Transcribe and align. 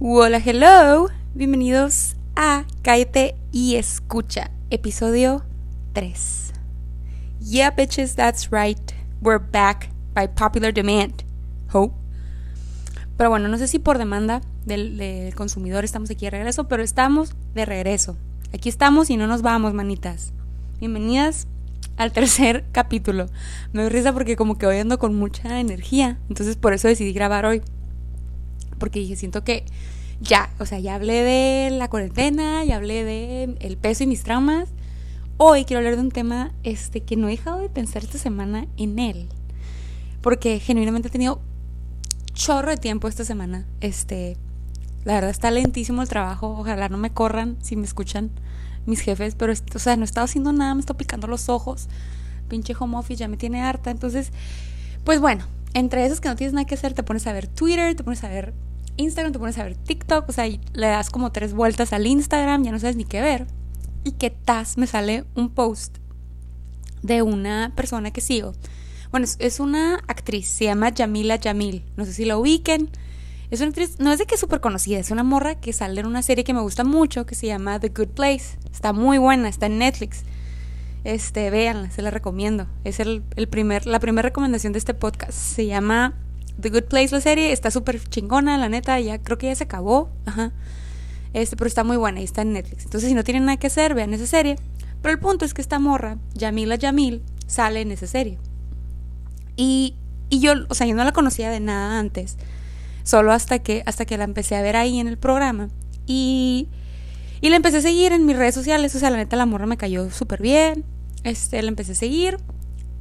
Hola, 0.00 0.38
hello. 0.38 1.08
Bienvenidos 1.34 2.14
a 2.36 2.64
Cállate 2.82 3.34
y 3.50 3.74
Escucha, 3.74 4.52
episodio 4.70 5.42
3. 5.92 6.52
Yeah, 7.40 7.72
bitches, 7.72 8.14
that's 8.14 8.50
right. 8.52 8.78
We're 9.20 9.40
back 9.44 9.90
by 10.14 10.28
popular 10.28 10.72
demand. 10.72 11.24
Ho. 11.72 11.92
Pero 13.16 13.28
bueno, 13.28 13.48
no 13.48 13.58
sé 13.58 13.66
si 13.66 13.80
por 13.80 13.98
demanda 13.98 14.40
del, 14.64 14.98
del 14.98 15.34
consumidor 15.34 15.84
estamos 15.84 16.08
aquí 16.10 16.26
de 16.26 16.30
regreso, 16.30 16.68
pero 16.68 16.84
estamos 16.84 17.34
de 17.54 17.64
regreso. 17.64 18.16
Aquí 18.54 18.68
estamos 18.68 19.10
y 19.10 19.16
no 19.16 19.26
nos 19.26 19.42
vamos, 19.42 19.74
manitas. 19.74 20.32
Bienvenidas 20.78 21.48
al 21.96 22.12
tercer 22.12 22.66
capítulo. 22.72 23.26
Me 23.72 23.82
doy 23.82 23.90
risa 23.90 24.12
porque 24.12 24.36
como 24.36 24.58
que 24.58 24.66
hoy 24.66 24.78
ando 24.78 25.00
con 25.00 25.16
mucha 25.16 25.58
energía, 25.58 26.20
entonces 26.28 26.54
por 26.54 26.72
eso 26.72 26.86
decidí 26.86 27.12
grabar 27.12 27.46
hoy. 27.46 27.62
Porque 28.78 29.00
dije, 29.00 29.16
siento 29.16 29.44
que 29.44 29.64
ya, 30.20 30.50
o 30.58 30.66
sea, 30.66 30.78
ya 30.78 30.94
hablé 30.94 31.22
de 31.22 31.70
la 31.70 31.88
cuarentena, 31.88 32.64
ya 32.64 32.76
hablé 32.76 33.04
de 33.04 33.56
el 33.60 33.76
peso 33.76 34.04
y 34.04 34.06
mis 34.06 34.22
traumas. 34.22 34.68
Hoy 35.36 35.64
quiero 35.64 35.78
hablar 35.78 35.96
de 35.96 36.02
un 36.02 36.10
tema 36.10 36.52
este 36.64 37.02
que 37.02 37.16
no 37.16 37.28
he 37.28 37.32
dejado 37.32 37.60
de 37.60 37.68
pensar 37.68 38.02
esta 38.02 38.18
semana 38.18 38.66
en 38.76 38.98
él. 38.98 39.28
Porque 40.20 40.58
genuinamente 40.58 41.08
he 41.08 41.10
tenido 41.12 41.40
chorro 42.32 42.70
de 42.70 42.76
tiempo 42.76 43.06
esta 43.06 43.24
semana. 43.24 43.64
Este, 43.80 44.36
la 45.04 45.14
verdad 45.14 45.30
está 45.30 45.50
lentísimo 45.50 46.02
el 46.02 46.08
trabajo. 46.08 46.56
Ojalá 46.58 46.88
no 46.88 46.98
me 46.98 47.10
corran 47.10 47.56
si 47.62 47.76
me 47.76 47.84
escuchan 47.84 48.30
mis 48.86 49.00
jefes, 49.00 49.34
pero 49.36 49.52
o 49.52 49.78
sea, 49.78 49.96
no 49.96 50.02
he 50.02 50.04
estado 50.04 50.24
haciendo 50.24 50.52
nada, 50.52 50.74
me 50.74 50.80
está 50.80 50.94
picando 50.94 51.28
los 51.28 51.48
ojos. 51.48 51.88
Pinche 52.48 52.74
home 52.78 52.96
office 52.96 53.20
ya 53.20 53.28
me 53.28 53.36
tiene 53.36 53.62
harta. 53.62 53.90
Entonces, 53.90 54.32
pues 55.04 55.20
bueno, 55.20 55.44
entre 55.74 56.04
esas 56.04 56.20
que 56.20 56.28
no 56.28 56.34
tienes 56.34 56.54
nada 56.54 56.66
que 56.66 56.74
hacer, 56.74 56.94
te 56.94 57.04
pones 57.04 57.26
a 57.28 57.32
ver 57.32 57.46
Twitter, 57.46 57.94
te 57.94 58.02
pones 58.02 58.24
a 58.24 58.28
ver 58.28 58.54
Instagram, 58.98 59.32
te 59.32 59.38
pones 59.38 59.58
a 59.58 59.64
ver 59.64 59.76
TikTok, 59.76 60.28
o 60.28 60.32
sea, 60.32 60.46
le 60.46 60.86
das 60.86 61.10
como 61.10 61.32
tres 61.32 61.54
vueltas 61.54 61.92
al 61.92 62.06
Instagram, 62.06 62.64
ya 62.64 62.72
no 62.72 62.78
sabes 62.78 62.96
ni 62.96 63.04
qué 63.04 63.20
ver. 63.22 63.46
Y 64.04 64.12
que 64.12 64.30
tas 64.30 64.76
me 64.76 64.86
sale 64.86 65.24
un 65.34 65.48
post 65.48 65.98
de 67.02 67.22
una 67.22 67.72
persona 67.74 68.10
que 68.10 68.20
sigo. 68.20 68.52
Bueno, 69.10 69.26
es, 69.38 69.60
una 69.60 69.96
actriz, 70.06 70.48
se 70.48 70.64
llama 70.64 70.90
Yamila 70.90 71.36
Yamil. 71.36 71.84
No 71.96 72.04
sé 72.04 72.12
si 72.12 72.24
la 72.24 72.36
ubiquen. 72.36 72.90
Es 73.50 73.60
una 73.60 73.70
actriz, 73.70 73.98
no 73.98 74.12
es 74.12 74.18
de 74.18 74.26
que 74.26 74.34
es 74.34 74.40
súper 74.40 74.60
conocida, 74.60 74.98
es 74.98 75.10
una 75.10 75.22
morra 75.22 75.54
que 75.54 75.72
sale 75.72 76.00
en 76.00 76.06
una 76.06 76.20
serie 76.20 76.44
que 76.44 76.52
me 76.52 76.60
gusta 76.60 76.84
mucho 76.84 77.24
que 77.24 77.34
se 77.34 77.46
llama 77.46 77.80
The 77.80 77.88
Good 77.88 78.08
Place. 78.08 78.58
Está 78.70 78.92
muy 78.92 79.16
buena, 79.16 79.48
está 79.48 79.66
en 79.66 79.78
Netflix. 79.78 80.24
Este, 81.04 81.48
véanla, 81.48 81.90
se 81.90 82.02
la 82.02 82.10
recomiendo. 82.10 82.66
Es 82.84 83.00
el, 83.00 83.22
primer, 83.48 83.86
la 83.86 84.00
primera 84.00 84.28
recomendación 84.28 84.74
de 84.74 84.78
este 84.78 84.92
podcast. 84.92 85.32
Se 85.32 85.64
llama 85.64 86.14
The 86.60 86.70
Good 86.70 86.84
Place, 86.84 87.14
la 87.14 87.20
serie, 87.20 87.52
está 87.52 87.70
súper 87.70 88.02
chingona, 88.08 88.58
la 88.58 88.68
neta, 88.68 88.98
ya 89.00 89.18
creo 89.18 89.38
que 89.38 89.46
ya 89.46 89.54
se 89.54 89.64
acabó. 89.64 90.10
Ajá. 90.26 90.52
Este, 91.32 91.56
pero 91.56 91.68
está 91.68 91.84
muy 91.84 91.96
buena 91.96 92.20
y 92.20 92.24
está 92.24 92.42
en 92.42 92.52
Netflix. 92.52 92.84
Entonces, 92.84 93.08
si 93.08 93.14
no 93.14 93.24
tienen 93.24 93.44
nada 93.44 93.58
que 93.58 93.66
hacer, 93.66 93.94
vean 93.94 94.14
esa 94.14 94.26
serie. 94.26 94.56
Pero 95.02 95.14
el 95.14 95.20
punto 95.20 95.44
es 95.44 95.54
que 95.54 95.60
esta 95.60 95.78
morra, 95.78 96.18
Yamila 96.34 96.76
Yamil, 96.76 97.22
sale 97.46 97.80
en 97.80 97.92
esa 97.92 98.06
serie. 98.06 98.38
Y, 99.56 99.94
y 100.30 100.40
yo, 100.40 100.52
o 100.68 100.74
sea, 100.74 100.86
yo 100.86 100.94
no 100.94 101.04
la 101.04 101.12
conocía 101.12 101.50
de 101.50 101.60
nada 101.60 101.98
antes. 101.98 102.36
Solo 103.04 103.32
hasta 103.32 103.60
que, 103.60 103.82
hasta 103.86 104.04
que 104.04 104.18
la 104.18 104.24
empecé 104.24 104.56
a 104.56 104.62
ver 104.62 104.76
ahí 104.76 104.98
en 104.98 105.06
el 105.06 105.18
programa. 105.18 105.68
Y, 106.06 106.68
y 107.40 107.50
la 107.50 107.56
empecé 107.56 107.78
a 107.78 107.82
seguir 107.82 108.12
en 108.12 108.26
mis 108.26 108.36
redes 108.36 108.54
sociales. 108.54 108.94
O 108.94 108.98
sea, 108.98 109.10
la 109.10 109.18
neta, 109.18 109.36
la 109.36 109.46
morra 109.46 109.66
me 109.66 109.76
cayó 109.76 110.10
súper 110.10 110.42
bien. 110.42 110.84
Este, 111.24 111.62
la 111.62 111.68
empecé 111.68 111.92
a 111.92 111.96
seguir. 111.96 112.38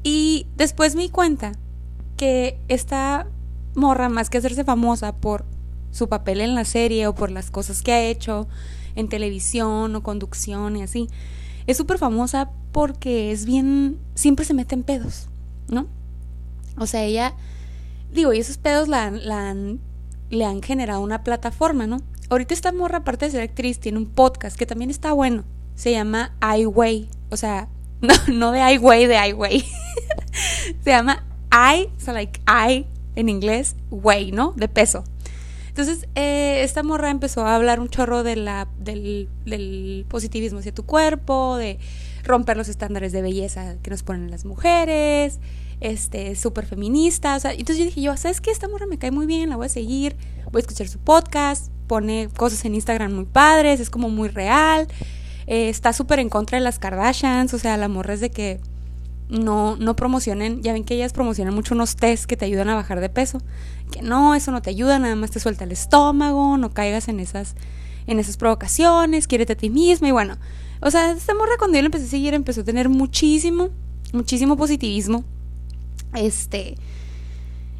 Y 0.03 0.47
después 0.55 0.95
me 0.95 1.03
di 1.03 1.09
cuenta 1.09 1.53
que 2.17 2.59
esta 2.67 3.27
morra, 3.77 4.09
más 4.09 4.29
que 4.29 4.37
hacerse 4.37 4.63
famosa 4.63 5.15
por 5.15 5.45
su 5.91 6.09
papel 6.09 6.41
en 6.41 6.55
la 6.55 6.65
serie 6.65 7.07
o 7.07 7.15
por 7.15 7.31
las 7.31 7.49
cosas 7.49 7.81
que 7.81 7.93
ha 7.93 8.03
hecho 8.03 8.47
en 8.95 9.07
televisión 9.07 9.95
o 9.95 10.03
conducción 10.03 10.75
y 10.75 10.83
así, 10.83 11.07
es 11.67 11.77
súper 11.77 11.97
famosa 11.97 12.49
porque 12.71 13.31
es 13.31 13.45
bien, 13.45 13.99
siempre 14.15 14.45
se 14.45 14.53
mete 14.53 14.75
en 14.75 14.83
pedos, 14.83 15.27
¿no? 15.69 15.87
O 16.77 16.85
sea, 16.85 17.03
ella, 17.03 17.33
digo, 18.11 18.33
y 18.33 18.39
esos 18.39 18.57
pedos 18.57 18.87
la, 18.87 19.11
la 19.11 19.55
le 20.29 20.45
han 20.45 20.61
generado 20.61 21.01
una 21.01 21.23
plataforma, 21.23 21.87
¿no? 21.87 22.01
Ahorita 22.29 22.53
esta 22.53 22.71
morra, 22.71 22.99
aparte 22.99 23.25
de 23.25 23.31
ser 23.31 23.41
actriz, 23.41 23.79
tiene 23.79 23.97
un 23.97 24.07
podcast 24.07 24.57
que 24.57 24.65
también 24.65 24.89
está 24.89 25.13
bueno. 25.13 25.45
Se 25.75 25.91
llama 25.91 26.33
iWay. 26.57 27.09
O 27.29 27.37
sea, 27.37 27.69
no, 28.01 28.13
no 28.27 28.51
de 28.51 28.73
iWay, 28.73 29.05
de 29.05 29.29
iWay. 29.29 29.65
se 30.83 30.89
llama 30.89 31.23
I, 31.51 31.87
o 31.95 31.99
sea, 31.99 32.13
like 32.13 32.41
I 32.47 32.85
en 33.17 33.29
inglés, 33.29 33.75
way, 33.89 34.31
¿no? 34.31 34.53
De 34.55 34.67
peso. 34.67 35.03
Entonces, 35.69 36.07
eh, 36.15 36.61
esta 36.63 36.83
morra 36.83 37.09
empezó 37.09 37.45
a 37.45 37.55
hablar 37.55 37.79
un 37.79 37.89
chorro 37.89 38.23
del, 38.23 38.47
positivismo 40.07 40.59
hacia 40.59 40.73
tu 40.73 40.85
cuerpo, 40.85 41.57
de 41.57 41.79
romper 42.23 42.57
los 42.57 42.69
estándares 42.69 43.11
de 43.11 43.21
belleza 43.21 43.75
que 43.81 43.89
nos 43.89 44.03
ponen 44.03 44.29
las 44.29 44.45
mujeres, 44.45 45.39
este, 45.79 46.35
súper 46.35 46.65
feminista. 46.65 47.35
O 47.35 47.39
sea, 47.39 47.51
entonces 47.51 47.79
yo 47.79 47.85
dije, 47.85 48.01
yo, 48.01 48.15
¿sabes 48.17 48.39
qué? 48.39 48.51
Esta 48.51 48.67
morra 48.67 48.85
me 48.85 48.99
cae 48.99 49.11
muy 49.11 49.25
bien, 49.25 49.49
la 49.49 49.55
voy 49.55 49.65
a 49.65 49.69
seguir, 49.69 50.15
voy 50.51 50.59
a 50.59 50.61
escuchar 50.61 50.87
su 50.87 50.99
podcast, 50.99 51.71
pone 51.87 52.29
cosas 52.37 52.63
en 52.65 52.75
Instagram 52.75 53.13
muy 53.13 53.25
padres, 53.25 53.79
es 53.79 53.89
como 53.89 54.09
muy 54.09 54.29
real, 54.29 54.87
eh, 55.47 55.69
está 55.69 55.91
súper 55.91 56.19
en 56.19 56.29
contra 56.29 56.59
de 56.59 56.63
las 56.63 56.77
Kardashians, 56.77 57.53
o 57.53 57.57
sea, 57.57 57.77
la 57.77 57.87
morra 57.87 58.13
es 58.13 58.19
de 58.19 58.29
que 58.29 58.59
no, 59.29 59.75
no 59.75 59.95
promocionen, 59.95 60.61
ya 60.61 60.73
ven 60.73 60.83
que 60.83 60.95
ellas 60.95 61.13
promocionan 61.13 61.53
mucho 61.53 61.75
unos 61.75 61.95
test 61.95 62.25
que 62.25 62.37
te 62.37 62.45
ayudan 62.45 62.69
a 62.69 62.75
bajar 62.75 62.99
de 62.99 63.09
peso, 63.09 63.41
que 63.91 64.01
no, 64.01 64.35
eso 64.35 64.51
no 64.51 64.61
te 64.61 64.69
ayuda, 64.69 64.99
nada 64.99 65.15
más 65.15 65.31
te 65.31 65.39
suelta 65.39 65.65
el 65.65 65.71
estómago, 65.71 66.57
no 66.57 66.73
caigas 66.73 67.07
en 67.07 67.19
esas, 67.19 67.55
en 68.07 68.19
esas 68.19 68.37
provocaciones, 68.37 69.27
quiérete 69.27 69.53
a 69.53 69.57
ti 69.57 69.69
misma 69.69 70.07
y 70.07 70.11
bueno, 70.11 70.37
o 70.81 70.91
sea, 70.91 71.11
esta 71.11 71.33
morra 71.33 71.57
cuando 71.57 71.77
yo 71.77 71.81
la 71.81 71.87
empecé 71.87 72.05
a 72.05 72.09
seguir 72.09 72.33
empezó 72.33 72.61
a 72.61 72.63
tener 72.63 72.89
muchísimo, 72.89 73.69
muchísimo 74.13 74.55
positivismo, 74.55 75.23
este, 76.13 76.75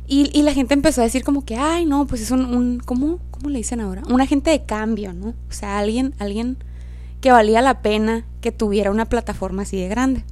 y, 0.08 0.30
y 0.38 0.44
la 0.44 0.54
gente 0.54 0.74
empezó 0.74 1.02
a 1.02 1.04
decir 1.06 1.24
como 1.24 1.46
que, 1.46 1.56
ay, 1.56 1.86
no, 1.86 2.08
pues 2.08 2.22
es 2.22 2.32
un, 2.32 2.46
un 2.46 2.80
¿cómo, 2.80 3.20
¿cómo 3.32 3.50
le 3.50 3.58
dicen 3.58 3.82
ahora? 3.82 4.04
Un 4.10 4.22
agente 4.22 4.52
de 4.52 4.64
cambio, 4.64 5.14
¿no? 5.14 5.30
O 5.30 5.52
sea, 5.52 5.80
alguien, 5.80 6.14
alguien 6.18 6.58
que 7.20 7.32
valía 7.32 7.62
la 7.62 7.82
pena 7.82 8.26
que 8.42 8.52
tuviera 8.52 8.92
una 8.92 9.06
plataforma 9.06 9.64
así 9.64 9.78
de 9.78 9.88
grande. 9.90 10.24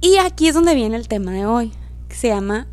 Y 0.00 0.18
aquí 0.18 0.48
es 0.48 0.54
donde 0.54 0.74
viene 0.74 0.96
el 0.96 1.08
tema 1.08 1.32
de 1.32 1.46
hoy, 1.46 1.72
que 2.08 2.16
se 2.16 2.28
llama 2.28 2.66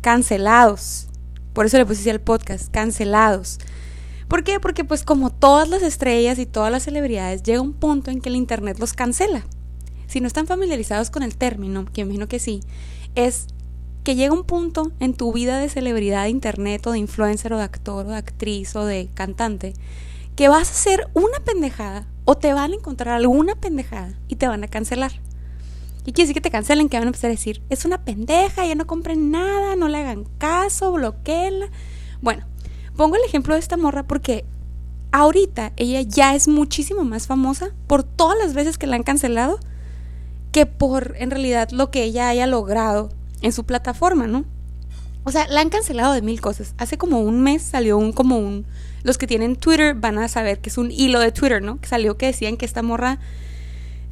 cancelados. 0.00 1.08
Por 1.52 1.66
eso 1.66 1.78
le 1.78 1.86
puse 1.86 2.10
al 2.10 2.20
podcast, 2.20 2.70
cancelados. 2.70 3.58
¿Por 4.28 4.42
qué? 4.42 4.58
Porque 4.58 4.84
pues 4.84 5.04
como 5.04 5.30
todas 5.30 5.68
las 5.68 5.82
estrellas 5.82 6.38
y 6.38 6.46
todas 6.46 6.72
las 6.72 6.84
celebridades, 6.84 7.42
llega 7.42 7.60
un 7.60 7.74
punto 7.74 8.10
en 8.10 8.20
que 8.20 8.30
el 8.30 8.36
Internet 8.36 8.78
los 8.78 8.94
cancela. 8.94 9.44
Si 10.06 10.20
no 10.20 10.26
están 10.26 10.46
familiarizados 10.46 11.10
con 11.10 11.22
el 11.22 11.36
término, 11.36 11.84
que 11.92 12.00
imagino 12.00 12.28
que 12.28 12.38
sí, 12.38 12.60
es 13.14 13.46
que 14.02 14.16
llega 14.16 14.34
un 14.34 14.44
punto 14.44 14.92
en 15.00 15.14
tu 15.14 15.32
vida 15.32 15.58
de 15.58 15.68
celebridad 15.68 16.24
de 16.24 16.30
Internet 16.30 16.86
o 16.86 16.92
de 16.92 16.98
influencer 16.98 17.52
o 17.52 17.58
de 17.58 17.64
actor 17.64 18.06
o 18.06 18.10
de 18.10 18.16
actriz 18.16 18.74
o 18.76 18.84
de 18.84 19.08
cantante, 19.14 19.74
que 20.36 20.48
vas 20.48 20.68
a 20.68 20.72
hacer 20.72 21.08
una 21.14 21.38
pendejada 21.44 22.06
o 22.24 22.36
te 22.36 22.52
van 22.52 22.72
a 22.72 22.74
encontrar 22.74 23.14
alguna 23.14 23.54
pendejada 23.54 24.14
y 24.28 24.36
te 24.36 24.48
van 24.48 24.64
a 24.64 24.68
cancelar. 24.68 25.12
Y 26.06 26.12
quiere 26.12 26.28
decir 26.28 26.34
que 26.34 26.40
te 26.40 26.50
cancelen, 26.50 26.88
que 26.88 26.98
van 26.98 27.04
a 27.04 27.08
empezar 27.08 27.28
a 27.28 27.34
decir, 27.34 27.62
es 27.70 27.84
una 27.84 28.04
pendeja, 28.04 28.66
ya 28.66 28.74
no 28.74 28.86
compren 28.86 29.30
nada, 29.30 29.74
no 29.76 29.88
le 29.88 29.98
hagan 29.98 30.24
caso, 30.38 30.92
bloqueenla. 30.92 31.70
Bueno, 32.20 32.44
pongo 32.96 33.16
el 33.16 33.24
ejemplo 33.24 33.54
de 33.54 33.60
esta 33.60 33.76
morra 33.76 34.02
porque 34.02 34.44
ahorita 35.12 35.72
ella 35.76 36.02
ya 36.02 36.34
es 36.34 36.48
muchísimo 36.48 37.04
más 37.04 37.26
famosa 37.26 37.70
por 37.86 38.02
todas 38.02 38.36
las 38.38 38.52
veces 38.52 38.78
que 38.78 38.86
la 38.86 38.96
han 38.96 39.02
cancelado 39.02 39.58
que 40.52 40.66
por 40.66 41.14
en 41.18 41.30
realidad 41.30 41.70
lo 41.70 41.90
que 41.90 42.04
ella 42.04 42.28
haya 42.28 42.46
logrado 42.46 43.10
en 43.40 43.52
su 43.52 43.64
plataforma, 43.64 44.26
¿no? 44.26 44.44
O 45.24 45.32
sea, 45.32 45.48
la 45.48 45.60
han 45.60 45.70
cancelado 45.70 46.12
de 46.12 46.22
mil 46.22 46.40
cosas. 46.40 46.74
Hace 46.76 46.98
como 46.98 47.20
un 47.20 47.40
mes 47.40 47.62
salió 47.62 47.96
un 47.96 48.12
como 48.12 48.38
un 48.38 48.66
los 49.02 49.18
que 49.18 49.26
tienen 49.26 49.56
Twitter 49.56 49.94
van 49.94 50.18
a 50.18 50.28
saber 50.28 50.60
que 50.60 50.70
es 50.70 50.78
un 50.78 50.90
hilo 50.90 51.20
de 51.20 51.30
Twitter, 51.30 51.62
¿no? 51.62 51.80
Que 51.80 51.88
salió 51.88 52.16
que 52.16 52.26
decían 52.26 52.56
que 52.56 52.64
esta 52.64 52.82
morra 52.82 53.18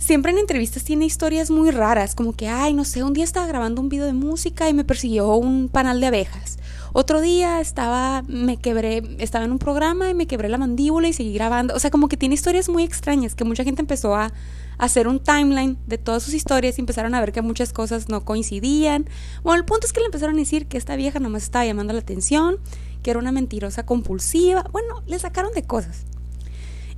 siempre 0.03 0.33
en 0.33 0.39
entrevistas 0.39 0.83
tiene 0.83 1.05
historias 1.05 1.51
muy 1.51 1.71
raras, 1.71 2.15
como 2.15 2.33
que, 2.33 2.49
ay, 2.49 2.75
no 2.75 2.85
sé, 2.85 3.05
un 3.05 3.13
día 3.13 3.23
estaba 3.23 3.47
grabando 3.47 3.81
un 3.81 3.89
video 3.89 4.05
de 4.05 4.13
música 4.13 4.69
y 4.69 4.75
me 4.75 4.85
persiguió 4.85 5.37
un 5.37 5.69
panal 5.69 6.01
de 6.01 6.09
abejas. 6.09 6.59
Otro 6.93 7.21
día 7.21 7.61
estaba, 7.61 8.23
me 8.27 8.57
quebré, 8.57 9.03
estaba 9.19 9.45
en 9.45 9.53
un 9.53 9.59
programa 9.59 10.11
y 10.11 10.15
me 10.15 10.27
quebré 10.27 10.49
la 10.49 10.59
mandíbula 10.59 11.09
y 11.09 11.13
seguí 11.13 11.33
grabando. 11.33 11.75
O 11.75 11.79
sea, 11.79 11.91
como 11.91 12.09
que 12.09 12.17
tiene 12.17 12.35
historias 12.35 12.69
muy 12.69 12.83
extrañas, 12.83 13.35
que 13.35 13.45
mucha 13.45 13.65
gente 13.65 13.81
empezó 13.81 14.15
a, 14.15 14.33
hacer 14.79 15.07
un 15.07 15.21
timeline 15.21 15.79
de 15.87 15.97
todas 15.97 16.25
sus 16.25 16.35
historias 16.35 16.77
y 16.77 16.81
empezaron 16.81 17.15
a 17.15 17.21
ver 17.21 17.31
que 17.31 17.41
muchas 17.41 17.73
cosas 17.73 18.09
no 18.09 18.25
coincidían. 18.25 19.07
Bueno, 19.45 19.61
el 19.61 19.65
punto 19.65 19.87
es 19.87 19.93
que 19.93 20.01
le 20.01 20.07
empezaron 20.07 20.35
a 20.35 20.39
decir 20.39 20.67
que 20.67 20.77
esta 20.77 20.97
vieja 20.97 21.21
nomás 21.21 21.45
estaba 21.45 21.65
llamando 21.65 21.93
la 21.93 22.01
atención, 22.01 22.57
que 23.05 23.11
era 23.11 23.21
una 23.21 23.31
mentirosa 23.31 23.87
compulsiva. 23.87 24.65
Bueno, 24.73 25.03
le 25.07 25.21
sacaron 25.21 25.53
de 25.53 25.63
cosas. 25.63 26.07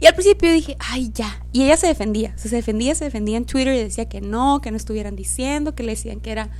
Y 0.04 0.06
al 0.06 0.12
principio 0.12 0.52
dije, 0.52 0.76
ay, 0.80 1.10
ya. 1.14 1.42
Y 1.50 1.62
ella 1.62 1.78
se 1.78 1.86
defendía, 1.86 2.36
se 2.36 2.50
defendía, 2.50 2.94
se 2.94 3.06
defendía 3.06 3.38
en 3.38 3.46
Twitter 3.46 3.74
y 3.74 3.78
decía 3.78 4.06
que 4.06 4.20
no, 4.20 4.60
que 4.60 4.70
no 4.70 4.76
estuvieran 4.76 5.16
diciendo, 5.16 5.74
que 5.74 5.82
le 5.82 5.92
decían 5.92 6.20
que 6.20 6.30
era. 6.30 6.50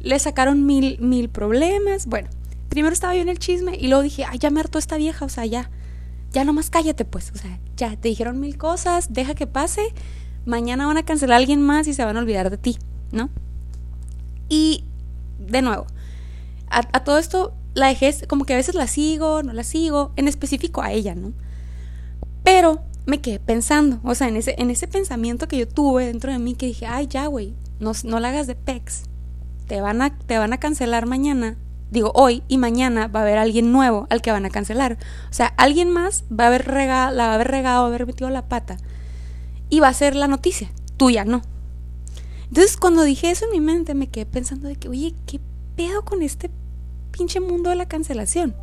Le 0.00 0.18
sacaron 0.18 0.64
mil, 0.64 0.98
mil 0.98 1.28
problemas. 1.28 2.06
Bueno, 2.06 2.30
primero 2.70 2.94
estaba 2.94 3.14
yo 3.14 3.20
en 3.20 3.28
el 3.28 3.38
chisme 3.38 3.76
y 3.78 3.88
luego 3.88 4.02
dije, 4.02 4.24
ay, 4.24 4.38
ya 4.38 4.48
me 4.48 4.60
hartó 4.60 4.78
esta 4.78 4.96
vieja, 4.96 5.26
o 5.26 5.28
sea, 5.28 5.44
ya. 5.44 5.70
ya 6.32 6.44
nomás 6.44 6.70
cállate 6.70 7.04
pues, 7.04 7.32
o 7.34 7.36
sea, 7.36 7.60
ya 7.76 7.94
te 8.00 8.08
dijeron 8.08 8.40
mil 8.40 8.56
cosas, 8.56 9.12
deja 9.12 9.34
que 9.34 9.46
pase, 9.46 9.82
mañana 10.46 10.86
van 10.86 10.96
a 10.96 11.04
cancelar 11.04 11.34
a 11.34 11.36
alguien 11.36 11.60
más 11.60 11.86
y 11.88 11.92
se 11.92 12.02
van 12.02 12.16
a 12.16 12.20
olvidar 12.20 12.48
de 12.48 12.56
ti, 12.56 12.78
¿no? 13.12 13.28
Y 14.48 14.84
de 15.38 15.60
nuevo, 15.60 15.86
a, 16.70 16.78
a 16.94 17.04
todo 17.04 17.18
esto 17.18 17.52
la 17.74 17.88
dejé, 17.88 18.26
como 18.26 18.46
que 18.46 18.54
a 18.54 18.56
veces 18.56 18.74
la 18.74 18.86
sigo, 18.86 19.42
no 19.42 19.52
la 19.52 19.64
sigo, 19.64 20.12
en 20.16 20.28
específico 20.28 20.80
a 20.80 20.92
ella, 20.92 21.14
¿no? 21.14 21.34
Pero 22.46 22.85
me 23.06 23.20
quedé 23.20 23.38
pensando, 23.38 24.00
o 24.02 24.14
sea, 24.14 24.28
en 24.28 24.36
ese, 24.36 24.56
en 24.58 24.70
ese 24.70 24.88
pensamiento 24.88 25.46
que 25.46 25.58
yo 25.58 25.68
tuve 25.68 26.06
dentro 26.06 26.32
de 26.32 26.40
mí 26.40 26.54
que 26.54 26.66
dije, 26.66 26.86
ay, 26.86 27.06
ya, 27.06 27.28
güey, 27.28 27.54
no, 27.78 27.92
no 28.04 28.20
la 28.20 28.28
hagas 28.28 28.48
de 28.48 28.56
pex. 28.56 29.04
Te 29.68 29.80
van, 29.80 30.02
a, 30.02 30.16
te 30.18 30.38
van 30.38 30.52
a 30.52 30.58
cancelar 30.58 31.06
mañana, 31.06 31.56
digo 31.90 32.12
hoy, 32.14 32.42
y 32.48 32.58
mañana 32.58 33.06
va 33.06 33.20
a 33.20 33.22
haber 33.22 33.38
alguien 33.38 33.72
nuevo 33.72 34.06
al 34.10 34.22
que 34.22 34.32
van 34.32 34.44
a 34.44 34.50
cancelar. 34.50 34.98
O 35.30 35.32
sea, 35.32 35.46
alguien 35.56 35.90
más 35.90 36.24
va 36.28 36.44
a 36.44 36.46
haber 36.48 36.66
regado, 36.66 37.14
la 37.14 37.26
va 37.26 37.32
a 37.32 37.34
haber 37.36 37.48
regado, 37.48 37.82
va 37.82 37.84
a 37.84 37.88
haber 37.88 38.06
metido 38.06 38.28
la 38.30 38.48
pata. 38.48 38.76
Y 39.68 39.80
va 39.80 39.88
a 39.88 39.94
ser 39.94 40.16
la 40.16 40.28
noticia, 40.28 40.70
tuya 40.96 41.24
no. 41.24 41.42
Entonces, 42.48 42.76
cuando 42.76 43.02
dije 43.02 43.30
eso 43.30 43.44
en 43.46 43.52
mi 43.52 43.60
mente, 43.60 43.94
me 43.94 44.08
quedé 44.08 44.26
pensando 44.26 44.68
de 44.68 44.76
que, 44.76 44.88
oye, 44.88 45.14
¿qué 45.26 45.40
pedo 45.76 46.04
con 46.04 46.22
este 46.22 46.50
pinche 47.10 47.40
mundo 47.40 47.70
de 47.70 47.76
la 47.76 47.86
cancelación? 47.86 48.54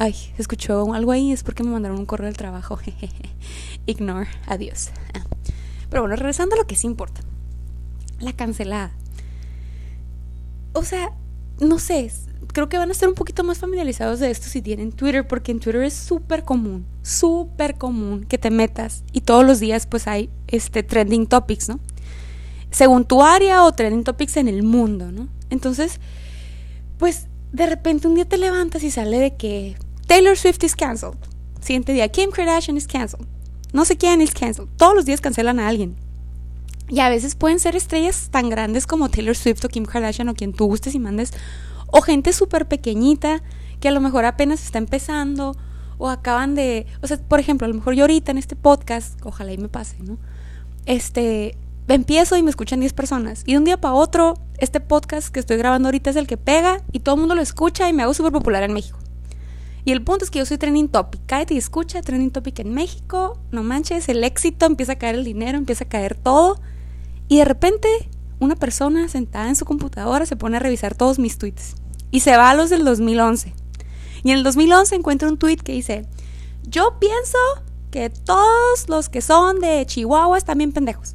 Ay, 0.00 0.14
escuchó 0.38 0.94
algo 0.94 1.10
ahí, 1.10 1.32
es 1.32 1.42
porque 1.42 1.64
me 1.64 1.70
mandaron 1.70 1.98
un 1.98 2.06
correo 2.06 2.26
del 2.26 2.36
trabajo. 2.36 2.78
Ignore, 3.86 4.28
adiós. 4.46 4.90
Ah. 5.12 5.24
Pero 5.90 6.02
bueno, 6.02 6.14
regresando 6.14 6.54
a 6.54 6.58
lo 6.58 6.68
que 6.68 6.76
sí 6.76 6.86
importa. 6.86 7.20
La 8.20 8.32
cancelada. 8.32 8.92
O 10.72 10.84
sea, 10.84 11.10
no 11.58 11.80
sé, 11.80 12.12
creo 12.52 12.68
que 12.68 12.78
van 12.78 12.90
a 12.90 12.92
estar 12.92 13.08
un 13.08 13.16
poquito 13.16 13.42
más 13.42 13.58
familiarizados 13.58 14.20
de 14.20 14.30
esto 14.30 14.46
si 14.46 14.62
tienen 14.62 14.92
Twitter, 14.92 15.26
porque 15.26 15.50
en 15.50 15.58
Twitter 15.58 15.82
es 15.82 15.94
súper 15.94 16.44
común, 16.44 16.86
súper 17.02 17.74
común 17.74 18.24
que 18.24 18.38
te 18.38 18.50
metas 18.50 19.02
y 19.12 19.22
todos 19.22 19.44
los 19.44 19.58
días 19.58 19.86
pues 19.86 20.06
hay 20.06 20.30
este 20.46 20.84
trending 20.84 21.26
topics, 21.26 21.68
¿no? 21.68 21.80
Según 22.70 23.04
tu 23.04 23.20
área 23.20 23.64
o 23.64 23.72
trending 23.72 24.04
topics 24.04 24.36
en 24.36 24.46
el 24.46 24.62
mundo, 24.62 25.10
¿no? 25.10 25.26
Entonces, 25.50 25.98
pues 26.98 27.26
de 27.52 27.66
repente 27.66 28.06
un 28.06 28.14
día 28.14 28.26
te 28.26 28.38
levantas 28.38 28.84
y 28.84 28.92
sale 28.92 29.18
de 29.18 29.36
que 29.36 29.76
Taylor 30.08 30.38
Swift 30.38 30.64
is 30.64 30.74
cancelled. 30.74 31.18
Siguiente 31.60 31.92
día, 31.92 32.08
Kim 32.08 32.30
Kardashian 32.30 32.78
is 32.78 32.86
cancelled. 32.86 33.26
No 33.74 33.84
sé 33.84 33.98
quién 33.98 34.22
is 34.22 34.32
cancelled. 34.32 34.70
Todos 34.78 34.94
los 34.94 35.04
días 35.04 35.20
cancelan 35.20 35.60
a 35.60 35.68
alguien. 35.68 35.96
Y 36.88 37.00
a 37.00 37.10
veces 37.10 37.34
pueden 37.34 37.60
ser 37.60 37.76
estrellas 37.76 38.30
tan 38.30 38.48
grandes 38.48 38.86
como 38.86 39.10
Taylor 39.10 39.36
Swift 39.36 39.66
o 39.66 39.68
Kim 39.68 39.84
Kardashian 39.84 40.30
o 40.30 40.34
quien 40.34 40.54
tú 40.54 40.64
gustes 40.64 40.94
y 40.94 40.98
mandes. 40.98 41.34
O 41.88 42.00
gente 42.00 42.32
súper 42.32 42.66
pequeñita 42.66 43.42
que 43.80 43.88
a 43.88 43.90
lo 43.90 44.00
mejor 44.00 44.24
apenas 44.24 44.64
está 44.64 44.78
empezando 44.78 45.54
o 45.98 46.08
acaban 46.08 46.54
de... 46.54 46.86
O 47.02 47.06
sea, 47.06 47.18
por 47.18 47.38
ejemplo, 47.38 47.66
a 47.66 47.68
lo 47.68 47.74
mejor 47.74 47.92
yo 47.92 48.04
ahorita 48.04 48.30
en 48.30 48.38
este 48.38 48.56
podcast, 48.56 49.20
ojalá 49.26 49.52
y 49.52 49.58
me 49.58 49.68
pase, 49.68 49.98
¿no? 50.02 50.16
Este, 50.86 51.58
empiezo 51.86 52.34
y 52.38 52.42
me 52.42 52.48
escuchan 52.48 52.80
10 52.80 52.94
personas. 52.94 53.42
Y 53.44 53.52
de 53.52 53.58
un 53.58 53.64
día 53.66 53.78
para 53.78 53.92
otro, 53.92 54.38
este 54.56 54.80
podcast 54.80 55.28
que 55.28 55.40
estoy 55.40 55.58
grabando 55.58 55.88
ahorita 55.88 56.08
es 56.08 56.16
el 56.16 56.26
que 56.26 56.38
pega 56.38 56.80
y 56.92 57.00
todo 57.00 57.16
el 57.16 57.20
mundo 57.20 57.34
lo 57.34 57.42
escucha 57.42 57.90
y 57.90 57.92
me 57.92 58.04
hago 58.04 58.14
súper 58.14 58.32
popular 58.32 58.62
en 58.62 58.72
México. 58.72 58.98
Y 59.84 59.92
el 59.92 60.02
punto 60.02 60.24
es 60.24 60.30
que 60.30 60.38
yo 60.38 60.46
soy 60.46 60.58
trending 60.58 60.88
topic. 60.88 61.20
Cállate 61.26 61.54
y 61.54 61.58
escucha, 61.58 62.02
trending 62.02 62.30
topic 62.30 62.58
en 62.58 62.74
México. 62.74 63.38
No 63.50 63.62
manches, 63.62 64.08
el 64.08 64.24
éxito, 64.24 64.66
empieza 64.66 64.92
a 64.92 64.96
caer 64.96 65.14
el 65.14 65.24
dinero, 65.24 65.58
empieza 65.58 65.84
a 65.84 65.88
caer 65.88 66.14
todo. 66.14 66.60
Y 67.28 67.38
de 67.38 67.44
repente, 67.44 67.88
una 68.40 68.56
persona 68.56 69.08
sentada 69.08 69.48
en 69.48 69.56
su 69.56 69.64
computadora 69.64 70.26
se 70.26 70.36
pone 70.36 70.56
a 70.56 70.60
revisar 70.60 70.94
todos 70.94 71.18
mis 71.18 71.38
tweets. 71.38 71.74
Y 72.10 72.20
se 72.20 72.36
va 72.36 72.50
a 72.50 72.54
los 72.54 72.70
del 72.70 72.84
2011. 72.84 73.54
Y 74.24 74.30
en 74.30 74.38
el 74.38 74.44
2011 74.44 74.94
encuentra 74.94 75.28
un 75.28 75.38
tweet 75.38 75.56
que 75.56 75.72
dice, 75.72 76.06
yo 76.62 76.98
pienso 76.98 77.38
que 77.90 78.10
todos 78.10 78.88
los 78.88 79.08
que 79.08 79.20
son 79.20 79.60
de 79.60 79.84
Chihuahua 79.86 80.38
están 80.38 80.58
bien 80.58 80.72
pendejos. 80.72 81.14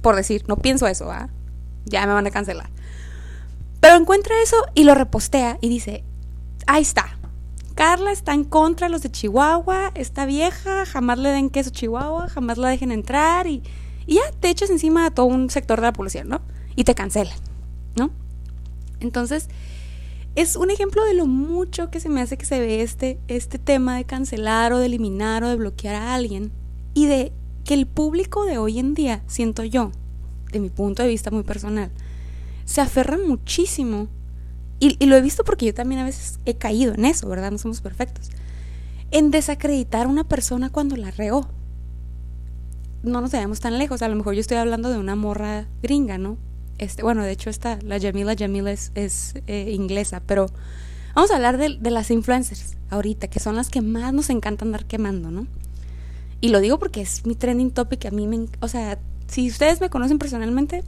Por 0.00 0.16
decir, 0.16 0.44
no 0.48 0.56
pienso 0.56 0.86
eso, 0.86 1.10
¿ah? 1.10 1.28
Ya 1.84 2.06
me 2.06 2.12
van 2.12 2.26
a 2.26 2.30
cancelar. 2.30 2.70
Pero 3.80 3.96
encuentra 3.96 4.34
eso 4.42 4.56
y 4.74 4.84
lo 4.84 4.94
repostea 4.94 5.58
y 5.60 5.68
dice, 5.68 6.04
ahí 6.66 6.82
está, 6.82 7.18
Carla 7.72 8.12
está 8.12 8.34
en 8.34 8.44
contra 8.44 8.86
de 8.86 8.92
los 8.92 9.02
de 9.02 9.10
Chihuahua, 9.10 9.92
está 9.94 10.26
vieja, 10.26 10.86
jamás 10.86 11.18
le 11.18 11.30
den 11.30 11.50
queso 11.50 11.70
a 11.70 11.72
Chihuahua, 11.72 12.28
jamás 12.28 12.58
la 12.58 12.68
dejen 12.68 12.92
entrar 12.92 13.46
y, 13.46 13.62
ya 14.06 14.22
te 14.40 14.50
echas 14.50 14.70
encima 14.70 15.06
a 15.06 15.10
todo 15.10 15.26
un 15.26 15.48
sector 15.48 15.80
de 15.80 15.86
la 15.86 15.92
población, 15.92 16.28
¿no? 16.28 16.40
Y 16.76 16.84
te 16.84 16.94
cancelan, 16.94 17.38
¿no? 17.96 18.10
Entonces, 19.00 19.48
es 20.34 20.56
un 20.56 20.70
ejemplo 20.70 21.04
de 21.04 21.14
lo 21.14 21.26
mucho 21.26 21.90
que 21.90 22.00
se 22.00 22.08
me 22.08 22.20
hace 22.20 22.36
que 22.36 22.44
se 22.44 22.58
ve 22.58 22.82
este, 22.82 23.20
este 23.28 23.58
tema 23.58 23.96
de 23.96 24.04
cancelar 24.04 24.72
o 24.72 24.78
de 24.78 24.86
eliminar 24.86 25.44
o 25.44 25.48
de 25.48 25.56
bloquear 25.56 25.94
a 25.94 26.14
alguien 26.14 26.52
y 26.94 27.06
de 27.06 27.32
que 27.64 27.74
el 27.74 27.86
público 27.86 28.44
de 28.44 28.58
hoy 28.58 28.78
en 28.78 28.94
día, 28.94 29.22
siento 29.26 29.62
yo, 29.64 29.92
de 30.50 30.60
mi 30.60 30.70
punto 30.70 31.02
de 31.02 31.08
vista 31.08 31.30
muy 31.30 31.42
personal, 31.42 31.90
se 32.64 32.80
aferra 32.80 33.18
muchísimo 33.18 34.08
y, 34.84 35.06
lo 35.06 35.16
he 35.16 35.20
visto 35.20 35.44
porque 35.44 35.66
yo 35.66 35.74
también 35.74 36.00
a 36.00 36.04
veces 36.04 36.40
he 36.44 36.54
caído 36.54 36.92
en 36.94 37.04
eso, 37.04 37.28
¿verdad? 37.28 37.52
No 37.52 37.58
somos 37.58 37.80
perfectos. 37.80 38.30
En 39.12 39.30
desacreditar 39.30 40.06
a 40.06 40.08
una 40.08 40.24
persona 40.24 40.70
cuando 40.70 40.96
la 40.96 41.12
reó. 41.12 41.48
No 43.04 43.20
nos 43.20 43.30
vayamos 43.30 43.60
tan 43.60 43.78
lejos. 43.78 44.02
A 44.02 44.08
lo 44.08 44.16
mejor 44.16 44.34
yo 44.34 44.40
estoy 44.40 44.56
hablando 44.56 44.90
de 44.90 44.98
una 44.98 45.14
morra 45.14 45.68
gringa, 45.84 46.18
¿no? 46.18 46.36
Este, 46.78 47.04
bueno, 47.04 47.22
de 47.22 47.30
hecho, 47.30 47.48
esta, 47.48 47.78
la 47.84 48.00
Jamila 48.00 48.34
Jamila 48.36 48.72
es, 48.72 48.90
es 48.96 49.34
eh, 49.46 49.70
inglesa, 49.70 50.20
pero 50.26 50.46
vamos 51.14 51.30
a 51.30 51.36
hablar 51.36 51.58
de, 51.58 51.78
de, 51.78 51.90
las 51.92 52.10
influencers 52.10 52.76
ahorita, 52.90 53.28
que 53.28 53.38
son 53.38 53.54
las 53.54 53.68
que 53.68 53.82
más 53.82 54.12
nos 54.12 54.30
encanta 54.30 54.64
andar 54.64 54.86
quemando, 54.86 55.30
¿no? 55.30 55.46
Y 56.40 56.48
lo 56.48 56.58
digo 56.58 56.80
porque 56.80 57.02
es 57.02 57.24
mi 57.24 57.36
trending 57.36 57.70
topic. 57.70 58.06
A 58.06 58.10
mí 58.10 58.26
me. 58.26 58.46
O 58.58 58.66
sea, 58.66 58.98
si 59.28 59.48
ustedes 59.48 59.80
me 59.80 59.90
conocen 59.90 60.18
personalmente, 60.18 60.82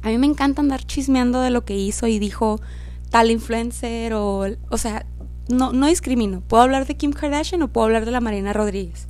a 0.00 0.08
mí 0.08 0.16
me 0.16 0.26
encanta 0.26 0.62
andar 0.62 0.82
chismeando 0.82 1.42
de 1.42 1.50
lo 1.50 1.66
que 1.66 1.76
hizo 1.76 2.06
y 2.06 2.18
dijo 2.18 2.58
tal 3.12 3.30
influencer 3.30 4.14
o, 4.14 4.46
o 4.70 4.78
sea, 4.78 5.06
no, 5.48 5.72
no 5.72 5.86
discrimino. 5.86 6.40
Puedo 6.40 6.62
hablar 6.62 6.86
de 6.86 6.96
Kim 6.96 7.12
Kardashian 7.12 7.62
o 7.62 7.68
puedo 7.68 7.84
hablar 7.84 8.06
de 8.06 8.10
la 8.10 8.20
Marina 8.20 8.54
Rodríguez. 8.54 9.06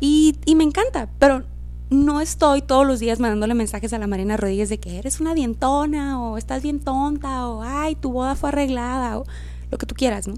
Y, 0.00 0.36
y 0.46 0.54
me 0.54 0.64
encanta, 0.64 1.10
pero 1.18 1.44
no 1.90 2.22
estoy 2.22 2.62
todos 2.62 2.86
los 2.86 2.98
días 2.98 3.20
mandándole 3.20 3.52
mensajes 3.52 3.92
a 3.92 3.98
la 3.98 4.06
Marina 4.06 4.38
Rodríguez 4.38 4.70
de 4.70 4.80
que 4.80 4.98
eres 4.98 5.20
una 5.20 5.34
dientona 5.34 6.22
o 6.22 6.38
estás 6.38 6.62
bien 6.62 6.80
tonta 6.80 7.46
o 7.46 7.62
ay, 7.62 7.94
tu 7.94 8.10
boda 8.10 8.36
fue 8.36 8.48
arreglada 8.48 9.18
o 9.18 9.26
lo 9.70 9.76
que 9.76 9.86
tú 9.86 9.94
quieras, 9.94 10.26
¿no? 10.26 10.34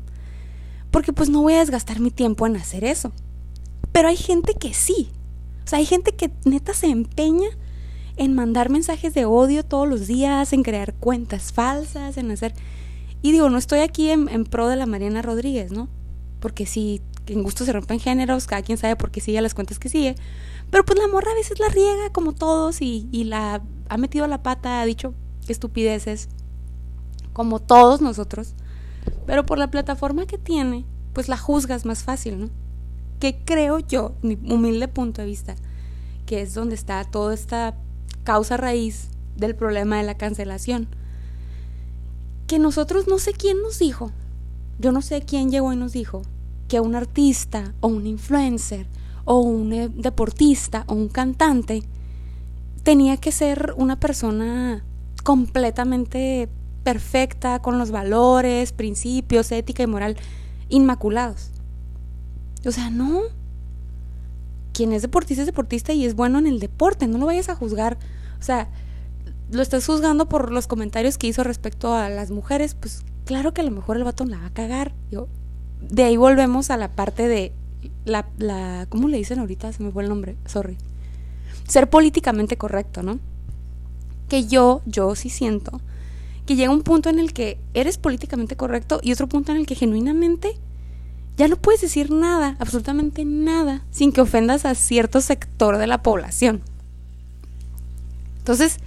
Porque 0.90 1.12
pues 1.12 1.30
no 1.30 1.40
voy 1.40 1.54
a 1.54 1.60
desgastar 1.60 2.00
mi 2.00 2.10
tiempo 2.10 2.48
en 2.48 2.56
hacer 2.56 2.82
eso. 2.82 3.12
Pero 3.92 4.08
hay 4.08 4.16
gente 4.16 4.54
que 4.54 4.74
sí. 4.74 5.08
O 5.64 5.68
sea, 5.68 5.78
hay 5.78 5.86
gente 5.86 6.12
que 6.12 6.32
neta 6.44 6.74
se 6.74 6.88
empeña 6.88 7.48
en 8.16 8.34
mandar 8.34 8.70
mensajes 8.70 9.14
de 9.14 9.24
odio 9.24 9.64
todos 9.64 9.88
los 9.88 10.06
días, 10.06 10.52
en 10.52 10.62
crear 10.62 10.94
cuentas 10.94 11.52
falsas, 11.52 12.16
en 12.16 12.30
hacer... 12.30 12.54
Y 13.22 13.32
digo, 13.32 13.48
no 13.50 13.58
estoy 13.58 13.80
aquí 13.80 14.10
en, 14.10 14.44
pro 14.44 14.68
de 14.68 14.76
la 14.76 14.86
Mariana 14.86 15.22
Rodríguez, 15.22 15.70
¿no? 15.70 15.88
Porque 16.40 16.66
si 16.66 17.00
en 17.26 17.44
gusto 17.44 17.64
se 17.64 17.72
rompen 17.72 18.00
géneros, 18.00 18.46
cada 18.46 18.62
quien 18.62 18.78
sabe 18.78 18.96
por 18.96 19.12
qué 19.12 19.20
sigue 19.20 19.40
las 19.40 19.54
cuentas 19.54 19.78
que 19.78 19.88
sigue. 19.88 20.16
Pero 20.70 20.84
pues 20.84 20.98
la 20.98 21.06
morra 21.06 21.30
a 21.30 21.34
veces 21.34 21.60
la 21.60 21.68
riega 21.68 22.10
como 22.10 22.32
todos 22.32 22.82
y, 22.82 23.08
y 23.12 23.24
la 23.24 23.62
ha 23.88 23.96
metido 23.96 24.26
la 24.26 24.42
pata, 24.42 24.80
ha 24.80 24.84
dicho 24.84 25.14
estupideces, 25.46 26.28
como 27.32 27.60
todos 27.60 28.00
nosotros. 28.00 28.54
Pero 29.24 29.46
por 29.46 29.58
la 29.58 29.70
plataforma 29.70 30.26
que 30.26 30.38
tiene, 30.38 30.84
pues 31.12 31.28
la 31.28 31.36
juzgas 31.36 31.84
más 31.84 32.02
fácil, 32.02 32.40
¿no? 32.40 32.50
Que 33.20 33.44
creo 33.44 33.78
yo, 33.78 34.14
mi 34.22 34.34
humilde 34.34 34.88
punto 34.88 35.22
de 35.22 35.28
vista, 35.28 35.54
que 36.26 36.42
es 36.42 36.54
donde 36.54 36.74
está 36.74 37.04
toda 37.04 37.34
esta 37.34 37.76
causa 38.24 38.56
raíz 38.56 39.08
del 39.36 39.54
problema 39.54 39.96
de 39.98 40.04
la 40.04 40.16
cancelación. 40.16 40.88
Que 42.46 42.58
nosotros 42.58 43.06
no 43.08 43.18
sé 43.18 43.32
quién 43.32 43.62
nos 43.62 43.78
dijo, 43.78 44.12
yo 44.78 44.92
no 44.92 45.02
sé 45.02 45.22
quién 45.22 45.50
llegó 45.50 45.72
y 45.72 45.76
nos 45.76 45.92
dijo 45.92 46.22
que 46.68 46.80
un 46.80 46.94
artista 46.94 47.74
o 47.80 47.88
un 47.88 48.06
influencer 48.06 48.86
o 49.24 49.38
un 49.40 49.72
eh, 49.72 49.88
deportista 49.88 50.84
o 50.86 50.94
un 50.94 51.08
cantante 51.08 51.82
tenía 52.82 53.16
que 53.16 53.32
ser 53.32 53.74
una 53.76 54.00
persona 54.00 54.84
completamente 55.22 56.48
perfecta, 56.82 57.60
con 57.60 57.78
los 57.78 57.90
valores, 57.90 58.72
principios, 58.72 59.52
ética 59.52 59.84
y 59.84 59.86
moral 59.86 60.16
inmaculados. 60.68 61.50
O 62.66 62.72
sea, 62.72 62.90
no, 62.90 63.22
quien 64.72 64.92
es 64.92 65.02
deportista 65.02 65.42
es 65.42 65.46
deportista 65.46 65.92
y 65.92 66.04
es 66.04 66.14
bueno 66.14 66.38
en 66.38 66.46
el 66.46 66.58
deporte, 66.58 67.06
no 67.06 67.18
lo 67.18 67.26
vayas 67.26 67.48
a 67.48 67.54
juzgar. 67.54 67.98
O 68.40 68.42
sea, 68.42 68.68
lo 69.50 69.62
estás 69.62 69.86
juzgando 69.86 70.28
por 70.28 70.50
los 70.50 70.66
comentarios 70.66 71.18
que 71.18 71.26
hizo 71.26 71.44
respecto 71.44 71.94
a 71.94 72.08
las 72.08 72.30
mujeres, 72.30 72.74
pues 72.74 73.02
claro 73.24 73.52
que 73.52 73.60
a 73.60 73.64
lo 73.64 73.70
mejor 73.70 73.96
el 73.96 74.04
vato 74.04 74.24
la 74.24 74.38
va 74.38 74.46
a 74.46 74.52
cagar. 74.52 74.92
Yo, 75.10 75.28
de 75.80 76.04
ahí 76.04 76.16
volvemos 76.16 76.70
a 76.70 76.76
la 76.76 76.92
parte 76.92 77.28
de 77.28 77.52
la, 78.04 78.26
la, 78.38 78.86
¿cómo 78.88 79.08
le 79.08 79.18
dicen 79.18 79.38
ahorita? 79.38 79.72
Se 79.72 79.82
me 79.82 79.90
fue 79.90 80.02
el 80.02 80.08
nombre, 80.08 80.36
sorry. 80.46 80.78
Ser 81.68 81.88
políticamente 81.90 82.56
correcto, 82.56 83.02
¿no? 83.02 83.18
Que 84.28 84.46
yo, 84.46 84.82
yo 84.86 85.14
sí 85.14 85.28
siento 85.28 85.80
que 86.46 86.56
llega 86.56 86.72
un 86.72 86.82
punto 86.82 87.08
en 87.08 87.18
el 87.18 87.32
que 87.32 87.58
eres 87.74 87.98
políticamente 87.98 88.56
correcto 88.56 89.00
y 89.02 89.12
otro 89.12 89.28
punto 89.28 89.52
en 89.52 89.58
el 89.58 89.66
que 89.66 89.74
genuinamente 89.74 90.58
ya 91.36 91.48
no 91.48 91.56
puedes 91.56 91.80
decir 91.80 92.10
nada, 92.10 92.56
absolutamente 92.58 93.24
nada, 93.24 93.82
sin 93.90 94.12
que 94.12 94.20
ofendas 94.20 94.64
a 94.64 94.74
cierto 94.74 95.20
sector 95.20 95.78
de 95.78 95.86
la 95.86 96.02
población. 96.02 96.62
Entonces, 98.38 98.78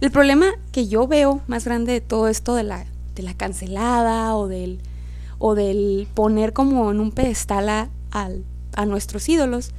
el 0.00 0.10
problema 0.10 0.46
que 0.72 0.88
yo 0.88 1.06
veo 1.06 1.40
más 1.46 1.64
grande 1.64 1.92
de 1.92 2.00
todo 2.00 2.28
esto 2.28 2.54
de 2.54 2.64
la, 2.64 2.86
de 3.14 3.22
la 3.22 3.34
cancelada 3.34 4.36
o 4.36 4.48
del, 4.48 4.80
o 5.38 5.54
del 5.54 6.06
poner 6.14 6.52
como 6.52 6.90
en 6.90 7.00
un 7.00 7.12
pedestal 7.12 7.68
a, 7.68 7.88
a 8.10 8.86
nuestros 8.86 9.28
ídolos 9.28 9.72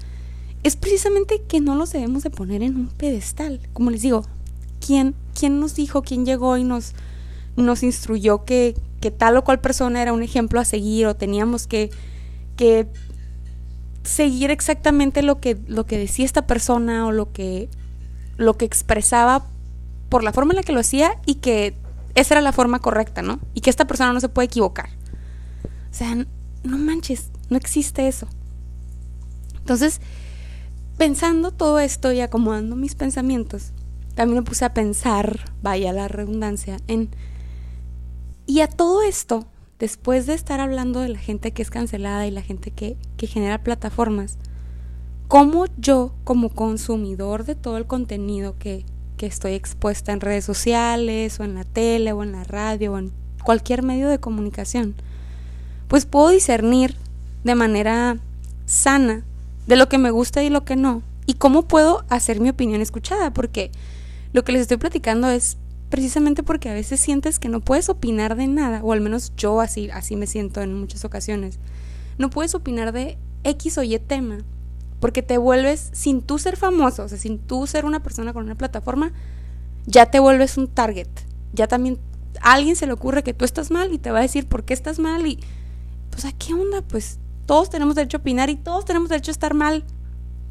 es 0.64 0.76
precisamente 0.76 1.42
que 1.48 1.62
no 1.62 1.76
los 1.76 1.92
debemos 1.92 2.24
de 2.24 2.30
poner 2.30 2.64
en 2.64 2.76
un 2.76 2.88
pedestal. 2.88 3.60
Como 3.74 3.92
les 3.92 4.02
digo, 4.02 4.24
¿quién, 4.86 5.16
quién 5.38 5.60
nos 5.60 5.76
dijo, 5.76 6.02
quién 6.02 6.26
llegó 6.26 6.58
y 6.58 6.64
nos, 6.64 6.94
nos 7.56 7.84
instruyó 7.84 8.44
que, 8.44 8.76
tal 9.12 9.38
o 9.38 9.44
cual 9.44 9.60
persona 9.60 10.02
era 10.02 10.14
un 10.14 10.24
ejemplo 10.24 10.60
a 10.60 10.66
seguir 10.66 11.08
o 11.08 11.16
teníamos 11.16 11.68
que, 11.68 11.90
que 12.56 12.88
seguir 14.04 14.52
exactamente 14.52 15.22
lo 15.22 15.40
que, 15.40 15.58
lo 15.68 15.86
que 15.86 15.98
decía 15.98 16.26
esta 16.26 16.48
persona 16.48 17.06
o 17.06 17.12
lo 17.12 17.32
que, 17.32 17.70
lo 18.38 18.58
que 18.58 18.66
expresaba 18.66 19.46
por 20.10 20.24
la 20.24 20.32
forma 20.34 20.54
en 20.54 20.58
la 20.58 20.64
que 20.64 20.72
lo 20.72 20.80
hacía 20.80 21.20
y 21.26 21.36
que 21.36 21.76
esa 22.16 22.36
era 22.36 22.42
la 22.42 22.52
forma 22.52 22.80
correcta, 22.80 23.22
¿no? 23.22 23.40
Y 23.54 23.62
que 23.62 23.70
esta 23.70 23.86
persona 23.86 24.14
no 24.14 24.20
se 24.20 24.30
puede 24.30 24.48
equivocar. 24.48 24.90
O 25.92 25.94
sea, 25.94 26.16
no 26.16 26.78
manches, 26.78 27.30
no 27.50 27.58
existe 27.58 28.08
eso. 28.08 28.28
Entonces, 29.60 30.02
pensando 30.98 31.52
todo 31.52 31.80
esto 31.80 32.12
y 32.12 32.22
acomodando 32.22 32.76
mis 32.76 32.96
pensamientos, 32.96 33.72
también 34.16 34.40
me 34.40 34.44
puse 34.44 34.66
a 34.66 34.74
pensar, 34.74 35.52
vaya 35.62 35.94
la 35.94 36.08
redundancia, 36.08 36.78
en... 36.88 37.10
Y 38.48 38.62
a 38.62 38.68
todo 38.68 39.04
esto, 39.04 39.46
después 39.77 40.25
de 40.25 40.34
estar 40.34 40.60
hablando 40.60 41.01
de 41.01 41.10
la 41.10 41.20
gente 41.20 41.51
que 41.51 41.62
es 41.62 41.70
cancelada 41.70 42.25
y 42.25 42.32
la 42.32 42.42
gente 42.42 42.72
que, 42.72 42.98
que 43.18 43.27
genera 43.27 43.62
plataformas, 43.62 44.38
¿cómo 45.27 45.66
yo 45.77 46.13
como 46.24 46.50
consumidor 46.50 47.44
de 47.44 47.56
todo 47.56 47.77
el 47.77 47.86
contenido 47.86 48.56
que, 48.58 48.86
que 49.18 49.25
estoy 49.25 49.54
expuesta 49.54 50.13
en 50.13 50.22
redes 50.22 50.46
sociales 50.46 51.39
o 51.39 51.44
en 51.44 51.56
la 51.56 51.66
tele 51.66 52.13
o 52.13 52.24
en 52.24 52.32
la 52.32 52.46
radio 52.46 52.94
o 52.94 52.98
en 52.98 53.12
cualquier 53.44 53.84
medio 53.84 54.10
de 54.10 54.20
comunicación, 54.20 54.96
pues 55.88 56.06
puedo 56.06 56.30
discernir 56.30 56.96
de 57.44 57.56
manera 57.56 58.18
sana 58.66 59.24
de 59.68 59.75
lo 59.75 59.89
que 59.89 59.98
me 59.98 60.12
gusta 60.12 60.44
y 60.44 60.50
lo 60.50 60.66
que 60.66 60.75
no, 60.75 61.01
y 61.25 61.34
cómo 61.36 61.63
puedo 61.63 62.06
hacer 62.10 62.39
mi 62.39 62.50
opinión 62.50 62.82
escuchada, 62.82 63.34
porque 63.34 63.72
lo 64.34 64.44
que 64.44 64.51
les 64.51 64.62
estoy 64.62 64.77
platicando 64.77 65.30
es 65.30 65.58
precisamente 65.89 66.44
porque 66.44 66.70
a 66.70 66.74
veces 66.74 67.00
sientes 67.00 67.39
que 67.39 67.50
no 67.50 67.62
puedes 67.62 67.89
opinar 67.89 68.36
de 68.36 68.48
nada, 68.48 68.82
o 68.84 68.94
al 68.94 69.01
menos 69.01 69.34
yo 69.38 69.62
así, 69.62 69.89
así 69.89 70.15
me 70.15 70.27
siento 70.27 70.62
en 70.62 70.74
muchas 70.74 71.06
ocasiones. 71.06 71.60
No 72.17 72.29
puedes 72.29 72.56
opinar 72.56 72.91
de 72.91 73.17
X 73.44 73.77
o 73.77 73.84
Y 73.84 73.98
tema, 74.00 74.39
porque 75.00 75.22
te 75.22 75.38
vuelves, 75.38 75.89
sin 75.94 76.22
tú 76.22 76.39
ser 76.39 76.58
famoso, 76.58 77.03
o 77.03 77.08
sea, 77.08 77.17
sin 77.17 77.39
tú 77.39 77.67
ser 77.67 77.86
una 77.86 78.01
persona 78.01 78.34
con 78.34 78.44
una 78.44 78.56
plataforma, 78.56 79.13
ya 79.86 80.08
te 80.08 80.20
vuelves 80.20 80.58
un 80.58 80.67
target. 80.67 81.08
Ya 81.53 81.67
también 81.67 82.00
a 82.41 82.53
alguien 82.53 82.75
se 82.75 82.88
le 82.88 82.94
ocurre 82.94 83.24
que 83.24 83.34
tú 83.34 83.46
estás 83.46 83.72
mal 83.72 83.94
y 83.94 83.98
te 83.98 84.12
va 84.12 84.20
a 84.20 84.24
decir 84.24 84.48
por 84.48 84.65
qué 84.65 84.74
estás 84.74 85.00
mal 85.00 85.25
y, 85.25 85.39
pues, 86.10 86.25
¿a 86.25 86.32
qué 86.34 86.53
onda? 86.53 86.82
Pues 86.82 87.20
todos 87.46 87.70
tenemos 87.70 87.96
derecho 87.96 88.17
a 88.17 88.20
opinar 88.20 88.50
y 88.50 88.56
todos 88.56 88.86
tenemos 88.86 89.10
derecho 89.10 89.32
a 89.32 89.34
estar 89.34 89.53
mal, 89.53 89.86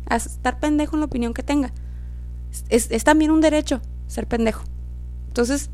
a 0.08 0.16
estar 0.16 0.58
pendejo 0.60 0.96
en 0.96 1.00
la 1.00 1.06
opinión 1.06 1.34
que 1.34 1.42
tenga. 1.42 1.72
Es, 2.68 2.90
es 2.90 3.04
también 3.04 3.30
un 3.30 3.40
derecho 3.40 3.82
ser 4.06 4.26
pendejo. 4.26 4.64
Entonces, 5.36 5.68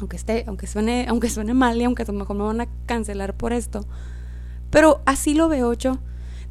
aunque 0.00 0.16
esté, 0.16 0.42
aunque 0.48 0.66
suene, 0.66 1.06
aunque 1.08 1.30
suene 1.30 1.54
mal 1.54 1.80
y 1.80 1.84
aunque 1.84 2.02
a 2.02 2.06
lo 2.06 2.14
mejor 2.14 2.36
me 2.36 2.42
van 2.42 2.60
a 2.62 2.68
cancelar 2.86 3.36
por 3.36 3.52
esto, 3.52 3.86
pero 4.70 5.02
así 5.06 5.34
lo 5.34 5.48
veo 5.48 5.72
yo 5.74 5.98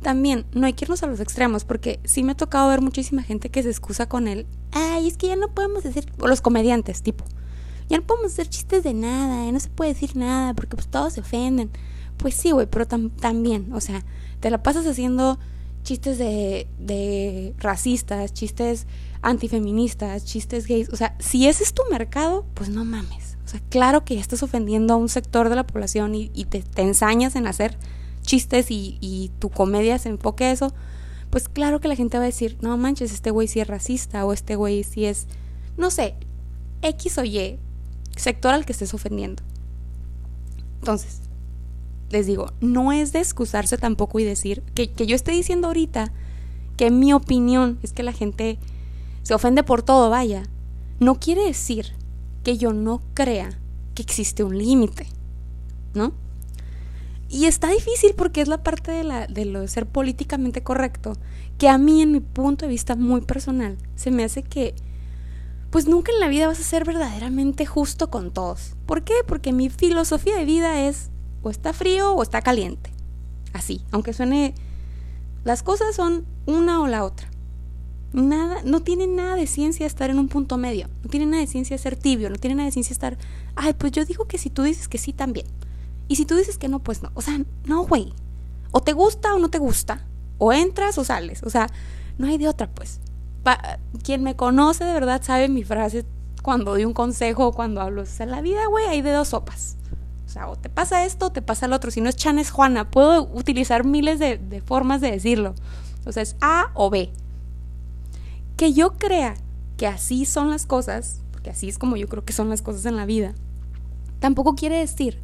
también 0.02 0.46
no 0.54 0.66
hay 0.66 0.74
que 0.74 0.86
irnos 0.86 1.04
a 1.04 1.08
los 1.08 1.20
extremos, 1.20 1.64
porque 1.64 2.00
sí 2.06 2.24
me 2.24 2.32
ha 2.32 2.36
tocado 2.36 2.70
ver 2.70 2.82
muchísima 2.82 3.22
gente 3.22 3.50
que 3.50 3.62
se 3.62 3.70
excusa 3.70 4.10
con 4.10 4.28
él. 4.28 4.48
Ay, 4.72 5.08
es 5.08 5.16
que 5.16 5.28
ya 5.28 5.36
no 5.36 5.50
podemos 5.50 5.84
decir, 5.84 6.12
o 6.20 6.28
los 6.28 6.42
comediantes, 6.42 7.04
tipo, 7.04 7.24
ya 7.88 7.98
no 7.98 8.04
podemos 8.04 8.32
hacer 8.32 8.48
chistes 8.48 8.84
de 8.84 8.96
nada, 8.96 9.52
no 9.52 9.60
se 9.60 9.70
puede 9.70 9.94
decir 9.94 10.16
nada, 10.16 10.56
porque 10.56 10.76
pues 10.76 10.88
todos 10.88 11.14
se 11.14 11.22
ofenden. 11.22 11.70
Pues 12.18 12.34
sí, 12.34 12.50
güey, 12.50 12.66
pero 12.66 12.88
también, 12.88 13.72
o 13.74 13.80
sea, 13.82 14.04
te 14.40 14.50
la 14.50 14.64
pasas 14.64 14.88
haciendo 14.88 15.38
chistes 15.84 16.18
de, 16.18 16.68
de 16.80 17.54
racistas, 17.60 18.34
chistes 18.34 18.88
antifeministas, 19.22 20.26
chistes 20.26 20.68
gays. 20.68 20.90
O 20.90 20.96
sea, 20.96 21.16
si 21.20 21.48
ese 21.48 21.64
es 21.64 21.74
tu 21.74 21.84
mercado, 21.90 22.46
pues 22.54 22.70
no 22.70 22.86
mames. 22.86 23.38
O 23.46 23.48
sea, 23.48 23.62
claro 23.70 24.06
que 24.06 24.16
ya 24.16 24.22
estás 24.22 24.44
ofendiendo 24.44 24.94
a 24.94 24.98
un 24.98 25.10
sector 25.10 25.50
de 25.50 25.56
la 25.56 25.66
población 25.66 26.16
y, 26.16 26.30
te, 26.46 26.64
ensañas 26.78 27.36
en 27.36 27.48
hacer 27.48 27.78
chistes 28.22 28.68
y, 28.70 29.32
tu 29.40 29.50
comedia 29.50 29.98
se 30.00 30.10
enfoque 30.10 30.46
a 30.46 30.52
eso, 30.52 30.74
pues 31.30 31.50
claro 31.50 31.80
que 31.80 31.88
la 31.88 31.96
gente 31.96 32.18
va 32.18 32.24
a 32.24 32.28
decir, 32.28 32.58
no 32.62 32.76
manches, 32.78 33.12
este 33.12 33.32
güey 33.32 33.48
sí 33.48 33.60
es 33.60 33.68
racista 33.68 34.26
o 34.26 34.34
este 34.34 34.56
güey 34.56 34.84
sí 34.84 35.06
es, 35.06 35.28
no 35.78 35.92
sé, 35.92 36.16
X 36.82 37.18
o 37.18 37.24
Y, 37.24 37.58
sector 38.16 38.54
al 38.54 38.66
que 38.66 38.74
estés 38.74 38.94
ofendiendo. 38.94 39.44
Entonces, 40.80 41.22
les 42.10 42.28
digo, 42.28 42.52
no 42.60 42.92
es 42.92 43.14
de 43.14 43.20
excusarse 43.20 43.78
tampoco 43.78 44.20
y 44.20 44.24
decir 44.24 44.62
que, 44.76 44.92
que 44.92 45.08
yo 45.08 45.16
esté 45.16 45.32
diciendo 45.32 45.68
ahorita 45.68 46.12
que 46.78 46.92
mi 46.92 47.14
opinión 47.14 47.80
es 47.84 47.94
que 47.94 48.04
la 48.04 48.14
gente 48.14 48.60
se 49.24 49.34
ofende 49.34 49.64
por 49.64 49.84
todo, 49.84 50.10
vaya. 50.10 50.44
No 51.00 51.20
quiere 51.20 51.46
decir 51.46 51.94
que 52.44 52.58
yo 52.58 52.74
no 52.74 53.02
crea 53.14 53.60
que 53.94 54.02
existe 54.02 54.44
un 54.44 54.58
límite, 54.58 55.08
¿no? 55.94 56.14
Y 57.30 57.46
está 57.46 57.70
difícil 57.70 58.14
porque 58.16 58.42
es 58.42 58.48
la 58.48 58.62
parte 58.62 58.92
de, 58.92 59.04
la, 59.04 59.26
de 59.26 59.46
lo 59.46 59.62
de 59.62 59.68
ser 59.68 59.86
políticamente 59.86 60.64
correcto, 60.64 61.14
que 61.58 61.70
a 61.70 61.78
mí, 61.78 62.02
en 62.02 62.12
mi 62.12 62.20
punto 62.20 62.66
de 62.66 62.72
vista 62.72 62.96
muy 62.96 63.22
personal, 63.22 63.78
se 63.96 64.12
me 64.12 64.24
hace 64.24 64.44
que, 64.44 64.76
pues 65.70 65.88
nunca 65.88 66.12
en 66.12 66.20
la 66.20 66.28
vida 66.28 66.48
vas 66.48 66.60
a 66.60 66.64
ser 66.64 66.84
verdaderamente 66.84 67.66
justo 67.66 68.10
con 68.10 68.32
todos. 68.32 68.76
¿Por 68.86 69.04
qué? 69.04 69.14
Porque 69.26 69.54
mi 69.54 69.70
filosofía 69.70 70.36
de 70.36 70.44
vida 70.44 70.82
es 70.82 71.10
o 71.42 71.50
está 71.50 71.72
frío 71.72 72.14
o 72.14 72.22
está 72.22 72.42
caliente. 72.42 72.92
Así, 73.54 73.82
aunque 73.92 74.14
suene... 74.14 74.54
Las 75.44 75.64
cosas 75.64 75.96
son 75.96 76.28
una 76.46 76.82
o 76.82 76.88
la 76.88 77.04
otra. 77.04 77.31
Nada, 78.14 78.62
no 78.66 78.82
tiene 78.82 79.08
nada 79.08 79.36
de 79.36 79.48
ciencia 79.48 79.86
estar 79.86 80.10
en 80.10 80.20
un 80.20 80.28
punto 80.28 80.58
medio. 80.58 80.88
No 81.04 81.10
tiene 81.10 81.26
nada 81.26 81.42
de 81.42 81.48
ciencia 81.48 81.78
ser 81.78 81.96
tibio. 81.96 82.30
No 82.30 82.36
tiene 82.36 82.56
nada 82.56 82.66
de 82.66 82.72
ciencia 82.72 82.94
estar. 82.94 83.18
Ay, 83.56 83.74
pues 83.74 83.94
yo 83.94 84.04
digo 84.04 84.26
que 84.26 84.38
si 84.38 84.50
tú 84.50 84.64
dices 84.64 84.88
que 84.88 84.98
sí 84.98 85.14
también. 85.14 85.46
Y 86.08 86.18
si 86.18 86.26
tú 86.26 86.36
dices 86.36 86.58
que 86.58 86.68
no, 86.68 86.80
pues 86.80 87.02
no. 87.02 87.12
O 87.14 87.22
sea, 87.22 87.40
no, 87.66 87.86
güey. 87.86 88.14
O 88.72 88.82
te 88.82 88.92
gusta 88.92 89.34
o 89.34 89.40
no 89.40 89.50
te 89.50 89.60
gusta. 89.60 90.06
O 90.38 90.52
entras 90.52 90.98
o 90.98 91.06
sales. 91.06 91.42
O 91.44 91.50
sea, 91.50 91.70
no 92.18 92.28
hay 92.28 92.38
de 92.38 92.50
otra, 92.50 92.70
pues. 92.70 93.00
quien 94.04 94.24
me 94.24 94.36
conoce 94.36 94.84
de 94.84 94.94
verdad 94.94 95.22
sabe 95.24 95.48
mi 95.48 95.64
frase 95.64 96.06
cuando 96.44 96.72
doy 96.72 96.84
un 96.84 96.94
consejo 96.94 97.48
o 97.48 97.54
cuando 97.54 97.80
hablo. 97.80 98.02
O 98.02 98.06
sea, 98.06 98.26
la 98.26 98.42
vida, 98.42 98.66
güey, 98.68 98.88
hay 98.88 99.02
de 99.02 99.12
dos 99.12 99.30
sopas. 99.30 99.78
O 100.26 100.30
sea, 100.30 100.50
o 100.50 100.58
te 100.58 100.70
pasa 100.70 101.06
esto 101.06 101.28
o 101.28 101.32
te 101.32 101.42
pasa 101.42 101.66
el 101.66 101.74
otro. 101.74 101.92
Si 101.92 102.02
no 102.02 102.10
es 102.10 102.18
Chan, 102.18 102.40
es 102.40 102.52
Juana. 102.52 102.92
Puedo 102.92 103.24
utilizar 103.34 103.86
miles 103.86 104.20
de, 104.20 104.38
de 104.38 104.62
formas 104.62 105.00
de 105.00 105.12
decirlo. 105.12 105.56
O 106.06 106.12
sea, 106.12 106.24
es 106.24 106.36
A 106.42 106.72
o 106.74 106.90
B. 106.90 107.12
Que 108.62 108.74
yo 108.74 108.94
crea 108.94 109.34
que 109.76 109.88
así 109.88 110.24
son 110.24 110.52
las 110.52 110.68
cosas, 110.68 111.24
porque 111.32 111.50
así 111.50 111.68
es 111.68 111.80
como 111.80 111.98
yo 111.98 112.08
creo 112.08 112.24
que 112.24 112.32
son 112.32 112.48
las 112.48 112.62
cosas 112.62 112.86
en 112.86 112.96
la 112.96 113.08
vida, 113.08 113.34
tampoco 114.20 114.54
quiere 114.54 114.78
decir 114.78 115.20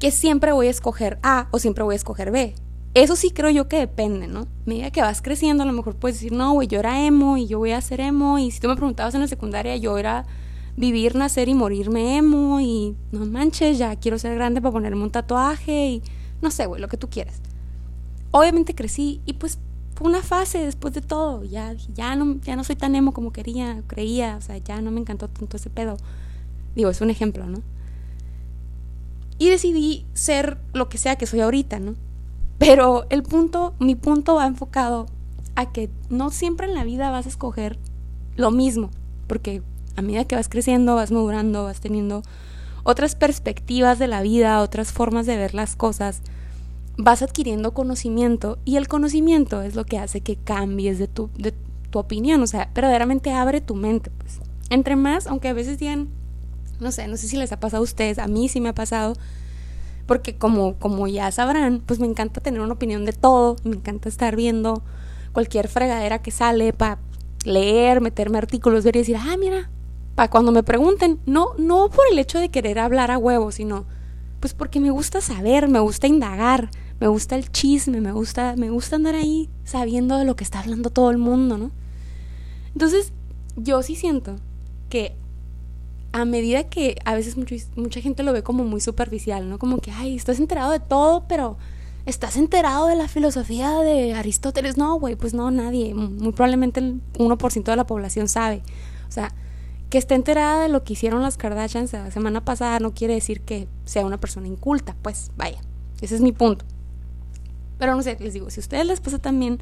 que 0.00 0.10
siempre 0.10 0.50
voy 0.50 0.66
a 0.66 0.70
escoger 0.70 1.20
A 1.22 1.46
o 1.52 1.60
siempre 1.60 1.84
voy 1.84 1.92
a 1.92 1.96
escoger 1.96 2.32
B. 2.32 2.56
Eso 2.94 3.14
sí 3.14 3.30
creo 3.30 3.50
yo 3.50 3.68
que 3.68 3.76
depende, 3.76 4.26
¿no? 4.26 4.40
A 4.40 4.46
medida 4.66 4.90
que 4.90 5.00
vas 5.00 5.22
creciendo, 5.22 5.62
a 5.62 5.66
lo 5.66 5.72
mejor 5.72 5.94
puedes 5.94 6.16
decir, 6.16 6.32
no, 6.32 6.52
güey, 6.54 6.66
yo 6.66 6.80
era 6.80 7.06
emo 7.06 7.36
y 7.36 7.46
yo 7.46 7.60
voy 7.60 7.70
a 7.70 7.80
ser 7.80 8.00
emo. 8.00 8.40
Y 8.40 8.50
si 8.50 8.58
tú 8.58 8.66
me 8.66 8.74
preguntabas 8.74 9.14
en 9.14 9.20
la 9.20 9.28
secundaria, 9.28 9.76
yo 9.76 9.96
era 9.96 10.26
vivir, 10.76 11.14
nacer 11.14 11.48
y 11.48 11.54
morirme 11.54 12.16
emo. 12.16 12.60
Y 12.60 12.96
no 13.12 13.26
manches, 13.26 13.78
ya 13.78 13.94
quiero 13.94 14.18
ser 14.18 14.34
grande 14.34 14.60
para 14.60 14.72
ponerme 14.72 15.04
un 15.04 15.12
tatuaje. 15.12 15.86
Y 15.86 16.02
no 16.42 16.50
sé, 16.50 16.66
güey, 16.66 16.80
lo 16.80 16.88
que 16.88 16.96
tú 16.96 17.08
quieras. 17.08 17.40
Obviamente 18.32 18.74
crecí 18.74 19.20
y 19.24 19.34
pues 19.34 19.60
una 20.00 20.22
fase 20.22 20.64
después 20.64 20.94
de 20.94 21.00
todo. 21.00 21.44
Ya, 21.44 21.74
ya, 21.94 22.16
no, 22.16 22.40
ya 22.40 22.56
no 22.56 22.64
soy 22.64 22.76
tan 22.76 22.94
emo 22.94 23.12
como 23.12 23.32
quería, 23.32 23.82
creía. 23.86 24.36
O 24.36 24.40
sea, 24.40 24.58
ya 24.58 24.80
no 24.80 24.90
me 24.90 25.00
encantó 25.00 25.28
tanto 25.28 25.56
ese 25.56 25.70
pedo. 25.70 25.96
Digo, 26.74 26.90
es 26.90 27.00
un 27.00 27.10
ejemplo, 27.10 27.46
¿no? 27.46 27.62
y 29.40 29.48
decidí 29.48 30.04
ser 30.12 30.58
lo 30.74 30.90
que 30.90 30.98
sea 30.98 31.16
que 31.16 31.26
soy 31.26 31.40
ahorita, 31.40 31.80
¿no? 31.80 31.94
Pero 32.58 33.06
el 33.08 33.22
punto, 33.22 33.74
mi 33.78 33.94
punto 33.94 34.34
va 34.34 34.46
enfocado 34.46 35.06
a 35.56 35.72
que 35.72 35.88
no 36.10 36.30
siempre 36.30 36.66
en 36.66 36.74
la 36.74 36.84
vida 36.84 37.10
vas 37.10 37.24
a 37.24 37.30
escoger 37.30 37.78
lo 38.36 38.50
mismo, 38.50 38.90
porque 39.26 39.62
a 39.96 40.02
medida 40.02 40.26
que 40.26 40.36
vas 40.36 40.50
creciendo, 40.50 40.94
vas 40.94 41.10
madurando, 41.10 41.64
vas 41.64 41.80
teniendo 41.80 42.22
otras 42.84 43.14
perspectivas 43.14 43.98
de 43.98 44.08
la 44.08 44.20
vida, 44.20 44.60
otras 44.60 44.92
formas 44.92 45.24
de 45.24 45.38
ver 45.38 45.54
las 45.54 45.74
cosas, 45.74 46.20
vas 47.02 47.22
adquiriendo 47.22 47.72
conocimiento 47.72 48.58
y 48.64 48.76
el 48.76 48.88
conocimiento 48.88 49.62
es 49.62 49.74
lo 49.74 49.84
que 49.84 49.98
hace 49.98 50.20
que 50.20 50.36
cambies 50.36 50.98
de 50.98 51.08
tu, 51.08 51.30
de 51.36 51.54
tu 51.90 51.98
opinión, 51.98 52.42
o 52.42 52.46
sea, 52.46 52.70
verdaderamente 52.74 53.32
abre 53.32 53.60
tu 53.60 53.74
mente, 53.74 54.10
pues. 54.18 54.40
Entre 54.70 54.94
más, 54.96 55.26
aunque 55.26 55.48
a 55.48 55.52
veces 55.52 55.78
digan, 55.78 56.08
no 56.78 56.92
sé, 56.92 57.08
no 57.08 57.16
sé 57.16 57.26
si 57.26 57.36
les 57.36 57.52
ha 57.52 57.60
pasado 57.60 57.82
a 57.82 57.84
ustedes, 57.84 58.18
a 58.18 58.28
mí 58.28 58.48
sí 58.48 58.60
me 58.60 58.68
ha 58.68 58.74
pasado, 58.74 59.14
porque 60.06 60.36
como, 60.36 60.76
como 60.76 61.08
ya 61.08 61.30
sabrán, 61.32 61.82
pues 61.84 61.98
me 61.98 62.06
encanta 62.06 62.40
tener 62.40 62.60
una 62.60 62.74
opinión 62.74 63.04
de 63.04 63.12
todo, 63.12 63.56
me 63.64 63.76
encanta 63.76 64.08
estar 64.08 64.36
viendo 64.36 64.82
cualquier 65.32 65.68
fregadera 65.68 66.22
que 66.22 66.30
sale 66.30 66.72
para 66.72 66.98
leer, 67.44 68.00
meterme 68.00 68.38
artículos, 68.38 68.84
ver 68.84 68.96
y 68.96 69.00
decir, 69.00 69.16
ah, 69.16 69.36
mira, 69.38 69.70
para 70.14 70.30
cuando 70.30 70.52
me 70.52 70.62
pregunten, 70.62 71.20
no, 71.26 71.54
no 71.58 71.88
por 71.88 72.04
el 72.10 72.18
hecho 72.18 72.38
de 72.38 72.50
querer 72.50 72.78
hablar 72.78 73.10
a 73.10 73.18
huevo, 73.18 73.52
sino 73.52 73.86
pues 74.40 74.54
porque 74.54 74.80
me 74.80 74.90
gusta 74.90 75.20
saber, 75.20 75.68
me 75.68 75.80
gusta 75.80 76.06
indagar, 76.06 76.70
me 77.00 77.08
gusta 77.08 77.34
el 77.34 77.50
chisme, 77.50 78.00
me 78.00 78.12
gusta, 78.12 78.54
me 78.56 78.70
gusta 78.70 78.96
andar 78.96 79.14
ahí 79.14 79.48
sabiendo 79.64 80.18
de 80.18 80.24
lo 80.24 80.36
que 80.36 80.44
está 80.44 80.60
hablando 80.60 80.90
todo 80.90 81.10
el 81.10 81.18
mundo, 81.18 81.56
¿no? 81.56 81.70
Entonces, 82.72 83.12
yo 83.56 83.82
sí 83.82 83.96
siento 83.96 84.36
que 84.90 85.16
a 86.12 86.24
medida 86.24 86.64
que 86.64 86.96
a 87.04 87.14
veces 87.14 87.36
mucha 87.36 88.00
gente 88.00 88.22
lo 88.22 88.32
ve 88.32 88.42
como 88.42 88.64
muy 88.64 88.80
superficial, 88.80 89.48
¿no? 89.48 89.58
Como 89.58 89.78
que, 89.78 89.90
ay, 89.92 90.16
estás 90.16 90.38
enterado 90.38 90.72
de 90.72 90.80
todo, 90.80 91.26
pero 91.26 91.56
estás 92.04 92.36
enterado 92.36 92.86
de 92.86 92.96
la 92.96 93.08
filosofía 93.08 93.78
de 93.78 94.14
Aristóteles. 94.14 94.76
No, 94.76 94.98
güey, 94.98 95.16
pues 95.16 95.34
no, 95.34 95.50
nadie. 95.50 95.94
Muy 95.94 96.32
probablemente 96.32 96.80
el 96.80 97.00
1% 97.18 97.64
de 97.64 97.76
la 97.76 97.86
población 97.86 98.28
sabe. 98.28 98.62
O 99.08 99.12
sea, 99.12 99.32
que 99.88 99.98
esté 99.98 100.14
enterada 100.14 100.62
de 100.62 100.68
lo 100.68 100.84
que 100.84 100.92
hicieron 100.92 101.22
las 101.22 101.36
Kardashians 101.36 101.92
la 101.92 102.10
semana 102.10 102.44
pasada 102.44 102.78
no 102.80 102.92
quiere 102.92 103.14
decir 103.14 103.40
que 103.40 103.68
sea 103.84 104.04
una 104.04 104.18
persona 104.18 104.48
inculta. 104.48 104.96
Pues 105.02 105.30
vaya, 105.36 105.60
ese 106.00 106.16
es 106.16 106.20
mi 106.20 106.32
punto. 106.32 106.64
Pero 107.80 107.96
no 107.96 108.02
sé, 108.02 108.18
les 108.20 108.34
digo, 108.34 108.50
si 108.50 108.60
a 108.60 108.62
ustedes 108.62 108.86
les 108.86 109.00
pasa 109.00 109.18
también, 109.18 109.58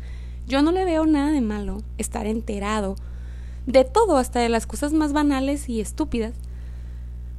yo 0.49 0.61
no 0.61 0.73
le 0.73 0.85
veo 0.85 1.07
nada 1.07 1.31
de 1.31 1.41
malo 1.41 1.79
estar 1.99 2.27
enterado 2.27 2.97
de 3.65 3.85
todo, 3.85 4.17
hasta 4.17 4.41
de 4.41 4.49
las 4.49 4.67
cosas 4.67 4.93
más 4.93 5.13
banales 5.13 5.69
y 5.69 5.81
estúpidas. 5.81 6.35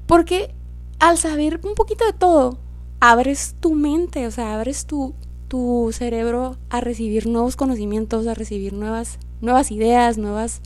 Porque 0.08 0.56
al 1.00 1.18
saber 1.18 1.60
un 1.66 1.76
poquito 1.76 2.06
de 2.06 2.14
todo, 2.14 2.60
abres 3.02 3.56
tu 3.60 3.76
mente, 3.76 4.26
o 4.26 4.32
sea, 4.32 4.56
abres 4.56 4.86
tu, 4.86 5.14
tu 5.50 5.90
cerebro 5.92 6.56
a 6.70 6.80
recibir 6.80 7.28
nuevos 7.28 7.58
conocimientos, 7.58 8.26
a 8.26 8.34
recibir 8.34 8.72
nuevas, 8.72 9.20
nuevas 9.42 9.72
ideas, 9.72 10.18
nuevas 10.18 10.62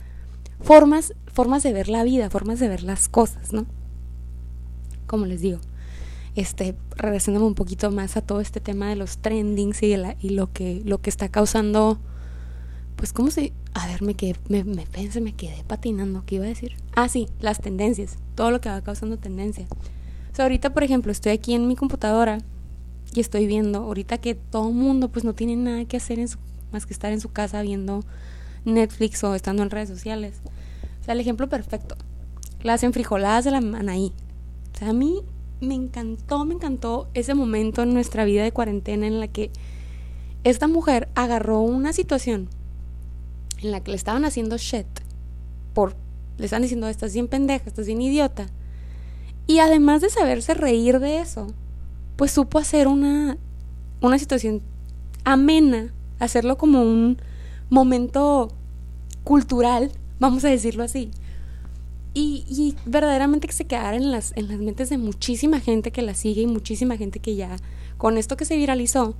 formas, 0.60 1.14
formas 1.26 1.64
de 1.64 1.72
ver 1.72 1.88
la 1.88 2.04
vida, 2.04 2.30
formas 2.30 2.60
de 2.60 2.68
ver 2.68 2.84
las 2.84 3.08
cosas, 3.08 3.52
¿no? 3.52 3.66
Como 5.08 5.26
les 5.26 5.40
digo, 5.40 5.58
este, 6.36 6.74
regresándome 6.96 7.46
un 7.46 7.54
poquito 7.54 7.90
más 7.90 8.16
a 8.16 8.20
todo 8.22 8.40
este 8.40 8.60
tema 8.60 8.88
de 8.88 8.96
los 8.96 9.18
trendings 9.18 9.82
y, 9.82 9.94
y 10.20 10.28
lo 10.30 10.52
que, 10.52 10.82
lo 10.84 10.98
que 11.00 11.10
está 11.10 11.28
causando 11.28 11.98
pues 12.96 13.12
cómo 13.12 13.30
se... 13.30 13.52
A 13.74 13.88
ver, 13.88 14.02
me 14.02 14.14
quedé, 14.14 14.36
me, 14.48 14.62
me 14.62 14.86
pensé, 14.86 15.20
me 15.20 15.32
quedé 15.32 15.64
patinando, 15.66 16.22
¿qué 16.26 16.36
iba 16.36 16.44
a 16.44 16.48
decir? 16.48 16.76
Ah, 16.94 17.08
sí, 17.08 17.28
las 17.40 17.60
tendencias, 17.60 18.16
todo 18.36 18.50
lo 18.50 18.60
que 18.60 18.68
va 18.68 18.80
causando 18.82 19.16
tendencia. 19.18 19.66
O 20.32 20.36
sea, 20.36 20.44
ahorita, 20.44 20.72
por 20.72 20.84
ejemplo, 20.84 21.10
estoy 21.10 21.32
aquí 21.32 21.54
en 21.54 21.66
mi 21.66 21.74
computadora 21.74 22.38
y 23.12 23.20
estoy 23.20 23.46
viendo, 23.46 23.80
ahorita 23.80 24.18
que 24.18 24.34
todo 24.34 24.68
el 24.68 24.74
mundo 24.74 25.08
pues 25.08 25.24
no 25.24 25.34
tiene 25.34 25.56
nada 25.56 25.84
que 25.84 25.96
hacer 25.96 26.18
más 26.72 26.86
que 26.86 26.92
estar 26.92 27.12
en 27.12 27.20
su 27.20 27.30
casa 27.30 27.62
viendo 27.62 28.04
Netflix 28.64 29.22
o 29.24 29.34
estando 29.34 29.62
en 29.62 29.70
redes 29.70 29.88
sociales. 29.88 30.36
O 31.00 31.04
sea, 31.04 31.14
el 31.14 31.20
ejemplo 31.20 31.48
perfecto, 31.48 31.96
las 32.62 32.82
enfrijoladas 32.84 33.44
de 33.44 33.50
la 33.50 33.58
Anaí. 33.58 34.12
O 34.74 34.78
sea, 34.78 34.90
a 34.90 34.92
mí 34.92 35.20
me 35.60 35.74
encantó, 35.74 36.44
me 36.44 36.54
encantó 36.54 37.08
ese 37.14 37.34
momento 37.34 37.82
en 37.82 37.94
nuestra 37.94 38.24
vida 38.24 38.42
de 38.42 38.52
cuarentena 38.52 39.06
en 39.06 39.20
la 39.20 39.28
que 39.28 39.50
esta 40.44 40.68
mujer 40.68 41.08
agarró 41.14 41.60
una 41.60 41.92
situación 41.92 42.48
en 43.62 43.70
la 43.70 43.80
que 43.80 43.90
le 43.90 43.96
estaban 43.96 44.24
haciendo 44.24 44.56
shit 44.56 44.86
por 45.72 45.96
le 46.36 46.46
están 46.46 46.62
diciendo 46.62 46.88
estás 46.88 47.14
bien 47.14 47.28
pendeja, 47.28 47.64
estás 47.66 47.86
bien 47.86 48.02
idiota. 48.02 48.46
Y 49.46 49.58
además 49.60 50.00
de 50.00 50.10
saberse 50.10 50.54
reír 50.54 50.98
de 50.98 51.20
eso, 51.20 51.46
pues 52.16 52.32
supo 52.32 52.58
hacer 52.58 52.88
una 52.88 53.38
una 54.00 54.18
situación 54.18 54.62
amena, 55.24 55.92
hacerlo 56.18 56.58
como 56.58 56.82
un 56.82 57.18
momento 57.70 58.52
cultural, 59.22 59.90
vamos 60.18 60.44
a 60.44 60.48
decirlo 60.48 60.82
así. 60.84 61.10
Y, 62.16 62.44
y, 62.48 62.76
verdaderamente 62.86 63.48
que 63.48 63.52
se 63.52 63.66
quedara 63.66 63.96
en 63.96 64.12
las, 64.12 64.32
en 64.36 64.46
las 64.46 64.58
mentes 64.58 64.88
de 64.88 64.98
muchísima 64.98 65.58
gente 65.58 65.90
que 65.90 66.00
la 66.00 66.14
sigue 66.14 66.42
y 66.42 66.46
muchísima 66.46 66.96
gente 66.96 67.18
que 67.18 67.34
ya, 67.34 67.56
con 67.98 68.18
esto 68.18 68.36
que 68.36 68.44
se 68.44 68.56
viralizó, 68.56 69.16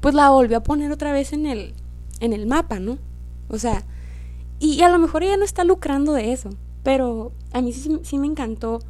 pues 0.00 0.14
la 0.14 0.30
volvió 0.30 0.56
a 0.56 0.62
poner 0.62 0.90
otra 0.90 1.12
vez 1.12 1.34
en 1.34 1.44
el, 1.44 1.74
en 2.20 2.32
el 2.32 2.46
mapa, 2.46 2.80
¿no? 2.80 2.98
O 3.48 3.58
sea, 3.58 3.84
y, 4.60 4.82
a 4.82 4.88
lo 4.88 4.98
mejor 4.98 5.22
ella 5.22 5.36
no 5.36 5.44
está 5.44 5.64
lucrando 5.64 6.12
de 6.12 6.32
eso, 6.32 6.50
pero 6.82 7.32
a 7.52 7.60
mí 7.60 7.72
sí, 7.72 8.00
sí, 8.02 8.18
me 8.18 8.26
encantó 8.26 8.80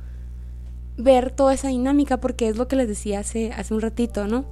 ver 0.97 1.31
toda 1.31 1.55
esa 1.55 1.69
dinámica 1.69 2.21
porque 2.21 2.49
es 2.49 2.57
lo 2.57 2.69
que 2.69 2.77
les 2.77 2.89
decía 2.89 3.21
hace, 3.21 3.53
hace 3.53 3.75
un 3.75 3.81
ratito, 3.81 4.27
¿no? 4.27 4.45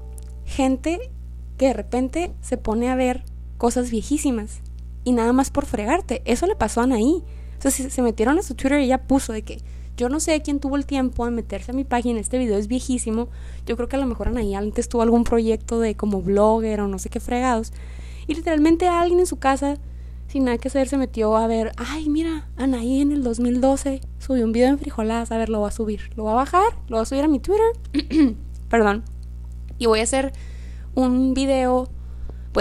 Gente 0.45 1.11
que 1.57 1.69
de 1.69 1.73
repente 1.73 2.33
se 2.41 2.57
pone 2.57 2.91
a 2.91 2.97
ver 2.97 3.25
cosas 3.57 3.91
viejísimas 3.91 4.61
y 5.05 5.13
nada 5.13 5.33
más 5.33 5.51
por 5.51 5.65
fregarte. 5.65 6.23
Eso 6.25 6.47
le 6.47 6.57
pasó 6.57 6.81
a 6.81 6.85
Anaí. 6.85 7.23
Sea, 7.59 7.71
se, 7.71 8.03
metieron 8.03 8.39
a 8.39 8.43
su 8.43 8.55
Twitter 8.55 8.81
y 8.81 8.85
ella 8.85 8.99
puso 8.99 9.33
de 9.33 9.43
que 9.43 9.61
yo 9.97 10.09
no 10.09 10.21
sé 10.21 10.41
quién 10.43 10.61
tuvo 10.61 10.77
el 10.77 10.85
tiempo 10.85 11.25
de 11.25 11.31
meterse 11.31 11.71
a 11.71 11.75
mi 11.75 11.85
página, 11.85 12.21
este 12.21 12.39
video 12.39 12.59
es 12.59 12.69
viejísimo. 12.69 13.29
Yo 13.67 13.77
creo 13.77 13.89
que 13.89 13.97
a 13.97 13.99
lo 13.99 14.07
mejor 14.07 14.29
Anaí 14.29 14.55
antes 14.55 14.89
tuvo 14.89 15.03
algún 15.03 15.25
proyecto 15.25 15.81
de 15.81 15.95
como 15.95 16.21
blogger 16.21 16.81
o 16.81 16.89
no 16.89 16.99
sé 16.99 17.09
qué 17.09 17.21
fregados. 17.21 17.73
Y 18.27 18.35
literalmente 18.35 18.89
alguien 18.89 19.21
en 19.21 19.27
su 19.27 19.39
casa 19.39 19.79
sin 20.29 20.45
nada 20.45 20.59
que 20.59 20.69
hacer, 20.69 20.89
se 20.89 20.99
metió 20.99 21.37
a 21.37 21.47
ver, 21.47 21.73
ay, 21.77 22.09
mira, 22.09 22.49
Anaí 22.57 23.01
en 23.01 23.13
el 23.13 23.23
2012 23.23 24.01
subió 24.19 24.45
un 24.45 24.53
video 24.53 24.69
en 24.69 24.79
frijoladas, 24.79 25.31
a 25.31 25.39
ver, 25.39 25.49
lo 25.49 25.61
voy 25.61 25.69
a 25.69 25.71
subir, 25.71 26.11
lo 26.17 26.25
voy 26.25 26.33
a 26.33 26.37
bajar, 26.37 26.77
lo 26.89 26.97
voy 26.97 27.03
a 27.03 27.07
subir 27.07 27.25
a 27.25 27.29
mi 27.29 27.39
Twitter, 27.39 27.67
perdón, 28.69 29.05
y 29.79 29.87
voy 29.87 30.01
a 30.01 30.03
hacer 30.03 30.33
un 30.95 31.35
video, 31.35 31.89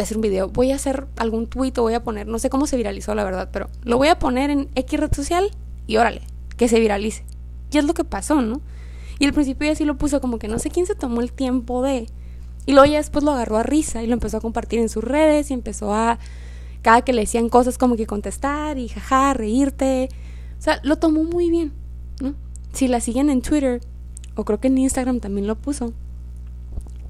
a 0.02 0.04
hacer 0.04 0.18
un 0.18 0.22
video, 0.22 0.50
voy 0.50 0.72
a 0.72 0.76
hacer 0.76 1.08
algún 1.18 1.48
tweet 1.48 1.74
o 1.78 1.84
voy 1.84 1.94
a 1.94 2.04
poner, 2.04 2.28
no 2.28 2.40
sé 2.40 2.50
cómo 2.50 2.68
se 2.68 2.78
viralizó 2.78 3.16
la 3.16 3.24
verdad, 3.24 3.50
pero 3.52 3.70
lo 3.84 3.98
voy 3.98 4.08
a 4.08 4.20
poner 4.20 4.50
en 4.50 4.70
X 4.76 5.00
red 5.00 5.14
social 5.14 5.52
y 5.88 5.98
órale, 5.98 6.22
que 6.58 6.68
se 6.68 6.80
viralice. 6.80 7.24
Y 7.72 7.78
es 7.78 7.86
lo 7.86 7.94
que 7.94 8.04
pasó, 8.04 8.42
¿no? 8.42 8.62
Y 9.20 9.26
al 9.26 9.34
principio 9.34 9.68
ya 9.68 9.76
sí 9.76 9.86
lo 9.86 9.98
puso 9.98 10.22
como 10.22 10.40
que 10.40 10.48
no 10.48 10.60
sé 10.60 10.70
quién 10.70 10.86
se 10.86 10.96
tomó 10.96 11.22
el 11.22 11.32
tiempo 11.32 11.82
de... 11.82 12.08
Y 12.66 12.72
luego 12.74 12.86
ya 12.86 12.98
después 12.98 13.24
lo 13.24 13.32
agarró 13.32 13.58
a 13.58 13.64
risa 13.64 14.04
y 14.04 14.08
lo 14.08 14.14
empezó 14.14 14.38
a 14.38 14.42
compartir 14.42 14.80
en 14.80 14.90
sus 14.90 15.04
redes 15.04 15.52
y 15.52 15.54
empezó 15.54 15.94
a 15.94 16.18
cada 16.82 17.04
que 17.04 17.14
le 17.14 17.22
decían 17.22 17.50
cosas 17.50 17.78
como 17.78 17.96
que 17.96 18.08
contestar 18.08 18.78
y 18.78 18.90
jaja, 18.90 19.34
reírte. 19.34 20.10
O 20.58 20.62
sea, 20.62 20.80
lo 20.84 20.98
tomó 20.98 21.24
muy 21.24 21.50
bien, 21.50 21.74
¿no? 22.22 22.36
Si 22.74 22.88
la 22.88 23.00
siguen 23.02 23.30
en 23.30 23.42
Twitter, 23.42 23.82
o 24.36 24.46
creo 24.46 24.60
que 24.60 24.68
en 24.68 24.78
Instagram 24.78 25.20
también 25.20 25.48
lo 25.48 25.56
puso, 25.56 25.94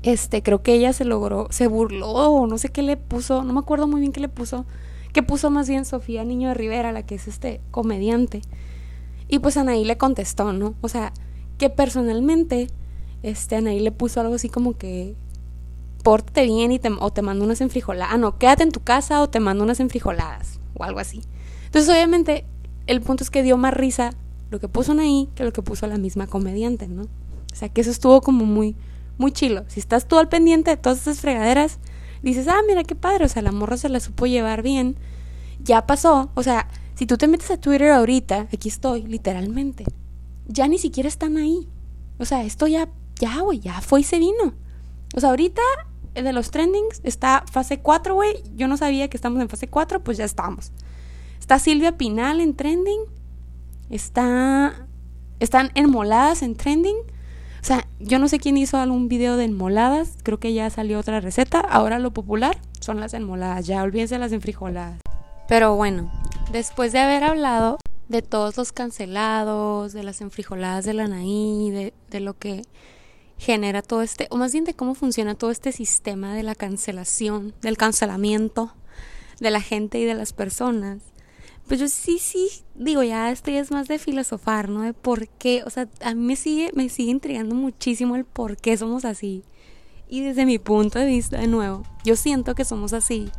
este, 0.05 0.43
creo 0.43 0.61
que 0.61 0.73
ella 0.73 0.93
se 0.93 1.03
logró, 1.03 1.47
se 1.49 1.65
burló, 1.65 2.11
o 2.11 2.45
no 2.45 2.59
sé 2.59 2.69
qué 2.69 2.83
le 2.83 2.95
puso, 2.95 3.43
no 3.43 3.53
me 3.53 3.59
acuerdo 3.59 3.87
muy 3.87 4.01
bien 4.01 4.11
qué 4.11 4.19
le 4.19 4.29
puso, 4.29 4.65
que 5.13 5.23
puso 5.23 5.49
más 5.49 5.67
bien 5.67 5.83
Sofía 5.83 6.23
Niño 6.23 6.49
de 6.49 6.53
Rivera, 6.53 6.91
la 6.91 7.03
que 7.03 7.15
es 7.15 7.27
este 7.27 7.59
comediante. 7.71 8.41
Y 9.27 9.39
pues 9.39 9.57
Anaí 9.57 9.83
le 9.83 9.97
contestó, 9.97 10.53
¿no? 10.53 10.75
O 10.81 10.89
sea, 10.89 11.11
que 11.57 11.71
personalmente, 11.71 12.67
este, 13.23 13.55
Anaí 13.55 13.79
le 13.79 13.91
puso 13.91 14.21
algo 14.21 14.35
así 14.35 14.47
como 14.47 14.77
que 14.77 15.15
pórtate 16.03 16.43
bien 16.43 16.71
y 16.71 16.77
te, 16.77 16.89
o 16.99 17.11
te 17.11 17.23
mando 17.23 17.43
unas 17.43 17.61
enfrijoladas. 17.61 18.13
Ah, 18.13 18.17
no, 18.19 18.37
quédate 18.37 18.61
en 18.61 18.71
tu 18.71 18.81
casa 18.81 19.23
o 19.23 19.29
te 19.29 19.39
mando 19.39 19.63
unas 19.63 19.79
enfrijoladas 19.79 20.59
o 20.75 20.83
algo 20.83 20.99
así. 20.99 21.21
Entonces, 21.65 21.89
obviamente, 21.89 22.45
el 22.85 23.01
punto 23.01 23.23
es 23.23 23.31
que 23.31 23.41
dio 23.41 23.57
más 23.57 23.73
risa 23.73 24.11
lo 24.51 24.59
que 24.59 24.67
puso 24.67 24.91
ahí 24.99 25.29
que 25.33 25.43
lo 25.43 25.51
que 25.51 25.63
puso 25.63 25.87
la 25.87 25.97
misma 25.97 26.27
comediante, 26.27 26.87
¿no? 26.87 27.01
O 27.01 27.55
sea, 27.55 27.69
que 27.69 27.81
eso 27.81 27.89
estuvo 27.89 28.21
como 28.21 28.45
muy, 28.45 28.75
muy 29.17 29.31
chilo. 29.31 29.63
Si 29.67 29.79
estás 29.79 30.07
tú 30.07 30.17
al 30.17 30.29
pendiente 30.29 30.71
de 30.71 30.77
todas 30.77 31.01
esas 31.01 31.21
fregaderas, 31.21 31.79
dices, 32.21 32.47
ah, 32.47 32.61
mira 32.67 32.83
qué 32.83 32.95
padre, 32.95 33.25
o 33.25 33.29
sea, 33.29 33.41
la 33.41 33.51
morra 33.51 33.77
se 33.77 33.89
la 33.89 33.99
supo 33.99 34.25
llevar 34.25 34.61
bien. 34.61 34.97
Ya 35.59 35.85
pasó, 35.85 36.31
o 36.35 36.43
sea, 36.43 36.67
si 36.95 37.05
tú 37.05 37.17
te 37.17 37.27
metes 37.27 37.51
a 37.51 37.57
Twitter 37.57 37.91
ahorita, 37.91 38.47
aquí 38.53 38.69
estoy, 38.69 39.03
literalmente, 39.03 39.85
ya 40.47 40.67
ni 40.67 40.77
siquiera 40.77 41.09
están 41.09 41.37
ahí. 41.37 41.67
O 42.17 42.25
sea, 42.25 42.43
esto 42.43 42.67
ya, 42.67 42.89
ya, 43.19 43.41
güey, 43.41 43.59
ya 43.59 43.81
fue 43.81 44.01
y 44.01 44.03
se 44.03 44.19
vino. 44.19 44.53
O 45.15 45.19
sea, 45.19 45.29
ahorita 45.29 45.61
de 46.13 46.33
los 46.33 46.51
trendings 46.51 47.01
está 47.03 47.43
fase 47.51 47.79
4, 47.79 48.15
güey. 48.15 48.41
Yo 48.55 48.67
no 48.67 48.77
sabía 48.77 49.09
que 49.09 49.17
estamos 49.17 49.41
en 49.41 49.49
fase 49.49 49.67
4, 49.67 50.03
pues 50.03 50.17
ya 50.17 50.25
estamos. 50.25 50.71
Está 51.39 51.59
Silvia 51.59 51.97
Pinal 51.97 52.39
en 52.39 52.55
trending. 52.55 53.01
Está. 53.89 54.87
Están 55.39 55.71
enmoladas 55.75 56.41
en 56.41 56.55
trending. 56.55 56.95
O 57.65 57.67
sea, 57.67 57.87
yo 57.99 58.19
no 58.19 58.27
sé 58.27 58.37
quién 58.37 58.57
hizo 58.57 58.77
algún 58.77 59.07
video 59.07 59.37
de 59.37 59.45
enmoladas. 59.45 60.19
Creo 60.21 60.39
que 60.39 60.53
ya 60.53 60.69
salió 60.69 60.99
otra 60.99 61.19
receta. 61.19 61.59
Ahora 61.61 61.97
lo 61.97 62.11
popular 62.11 62.59
son 62.79 62.99
las 62.99 63.15
enmoladas. 63.15 63.65
Ya 63.65 63.81
olvídense 63.81 64.19
las 64.19 64.33
enfrijoladas. 64.33 65.01
Pero 65.47 65.75
bueno, 65.75 66.11
después 66.51 66.91
de 66.91 66.99
haber 66.99 67.23
hablado 67.23 67.79
de 68.07 68.21
todos 68.21 68.55
los 68.55 68.71
cancelados, 68.71 69.93
de 69.93 70.03
las 70.03 70.21
enfrijoladas 70.21 70.85
de 70.85 70.93
la 70.93 71.07
Naí, 71.07 71.71
de, 71.71 71.95
de 72.11 72.19
lo 72.19 72.37
que 72.37 72.61
genera 73.39 73.81
todo 73.81 74.03
este, 74.03 74.27
o 74.29 74.37
más 74.37 74.51
bien 74.51 74.63
de 74.63 74.75
cómo 74.75 74.93
funciona 74.93 75.33
todo 75.33 75.49
este 75.49 75.71
sistema 75.71 76.35
de 76.35 76.43
la 76.43 76.53
cancelación, 76.53 77.55
del 77.63 77.77
cancelamiento 77.77 78.75
de 79.39 79.49
la 79.49 79.59
gente 79.59 79.97
y 79.97 80.05
de 80.05 80.13
las 80.13 80.33
personas. 80.33 81.01
Pues 81.67 81.79
yo 81.79 81.87
sí, 81.87 82.19
sí, 82.19 82.49
digo, 82.75 83.01
ya 83.01 83.31
estoy 83.31 83.57
es 83.57 83.71
más 83.71 83.87
de 83.87 83.97
filosofar, 83.97 84.69
¿no? 84.69 84.81
De 84.81 84.93
por 84.93 85.27
qué, 85.27 85.63
o 85.65 85.69
sea, 85.71 85.87
a 86.01 86.13
mí 86.13 86.21
me 86.21 86.35
sigue, 86.35 86.69
me 86.75 86.89
sigue 86.89 87.11
intrigando 87.11 87.55
muchísimo 87.55 88.15
el 88.15 88.23
por 88.23 88.57
qué 88.57 88.77
somos 88.77 89.03
así. 89.03 89.43
Y 90.07 90.21
desde 90.21 90.45
mi 90.45 90.59
punto 90.59 90.99
de 90.99 91.07
vista, 91.07 91.39
de 91.39 91.47
nuevo, 91.47 91.81
yo 92.03 92.15
siento 92.15 92.53
que 92.53 92.65
somos 92.65 92.93
así. 92.93 93.31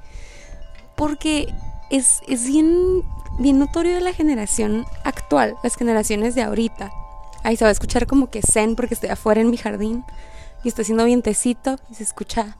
Porque 0.97 1.47
es, 1.91 2.21
es 2.27 2.49
bien, 2.49 3.05
bien 3.39 3.61
notorio 3.61 3.95
de 3.95 4.01
la 4.01 4.13
generación 4.13 4.87
actual, 5.05 5.55
las 5.63 5.77
generaciones 5.77 6.35
de 6.35 6.43
ahorita. 6.43 6.91
Ahí 7.45 7.57
se 7.57 7.65
va 7.65 7.69
a 7.69 7.73
escuchar 7.73 8.09
como 8.09 8.29
que 8.29 8.43
zen 8.43 8.75
porque 8.75 8.95
estoy 8.95 9.11
afuera 9.11 9.41
en 9.41 9.51
mi 9.51 9.57
jardín 9.57 10.05
y 10.65 10.69
está 10.69 10.83
haciendo 10.83 11.05
vientecito 11.05 11.77
y 11.91 11.95
se 11.95 12.03
escucha, 12.03 12.57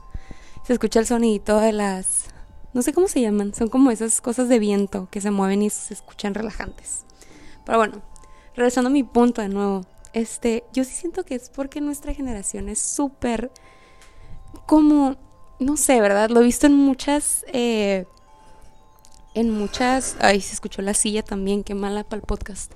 se 0.65 0.71
escucha 0.71 1.01
el 1.01 1.07
sonidito 1.07 1.59
de 1.59 1.73
las, 1.73 2.27
no 2.73 2.81
sé 2.81 2.93
cómo 2.93 3.07
se 3.07 3.21
llaman, 3.21 3.53
son 3.53 3.69
como 3.69 3.91
esas 3.91 4.21
cosas 4.21 4.49
de 4.49 4.59
viento 4.59 5.07
que 5.11 5.21
se 5.21 5.31
mueven 5.31 5.61
y 5.61 5.69
se 5.69 5.93
escuchan 5.93 6.33
relajantes. 6.33 7.05
Pero 7.65 7.77
bueno, 7.77 8.01
regresando 8.55 8.89
a 8.89 8.93
mi 8.93 9.03
punto 9.03 9.41
de 9.41 9.49
nuevo, 9.49 9.85
este, 10.13 10.63
yo 10.73 10.83
sí 10.83 10.93
siento 10.93 11.23
que 11.23 11.35
es 11.35 11.49
porque 11.49 11.81
nuestra 11.81 12.13
generación 12.13 12.69
es 12.69 12.79
súper 12.79 13.51
como, 14.65 15.15
no 15.59 15.77
sé, 15.77 16.01
¿verdad? 16.01 16.29
Lo 16.29 16.41
he 16.41 16.43
visto 16.43 16.67
en 16.67 16.73
muchas, 16.73 17.45
eh, 17.53 18.05
en 19.33 19.51
muchas, 19.51 20.17
ay, 20.19 20.41
se 20.41 20.53
escuchó 20.53 20.81
la 20.81 20.93
silla 20.93 21.23
también, 21.23 21.63
qué 21.63 21.75
mala 21.75 22.03
para 22.03 22.19
el 22.19 22.23
podcast. 22.25 22.73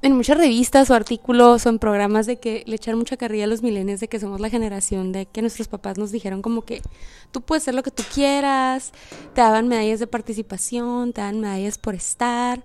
En 0.00 0.16
muchas 0.16 0.38
revistas 0.38 0.90
o 0.90 0.94
artículos 0.94 1.66
o 1.66 1.68
en 1.68 1.78
programas 1.80 2.26
de 2.26 2.38
que 2.38 2.62
le 2.66 2.76
echan 2.76 2.96
mucha 2.96 3.16
carrilla 3.16 3.44
a 3.44 3.48
los 3.48 3.62
milenios 3.62 3.98
de 3.98 4.08
que 4.08 4.20
somos 4.20 4.40
la 4.40 4.48
generación 4.48 5.10
de 5.10 5.26
que 5.26 5.40
nuestros 5.40 5.66
papás 5.66 5.98
nos 5.98 6.12
dijeron 6.12 6.40
como 6.40 6.62
que 6.62 6.82
tú 7.32 7.40
puedes 7.40 7.64
hacer 7.64 7.74
lo 7.74 7.82
que 7.82 7.90
tú 7.90 8.04
quieras, 8.14 8.92
te 9.34 9.40
daban 9.40 9.66
medallas 9.66 9.98
de 9.98 10.06
participación, 10.06 11.12
te 11.12 11.20
dan 11.20 11.40
medallas 11.40 11.78
por 11.78 11.96
estar. 11.96 12.64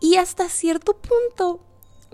Y 0.00 0.16
hasta 0.16 0.50
cierto 0.50 0.94
punto 0.94 1.60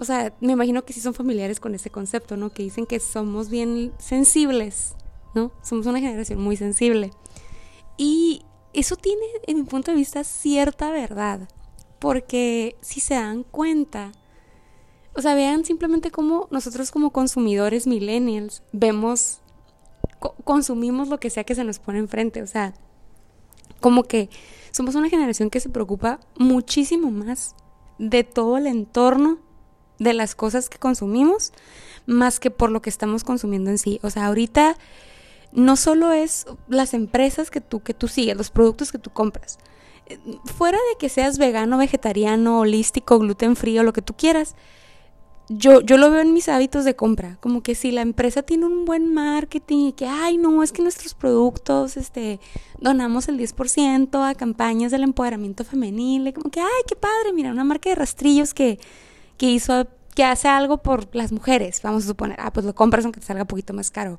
o 0.00 0.05
sea, 0.05 0.33
me 0.40 0.55
imagino 0.55 0.83
que 0.83 0.94
sí 0.94 1.00
son 1.00 1.12
familiares 1.12 1.61
con 1.61 1.74
ese 1.74 1.90
concepto, 1.90 2.38
¿no? 2.38 2.50
Que 2.50 2.62
dicen 2.62 2.87
que 2.87 2.98
somos 3.00 3.50
bien 3.50 3.92
sensibles, 3.98 4.94
¿no? 5.35 5.53
Somos 5.62 5.85
una 5.85 6.00
generación 6.00 6.40
muy 6.40 6.57
sensible. 6.57 7.11
Y 7.98 8.42
eso 8.72 8.96
tiene, 8.96 9.26
en 9.46 9.59
mi 9.59 9.62
punto 9.64 9.90
de 9.90 9.98
vista, 9.98 10.24
cierta 10.24 10.90
verdad. 10.90 11.50
Porque 12.01 12.77
si 12.81 12.99
se 12.99 13.15
dan 13.15 13.45
cuenta, 13.45 14.11
o 15.15 15.23
sea, 15.23 15.35
vean 15.35 15.65
simplemente 15.65 16.11
cómo 16.11 16.49
nosotros 16.51 16.91
como 16.91 17.11
consumidores 17.11 17.87
millennials 17.87 18.63
vemos, 18.73 19.41
consumimos 20.45 21.09
lo 21.09 21.21
que 21.21 21.31
sea 21.31 21.45
que 21.45 21.55
se 21.55 21.63
nos 21.63 21.79
pone 21.79 21.99
enfrente. 22.01 22.43
O 22.43 22.47
sea, 22.47 22.75
como 23.81 24.03
que 24.03 24.29
somos 24.73 24.95
una 24.95 25.09
generación 25.09 25.51
que 25.51 25.61
se 25.61 25.69
preocupa 25.69 26.21
muchísimo 26.37 27.11
más 27.11 27.55
de 27.99 28.25
todo 28.25 28.57
el 28.57 28.67
entorno 28.67 29.39
de 29.99 30.15
las 30.15 30.35
cosas 30.35 30.69
que 30.69 30.79
consumimos 30.79 31.53
más 32.07 32.41
que 32.41 32.51
por 32.51 32.71
lo 32.71 32.81
que 32.83 32.91
estamos 32.91 33.25
consumiendo 33.25 33.71
en 33.71 33.79
sí. 33.79 34.01
O 34.03 34.11
sea, 34.11 34.27
ahorita 34.27 34.77
no 35.53 35.77
solo 35.77 36.13
es 36.13 36.47
las 36.69 36.95
empresas 36.95 37.51
que 37.51 37.61
tú, 37.61 37.81
que 37.81 37.95
tú 37.95 38.09
sigues, 38.09 38.37
los 38.37 38.51
productos 38.51 38.93
que 38.93 38.99
tú 38.99 39.11
compras. 39.11 39.59
Fuera 40.57 40.79
de 40.79 40.99
que 40.99 41.09
seas 41.09 41.38
vegano, 41.38 41.79
vegetariano, 41.79 42.61
holístico, 42.61 43.18
gluten 43.18 43.57
frío, 43.57 43.83
lo 43.83 43.92
que 43.92 44.03
tú 44.03 44.14
quieras, 44.14 44.57
yo, 45.49 45.81
yo 45.81 45.96
lo 45.96 46.11
veo 46.11 46.20
en 46.20 46.33
mis 46.33 46.49
hábitos 46.49 46.85
de 46.85 46.94
compra. 46.94 47.37
Como 47.40 47.62
que 47.62 47.75
si 47.75 47.90
la 47.90 48.03
empresa 48.03 48.42
tiene 48.42 48.66
un 48.66 48.85
buen 48.85 49.12
marketing 49.12 49.88
y 49.88 49.92
que, 49.92 50.07
ay, 50.07 50.37
no, 50.37 50.62
es 50.62 50.73
que 50.73 50.83
nuestros 50.83 51.14
productos, 51.14 51.96
este, 51.96 52.40
donamos 52.79 53.29
el 53.29 53.38
10% 53.38 54.29
a 54.29 54.35
campañas 54.35 54.92
del 54.92 55.03
empoderamiento 55.03 55.64
femenil, 55.64 56.33
como 56.33 56.51
que, 56.51 56.61
ay, 56.61 56.83
qué 56.87 56.96
padre, 56.96 57.33
mira, 57.35 57.51
una 57.51 57.64
marca 57.64 57.88
de 57.90 57.96
rastrillos 57.96 58.55
que 58.55 58.79
que 59.40 59.51
hizo 59.51 59.87
que 60.14 60.25
hace 60.25 60.49
algo 60.49 60.79
por 60.79 61.14
las 61.14 61.33
mujeres, 61.33 61.81
vamos 61.83 62.05
a 62.05 62.09
suponer, 62.09 62.37
ah, 62.40 62.53
pues 62.53 62.66
lo 62.66 62.75
compras 62.75 63.05
aunque 63.05 63.20
te 63.20 63.27
salga 63.27 63.42
un 63.42 63.49
poquito 63.49 63.73
más 63.73 63.90
caro. 63.90 64.18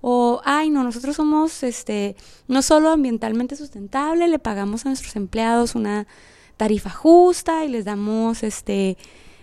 O, 0.00 0.40
ay, 0.44 0.70
no, 0.70 0.82
nosotros 0.82 1.16
somos, 1.16 1.62
este, 1.62 2.16
no 2.48 2.62
solo 2.62 2.90
ambientalmente 2.90 3.56
sustentable, 3.56 4.28
le 4.28 4.38
pagamos 4.38 4.84
a 4.84 4.88
nuestros 4.88 5.14
empleados 5.16 5.74
una 5.74 6.06
tarifa 6.56 6.90
justa 6.90 7.64
y 7.64 7.68
les 7.68 7.84
damos, 7.84 8.42
este, 8.42 8.96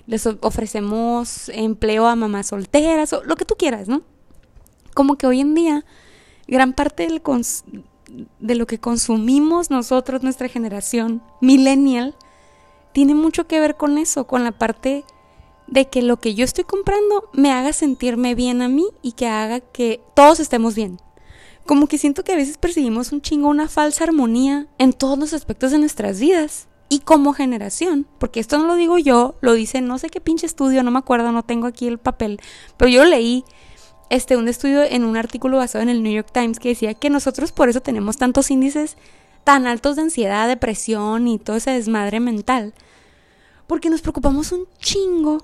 les 0.05 0.25
ofrecemos 0.25 1.49
empleo 1.49 2.07
a 2.07 2.15
mamás 2.15 2.47
solteras, 2.47 3.13
o 3.13 3.23
lo 3.23 3.35
que 3.35 3.45
tú 3.45 3.55
quieras, 3.55 3.88
¿no? 3.88 4.01
Como 4.93 5.17
que 5.17 5.27
hoy 5.27 5.39
en 5.39 5.53
día, 5.53 5.85
gran 6.47 6.73
parte 6.73 7.07
de 7.07 8.55
lo 8.55 8.67
que 8.67 8.79
consumimos 8.79 9.69
nosotros, 9.69 10.23
nuestra 10.23 10.49
generación 10.49 11.21
millennial, 11.41 12.15
tiene 12.91 13.15
mucho 13.15 13.47
que 13.47 13.59
ver 13.59 13.77
con 13.77 13.97
eso, 13.97 14.27
con 14.27 14.43
la 14.43 14.51
parte 14.51 15.05
de 15.69 15.88
que 15.88 16.01
lo 16.01 16.19
que 16.19 16.34
yo 16.34 16.43
estoy 16.43 16.63
comprando 16.63 17.29
me 17.34 17.51
haga 17.51 17.73
sentirme 17.73 18.36
bien 18.36 18.62
a 18.62 18.67
mí 18.67 18.86
y 19.01 19.13
que 19.13 19.27
haga 19.27 19.60
que 19.60 20.01
todos 20.15 20.39
estemos 20.39 20.75
bien. 20.75 20.99
Como 21.65 21.88
que 21.88 21.99
siento 21.99 22.23
que 22.23 22.34
a 22.34 22.36
veces 22.36 22.58
percibimos 22.58 23.12
un 23.12 23.21
chingo 23.21 23.49
una 23.49 23.67
falsa 23.67 24.03
armonía 24.03 24.67
en 24.79 24.93
todos 24.93 25.17
los 25.19 25.34
aspectos 25.34 25.71
de 25.71 25.77
nuestras 25.77 26.19
vidas. 26.19 26.67
Y 26.91 27.01
como 27.01 27.34
generación, 27.34 28.08
porque 28.17 28.39
esto 28.39 28.58
no 28.58 28.65
lo 28.65 28.73
digo 28.73 28.97
yo, 28.97 29.36
lo 29.41 29.53
dice 29.53 29.79
no 29.79 29.99
sé 29.99 30.10
qué 30.10 30.19
pinche 30.21 30.47
estudio, 30.47 30.82
no 30.82 30.89
me 30.89 30.97
acuerdo, 30.97 31.32
no 31.32 31.43
tengo 31.43 31.67
aquí 31.67 31.88
el 31.88 31.99
papel, 31.99 32.41
pero 32.77 32.89
yo 32.89 33.05
leí 33.05 33.43
este 34.10 34.36
un 34.38 34.47
estudio 34.47 34.82
en 34.82 35.03
un 35.03 35.15
artículo 35.15 35.58
basado 35.58 35.84
en 35.84 35.89
el 35.89 36.01
New 36.01 36.12
York 36.12 36.32
Times 36.34 36.58
que 36.58 36.69
decía 36.69 36.95
que 36.95 37.12
nosotros 37.12 37.51
por 37.51 37.69
eso 37.69 37.82
tenemos 37.82 38.17
tantos 38.17 38.49
índices 38.49 38.97
tan 39.43 39.67
altos 39.67 39.97
de 39.97 40.01
ansiedad, 40.01 40.47
depresión 40.47 41.27
y 41.27 41.38
todo 41.38 41.58
ese 41.58 41.69
desmadre 41.69 42.19
mental. 42.19 42.73
Porque 43.67 43.91
nos 43.91 44.01
preocupamos 44.01 44.51
un 44.51 44.65
chingo 44.79 45.43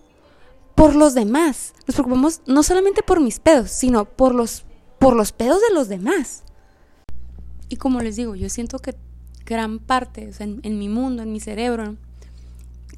por 0.75 0.95
los 0.95 1.13
demás. 1.13 1.73
Nos 1.87 1.95
preocupamos 1.95 2.41
no 2.45 2.63
solamente 2.63 3.01
por 3.01 3.21
mis 3.21 3.39
pedos, 3.39 3.71
sino 3.71 4.05
por 4.05 4.35
los, 4.35 4.65
por 4.99 5.15
los 5.15 5.31
pedos 5.31 5.59
de 5.67 5.73
los 5.73 5.87
demás. 5.87 6.43
Y 7.69 7.77
como 7.77 8.01
les 8.01 8.15
digo, 8.15 8.35
yo 8.35 8.49
siento 8.49 8.79
que 8.79 8.95
gran 9.45 9.79
parte, 9.79 10.31
en, 10.39 10.59
en 10.63 10.77
mi 10.77 10.89
mundo, 10.89 11.23
en 11.23 11.31
mi 11.31 11.39
cerebro, 11.39 11.95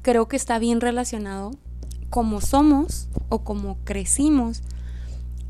creo 0.02 0.28
que 0.28 0.36
está 0.36 0.58
bien 0.58 0.80
relacionado 0.80 1.52
como 2.10 2.40
somos 2.40 3.08
o 3.28 3.44
como 3.44 3.78
crecimos 3.84 4.62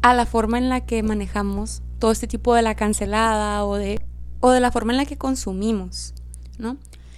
a 0.03 0.15
la 0.15 0.27
forma 0.27 0.59
en 0.59 0.69
la 0.69 0.85
que 0.85 1.03
manejamos 1.03 1.83
todo 1.99 2.11
este 2.11 2.27
tipo 2.27 2.55
de 2.55 2.63
la 2.63 2.75
cancelada 2.75 3.65
o 3.65 3.77
de, 3.77 4.01
o 4.41 4.51
de 4.51 4.61
la 4.61 4.71
forma 4.71 4.93
en 4.93 4.99
la 4.99 5.05
que 5.05 5.19
consumimos, 5.19 6.15
¿no? 6.59 6.77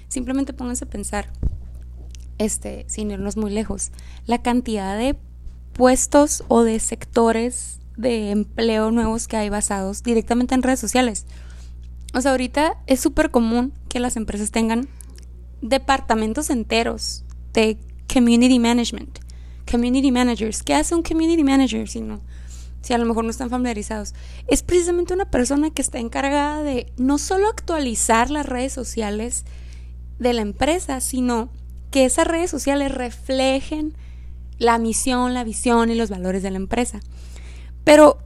Simplemente 0.08 0.52
pónganse 0.52 0.84
a 0.84 0.88
pensar, 0.88 1.30
este, 2.40 2.86
sin 2.88 3.10
irnos 3.10 3.36
muy 3.36 3.50
lejos, 3.50 3.92
la 4.24 4.40
cantidad 4.40 4.96
de 4.96 5.14
puestos 5.74 6.42
o 6.48 6.62
de 6.62 6.80
sectores 6.80 7.80
de 7.98 8.30
empleo 8.30 8.90
nuevos 8.90 9.28
que 9.28 9.36
hay 9.36 9.50
basados 9.50 10.02
directamente 10.02 10.54
en 10.54 10.62
redes 10.62 10.80
sociales. 10.80 11.26
O 12.14 12.20
sea, 12.22 12.30
ahorita 12.30 12.78
es 12.86 12.98
súper 12.98 13.30
común 13.30 13.74
que 13.90 14.00
las 14.00 14.16
empresas 14.16 14.50
tengan 14.50 14.88
departamentos 15.60 16.48
enteros 16.48 17.24
de 17.52 17.76
community 18.12 18.58
management, 18.58 19.18
community 19.70 20.10
managers. 20.10 20.62
¿Qué 20.62 20.74
hace 20.74 20.94
un 20.94 21.02
community 21.02 21.44
manager 21.44 21.90
si 21.90 22.00
no? 22.00 22.22
Si 22.80 22.94
a 22.94 22.98
lo 22.98 23.04
mejor 23.04 23.24
no 23.24 23.30
están 23.30 23.50
familiarizados. 23.50 24.14
Es 24.48 24.62
precisamente 24.62 25.12
una 25.12 25.30
persona 25.30 25.68
que 25.68 25.82
está 25.82 25.98
encargada 25.98 26.62
de 26.62 26.90
no 26.96 27.18
solo 27.18 27.48
actualizar 27.48 28.30
las 28.30 28.46
redes 28.46 28.72
sociales 28.72 29.44
de 30.18 30.32
la 30.32 30.40
empresa, 30.40 31.02
sino 31.02 31.50
que 31.90 32.04
esas 32.04 32.26
redes 32.26 32.50
sociales 32.50 32.92
reflejen 32.92 33.94
la 34.58 34.78
misión, 34.78 35.34
la 35.34 35.44
visión 35.44 35.90
y 35.90 35.94
los 35.94 36.10
valores 36.10 36.42
de 36.42 36.50
la 36.50 36.58
empresa. 36.58 37.00
Pero 37.84 38.18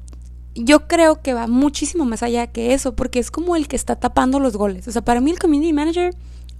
yo 0.54 0.86
creo 0.86 1.22
que 1.22 1.34
va 1.34 1.46
muchísimo 1.46 2.04
más 2.04 2.22
allá 2.22 2.46
que 2.48 2.74
eso, 2.74 2.94
porque 2.94 3.18
es 3.18 3.30
como 3.30 3.56
el 3.56 3.68
que 3.68 3.76
está 3.76 3.96
tapando 3.96 4.40
los 4.40 4.56
goles. 4.56 4.86
O 4.88 4.92
sea, 4.92 5.02
para 5.02 5.20
mí 5.20 5.30
el 5.30 5.38
community 5.38 5.72
manager 5.72 6.14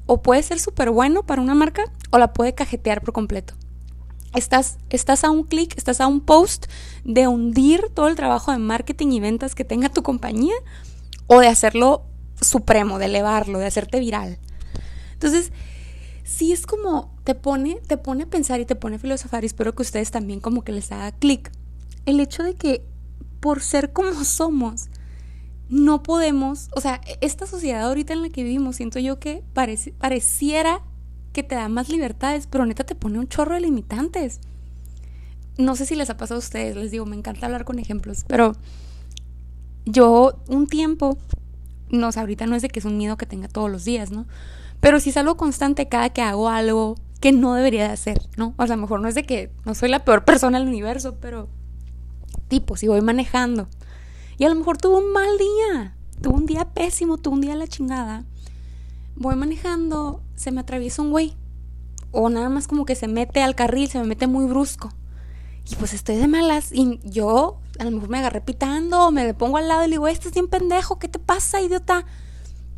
o 0.06 0.22
puede 0.22 0.42
ser 0.42 0.58
súper 0.58 0.90
bueno 0.90 1.24
para 1.24 1.42
una 1.42 1.54
marca 1.54 1.84
o 2.10 2.18
la 2.18 2.32
puede 2.32 2.54
cajetear 2.54 3.02
por 3.02 3.12
completo. 3.12 3.54
Estás, 4.34 4.78
estás 4.90 5.22
a 5.22 5.30
un 5.30 5.44
clic, 5.44 5.76
estás 5.76 6.00
a 6.00 6.08
un 6.08 6.20
post 6.20 6.66
de 7.04 7.28
hundir 7.28 7.88
todo 7.94 8.08
el 8.08 8.16
trabajo 8.16 8.50
de 8.50 8.58
marketing 8.58 9.12
y 9.12 9.20
ventas 9.20 9.54
que 9.54 9.64
tenga 9.64 9.88
tu 9.88 10.02
compañía 10.02 10.54
o 11.28 11.38
de 11.40 11.46
hacerlo 11.46 12.04
supremo, 12.40 12.98
de 12.98 13.06
elevarlo, 13.06 13.60
de 13.60 13.66
hacerte 13.66 14.00
viral. 14.00 14.38
Entonces, 15.12 15.52
sí 16.24 16.52
es 16.52 16.66
como 16.66 17.14
te 17.22 17.34
pone, 17.34 17.80
te 17.87 17.96
pone 17.96 18.24
a 18.24 18.26
pensar 18.26 18.60
y 18.60 18.64
te 18.64 18.74
pone 18.74 18.96
a 18.96 18.98
filosofar 18.98 19.44
y 19.44 19.46
espero 19.46 19.74
que 19.74 19.82
ustedes 19.82 20.10
también 20.10 20.40
como 20.40 20.64
que 20.64 20.72
les 20.72 20.90
haga 20.90 21.12
clic. 21.12 21.52
El 22.06 22.18
hecho 22.18 22.42
de 22.42 22.54
que 22.54 22.84
por 23.38 23.60
ser 23.60 23.92
como 23.92 24.24
somos, 24.24 24.88
no 25.68 26.02
podemos, 26.02 26.68
o 26.74 26.80
sea, 26.80 27.00
esta 27.20 27.46
sociedad 27.46 27.82
ahorita 27.82 28.12
en 28.12 28.22
la 28.22 28.30
que 28.30 28.42
vivimos, 28.42 28.76
siento 28.76 28.98
yo 28.98 29.20
que 29.20 29.44
pareciera 29.98 30.82
que 31.32 31.42
te 31.42 31.54
da 31.54 31.68
más 31.68 31.88
libertades, 31.88 32.46
pero 32.46 32.64
neta 32.64 32.84
te 32.84 32.94
pone 32.94 33.18
un 33.18 33.28
chorro 33.28 33.54
de 33.54 33.60
limitantes. 33.60 34.40
No 35.56 35.76
sé 35.76 35.87
si 35.87 35.94
les 35.94 36.10
ha 36.10 36.16
pasado 36.16 36.37
a 36.37 36.42
ustedes, 36.42 36.76
les 36.76 36.90
digo, 36.90 37.06
me 37.06 37.16
encanta 37.16 37.46
hablar 37.46 37.64
con 37.64 37.78
ejemplos, 37.78 38.24
pero 38.26 38.52
yo 39.84 40.42
un 40.48 40.66
tiempo, 40.66 41.18
no 41.90 42.12
sé, 42.12 42.20
ahorita 42.20 42.46
no 42.46 42.56
es 42.56 42.62
de 42.62 42.68
que 42.68 42.78
es 42.78 42.84
un 42.84 42.96
miedo 42.96 43.16
que 43.16 43.26
tenga 43.26 43.48
todos 43.48 43.70
los 43.70 43.84
días, 43.84 44.10
¿no? 44.10 44.26
Pero 44.84 45.00
si 45.00 45.08
es 45.08 45.16
algo 45.16 45.38
constante 45.38 45.88
cada 45.88 46.10
que 46.10 46.20
hago 46.20 46.50
algo 46.50 46.96
que 47.18 47.32
no 47.32 47.54
debería 47.54 47.84
de 47.84 47.94
hacer, 47.94 48.20
¿no? 48.36 48.52
O 48.58 48.66
sea, 48.66 48.74
a 48.74 48.76
lo 48.76 48.82
mejor 48.82 49.00
no 49.00 49.08
es 49.08 49.14
de 49.14 49.22
que 49.22 49.50
no 49.64 49.74
soy 49.74 49.88
la 49.88 50.04
peor 50.04 50.24
persona 50.26 50.58
del 50.58 50.68
universo, 50.68 51.16
pero 51.22 51.48
tipo, 52.48 52.76
si 52.76 52.86
voy 52.86 53.00
manejando 53.00 53.66
Y 54.36 54.44
a 54.44 54.50
lo 54.50 54.54
mejor 54.56 54.76
tuvo 54.76 54.98
un 54.98 55.10
mal 55.10 55.38
día, 55.38 55.96
tuvo 56.20 56.36
un 56.36 56.44
día 56.44 56.66
pésimo, 56.74 57.16
tuvo 57.16 57.32
un 57.32 57.40
día 57.40 57.54
la 57.54 57.66
chingada. 57.66 58.26
Voy 59.16 59.36
manejando, 59.36 60.20
se 60.36 60.50
me 60.50 60.60
atraviesa 60.60 61.00
un 61.00 61.12
güey. 61.12 61.34
O 62.10 62.28
nada 62.28 62.50
más 62.50 62.68
como 62.68 62.84
que 62.84 62.94
se 62.94 63.08
mete 63.08 63.42
al 63.42 63.54
carril, 63.54 63.88
se 63.88 63.98
me 63.98 64.04
mete 64.04 64.26
muy 64.26 64.44
brusco. 64.44 64.90
Y 65.66 65.76
pues 65.76 65.94
estoy 65.94 66.16
de 66.16 66.28
malas. 66.28 66.72
Y 66.72 67.00
yo 67.04 67.58
a 67.78 67.84
lo 67.84 67.90
mejor 67.90 68.10
me 68.10 68.18
agarré 68.18 68.42
pitando, 68.42 69.10
me 69.12 69.32
pongo 69.32 69.56
al 69.56 69.66
lado 69.66 69.82
y 69.84 69.86
le 69.86 69.92
digo, 69.92 70.08
estás 70.08 70.34
bien 70.34 70.48
pendejo, 70.48 70.98
¿qué 70.98 71.08
te 71.08 71.18
pasa, 71.18 71.62
idiota? 71.62 72.04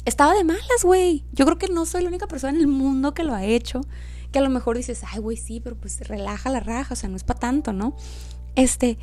Estaba 0.06 0.34
de 0.34 0.44
malas, 0.44 0.82
güey. 0.82 1.24
Yo 1.32 1.44
creo 1.44 1.58
que 1.58 1.68
no 1.68 1.84
soy 1.84 2.02
la 2.02 2.08
única 2.08 2.26
persona 2.26 2.54
en 2.54 2.60
el 2.60 2.68
mundo 2.68 3.12
que 3.12 3.24
lo 3.24 3.34
ha 3.34 3.44
hecho. 3.44 3.82
Que 4.32 4.38
a 4.38 4.42
lo 4.42 4.48
mejor 4.48 4.76
dices, 4.76 5.02
ay, 5.06 5.18
güey, 5.20 5.36
sí, 5.36 5.60
pero 5.60 5.76
pues 5.76 6.00
relaja 6.08 6.48
la 6.48 6.60
raja, 6.60 6.94
o 6.94 6.96
sea, 6.96 7.08
no 7.08 7.16
es 7.16 7.24
para 7.24 7.40
tanto, 7.40 7.72
¿no? 7.72 7.94
Este. 8.54 8.98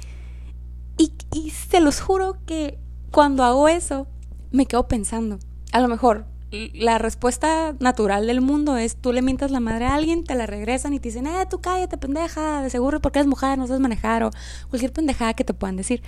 Y, 0.98 1.14
y 1.32 1.52
se 1.52 1.82
los 1.82 2.00
juro 2.00 2.38
que 2.46 2.80
cuando 3.12 3.44
hago 3.44 3.68
eso, 3.68 4.08
me 4.52 4.66
quedo 4.66 4.88
pensando. 4.88 5.40
A 5.72 5.80
lo 5.82 5.88
mejor 5.88 6.26
la 6.74 7.00
respuesta 7.00 7.76
natural 7.80 8.28
del 8.28 8.42
mundo 8.42 8.78
es 8.78 8.96
tú 8.96 9.12
le 9.12 9.22
mientas 9.22 9.52
la 9.52 9.60
madre 9.60 9.86
a 9.86 9.96
alguien, 9.96 10.24
te 10.24 10.36
la 10.36 10.46
regresan 10.46 10.94
y 10.94 11.00
te 11.00 11.10
dicen, 11.10 11.26
eh, 11.26 11.46
tú 11.50 11.62
cállate, 11.62 11.98
pendeja, 11.98 12.62
de 12.62 12.70
seguro 12.70 13.02
porque 13.02 13.20
eres 13.20 13.28
mujer, 13.28 13.58
no 13.58 13.66
sabes 13.66 13.82
manejar 13.82 14.24
o 14.24 14.32
cualquier 14.70 14.94
pendejada 14.94 15.34
que 15.34 15.44
te 15.44 15.54
puedan 15.54 15.76
decir. 15.76 16.04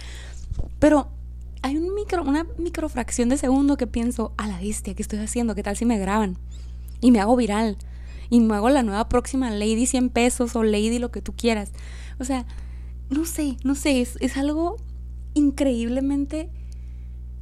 Pero 0.80 1.10
hay 1.66 1.78
un 1.78 1.96
micro, 1.96 2.22
una 2.22 2.46
microfracción 2.60 3.28
de 3.28 3.38
segundo 3.38 3.76
que 3.76 3.88
pienso, 3.88 4.34
a 4.38 4.48
la 4.48 4.60
bestia, 4.60 4.94
¿qué 4.94 5.02
estoy 5.02 5.18
haciendo? 5.18 5.56
¿Qué 5.56 5.64
tal 5.64 5.76
si 5.76 5.84
me 5.84 5.98
graban? 5.98 6.38
Y 7.02 7.10
me 7.10 7.20
hago 7.20 7.36
viral. 7.36 7.80
Y 8.30 8.40
me 8.40 8.54
hago 8.54 8.70
la 8.70 8.84
nueva 8.84 9.10
próxima 9.10 9.50
Lady 9.50 9.88
100 9.88 10.10
pesos 10.10 10.56
o 10.56 10.62
Lady 10.62 11.00
lo 11.00 11.10
que 11.10 11.24
tú 11.24 11.34
quieras. 11.36 11.72
O 12.20 12.24
sea, 12.24 12.46
no 13.10 13.26
sé, 13.26 13.58
no 13.64 13.74
sé, 13.74 14.00
es, 14.02 14.16
es 14.20 14.38
algo 14.38 14.78
increíblemente 15.34 16.52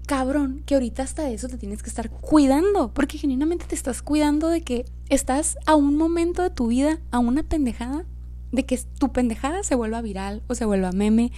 cabrón 0.08 0.64
que 0.66 0.76
ahorita 0.76 1.04
hasta 1.04 1.30
eso 1.30 1.50
te 1.50 1.58
tienes 1.58 1.84
que 1.84 1.90
estar 1.90 2.10
cuidando, 2.10 2.94
porque 2.94 3.18
genuinamente 3.18 3.66
te 3.66 3.76
estás 3.76 4.02
cuidando 4.02 4.48
de 4.48 4.62
que 4.62 4.86
estás 5.10 5.58
a 5.66 5.76
un 5.76 5.98
momento 5.98 6.44
de 6.44 6.50
tu 6.50 6.68
vida, 6.68 7.02
a 7.12 7.20
una 7.20 7.44
pendejada, 7.44 8.06
de 8.54 8.66
que 8.66 8.80
tu 9.00 9.12
pendejada 9.12 9.64
se 9.64 9.76
vuelva 9.76 10.02
viral 10.02 10.44
o 10.48 10.56
se 10.56 10.64
vuelva 10.64 10.94
meme 10.94 11.34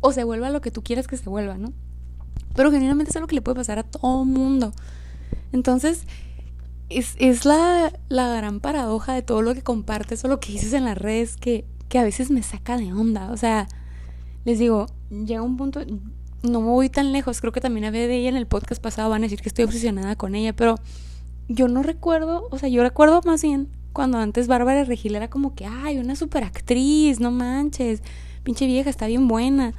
o 0.00 0.10
se 0.10 0.24
vuelva 0.24 0.50
lo 0.50 0.60
que 0.60 0.72
tú 0.72 0.82
quieras 0.82 1.06
que 1.06 1.16
se 1.16 1.30
vuelva, 1.30 1.58
¿no? 1.58 1.72
Pero 2.54 2.70
genuinamente 2.70 3.10
es 3.10 3.16
algo 3.16 3.28
que 3.28 3.34
le 3.34 3.42
puede 3.42 3.56
pasar 3.56 3.78
a 3.78 3.82
todo 3.82 4.24
mundo. 4.24 4.72
Entonces, 5.52 6.06
es, 6.88 7.14
es 7.18 7.44
la, 7.44 7.92
la, 8.08 8.36
gran 8.36 8.60
paradoja 8.60 9.14
de 9.14 9.22
todo 9.22 9.42
lo 9.42 9.54
que 9.54 9.62
compartes 9.62 10.24
o 10.24 10.28
lo 10.28 10.40
que 10.40 10.52
dices 10.52 10.72
en 10.72 10.84
las 10.84 10.98
redes 10.98 11.36
que, 11.36 11.64
que 11.88 11.98
a 11.98 12.04
veces 12.04 12.30
me 12.30 12.42
saca 12.42 12.76
de 12.76 12.92
onda. 12.92 13.30
O 13.30 13.36
sea, 13.36 13.68
les 14.44 14.58
digo, 14.58 14.86
llega 15.10 15.42
un 15.42 15.56
punto, 15.56 15.80
no 16.42 16.60
me 16.60 16.68
voy 16.68 16.88
tan 16.90 17.12
lejos, 17.12 17.40
creo 17.40 17.52
que 17.52 17.60
también 17.60 17.84
había 17.84 18.06
de 18.06 18.16
ella 18.16 18.28
en 18.28 18.36
el 18.36 18.46
podcast 18.46 18.82
pasado, 18.82 19.10
van 19.10 19.22
a 19.22 19.26
decir 19.26 19.40
que 19.40 19.48
estoy 19.48 19.64
obsesionada 19.64 20.16
con 20.16 20.34
ella, 20.34 20.54
pero 20.54 20.76
yo 21.48 21.68
no 21.68 21.82
recuerdo, 21.82 22.48
o 22.50 22.58
sea, 22.58 22.68
yo 22.68 22.82
recuerdo 22.82 23.20
más 23.24 23.42
bien 23.42 23.68
cuando 23.92 24.18
antes 24.18 24.48
Bárbara 24.48 24.84
Regil 24.84 25.14
era 25.14 25.28
como 25.28 25.54
que, 25.54 25.66
ay, 25.66 25.98
una 25.98 26.16
super 26.16 26.44
actriz, 26.44 27.20
no 27.20 27.30
manches, 27.30 28.02
pinche 28.42 28.66
vieja, 28.66 28.90
está 28.90 29.06
bien 29.06 29.28
buena. 29.28 29.72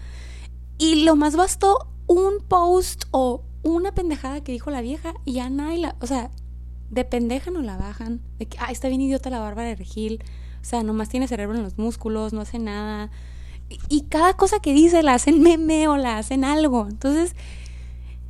Y 0.77 1.03
lo 1.03 1.15
más 1.15 1.35
bastó 1.35 1.87
un 2.07 2.39
post 2.47 3.05
o 3.11 3.43
una 3.63 3.93
pendejada 3.93 4.43
que 4.43 4.51
dijo 4.51 4.69
la 4.69 4.81
vieja 4.81 5.13
y 5.25 5.33
ya 5.33 5.49
nadie 5.49 5.79
la, 5.79 5.95
o 6.01 6.07
sea, 6.07 6.31
de 6.91 7.03
pendeja 7.03 7.51
no 7.51 7.61
la 7.61 7.77
bajan, 7.77 8.21
de 8.37 8.45
que, 8.45 8.57
ay, 8.59 8.73
está 8.73 8.87
bien 8.87 9.01
idiota 9.01 9.29
la 9.29 9.39
Bárbara 9.39 9.69
de 9.69 9.75
Regil, 9.75 10.23
o 10.61 10.65
sea, 10.65 10.83
nomás 10.83 11.09
tiene 11.09 11.27
cerebro 11.27 11.57
en 11.57 11.63
los 11.63 11.77
músculos, 11.77 12.33
no 12.33 12.41
hace 12.41 12.59
nada, 12.59 13.09
y 13.89 14.01
cada 14.01 14.35
cosa 14.35 14.59
que 14.59 14.73
dice 14.73 15.01
la 15.03 15.15
hacen 15.15 15.41
meme 15.41 15.87
o 15.87 15.97
la 15.97 16.17
hacen 16.17 16.43
algo. 16.43 16.87
Entonces, 16.89 17.35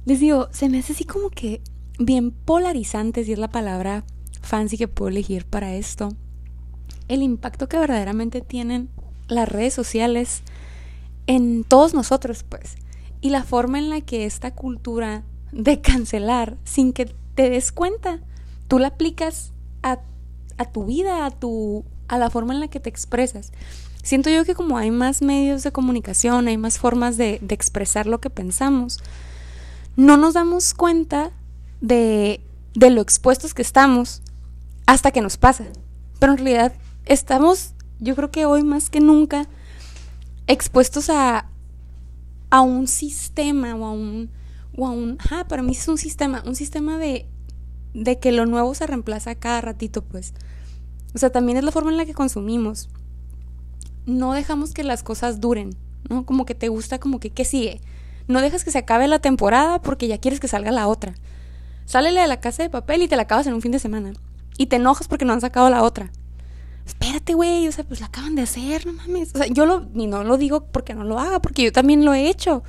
les 0.06 0.20
digo, 0.20 0.48
se 0.52 0.70
me 0.70 0.80
hace 0.80 0.94
así 0.94 1.04
como 1.04 1.30
que 1.30 1.62
bien 2.00 2.32
polarizante, 2.32 3.24
si 3.24 3.34
es 3.34 3.40
la 3.40 3.50
palabra 3.50 4.04
fancy 4.42 4.78
que 4.78 4.88
puedo 4.88 5.10
elegir 5.10 5.46
para 5.46 5.76
esto. 5.76 6.10
El 7.08 7.22
impacto 7.22 7.68
que 7.68 7.78
verdaderamente 7.78 8.42
tienen 8.42 8.90
las 9.28 9.50
redes 9.50 9.74
sociales 9.74 10.42
en 11.28 11.64
todos 11.64 11.94
nosotros, 11.94 12.44
pues. 12.44 12.76
Y 13.26 13.32
la 13.32 13.44
forma 13.44 13.80
en 13.80 13.90
la 13.90 14.02
que 14.02 14.26
esta 14.26 14.52
cultura 14.52 15.24
de 15.52 15.82
cancelar 15.82 16.58
sin 16.64 16.94
que 16.94 17.06
te 17.34 17.50
des 17.50 17.72
cuenta, 17.72 18.20
tú 18.68 18.78
la 18.78 18.90
aplicas 18.90 19.52
a, 19.82 20.00
a 20.58 20.66
tu 20.66 20.86
vida, 20.86 21.26
a, 21.26 21.32
tu, 21.32 21.84
a 22.08 22.20
la 22.20 22.30
forma 22.30 22.54
en 22.54 22.60
la 22.60 22.68
que 22.68 22.80
te 22.80 22.90
expresas 22.90 23.52
siento 24.06 24.30
yo 24.30 24.46
que 24.46 24.54
como 24.54 24.78
hay 24.78 24.92
más 24.92 25.24
medios 25.24 25.64
de 25.64 25.72
comunicación, 25.72 26.48
hay 26.48 26.58
más 26.58 26.78
formas 26.78 27.18
de, 27.18 27.42
expresar 27.50 28.06
lo 28.06 28.22
que 28.22 28.30
pensamos, 28.30 29.00
no 29.96 30.16
nos 30.16 30.36
damos 30.36 30.76
cuenta 30.76 31.32
de, 31.82 32.40
de 32.76 32.92
lo 32.92 33.02
expuestos 33.02 33.56
que 33.56 33.64
estamos 33.64 34.22
hasta 34.86 35.10
que 35.10 35.22
nos 35.22 35.38
pasa. 35.38 35.66
Pero 36.20 36.34
en 36.34 36.38
realidad 36.38 36.74
estamos, 37.06 37.74
yo 38.00 38.16
creo 38.16 38.30
que 38.30 38.46
hoy 38.46 38.64
más 38.64 38.92
que 38.92 39.00
nunca, 39.00 39.48
expuestos 40.46 41.10
a, 41.10 41.50
a 42.50 42.62
un 42.62 42.88
sistema 42.88 43.76
o 43.76 43.86
a 43.86 43.92
un, 43.92 44.30
o 44.76 44.88
a 44.88 44.92
un, 44.92 45.18
ah, 45.32 45.46
para 45.48 45.62
mí 45.62 45.72
es 45.72 45.88
un 45.88 45.98
sistema, 45.98 46.44
un 46.46 46.56
sistema 46.56 46.98
de, 46.98 47.28
de 47.94 48.20
que 48.20 48.32
lo 48.32 48.46
nuevo 48.46 48.74
se 48.76 48.88
reemplaza 48.88 49.36
cada 49.36 49.62
ratito, 49.62 50.04
pues. 50.04 50.34
O 51.14 51.18
sea, 51.18 51.32
también 51.32 51.58
es 51.58 51.64
la 51.64 51.72
forma 51.72 51.92
en 51.92 51.98
la 51.98 52.06
que 52.06 52.14
consumimos 52.14 52.90
no 54.06 54.34
dejamos 54.34 54.74
que 54.74 54.84
las 54.84 55.04
cosas 55.04 55.42
duren, 55.42 55.76
¿no? 56.10 56.26
Como 56.26 56.46
que 56.46 56.56
te 56.56 56.70
gusta, 56.70 57.00
como 57.00 57.20
que, 57.20 57.32
¿qué 57.32 57.46
sigue? 57.46 57.82
No 58.28 58.42
dejas 58.42 58.64
que 58.64 58.72
se 58.72 58.78
acabe 58.78 59.08
la 59.08 59.20
temporada 59.20 59.82
porque 59.82 60.08
ya 60.08 60.20
quieres 60.20 60.40
que 60.40 60.48
salga 60.48 60.72
la 60.72 60.88
otra. 60.88 61.14
Sálele 61.86 62.22
de 62.22 62.28
la 62.28 62.40
casa 62.40 62.64
de 62.64 62.70
papel 62.70 63.02
y 63.04 63.08
te 63.08 63.16
la 63.16 63.24
acabas 63.24 63.48
en 63.48 63.54
un 63.54 63.62
fin 63.62 63.72
de 63.72 63.80
semana. 63.80 64.14
Y 64.58 64.68
te 64.68 64.78
enojas 64.78 65.08
porque 65.08 65.26
no 65.26 65.34
han 65.34 65.42
sacado 65.42 65.70
la 65.70 65.84
otra. 65.84 66.12
Espérate, 66.86 67.34
güey, 67.34 67.68
o 67.68 67.72
sea, 67.72 67.84
pues 67.84 68.00
la 68.00 68.08
acaban 68.08 68.36
de 68.36 68.44
hacer, 68.44 68.86
no 68.86 68.94
mames. 68.94 69.34
O 69.34 69.40
sea, 69.40 69.48
yo 69.48 69.66
lo, 69.66 69.88
y 69.96 70.08
no 70.08 70.24
lo 70.24 70.38
digo 70.38 70.66
porque 70.68 70.94
no 70.94 71.04
lo 71.04 71.20
haga, 71.20 71.42
porque 71.42 71.64
yo 71.64 71.72
también 71.72 72.06
lo 72.06 72.14
he 72.14 72.30
hecho. 72.30 72.64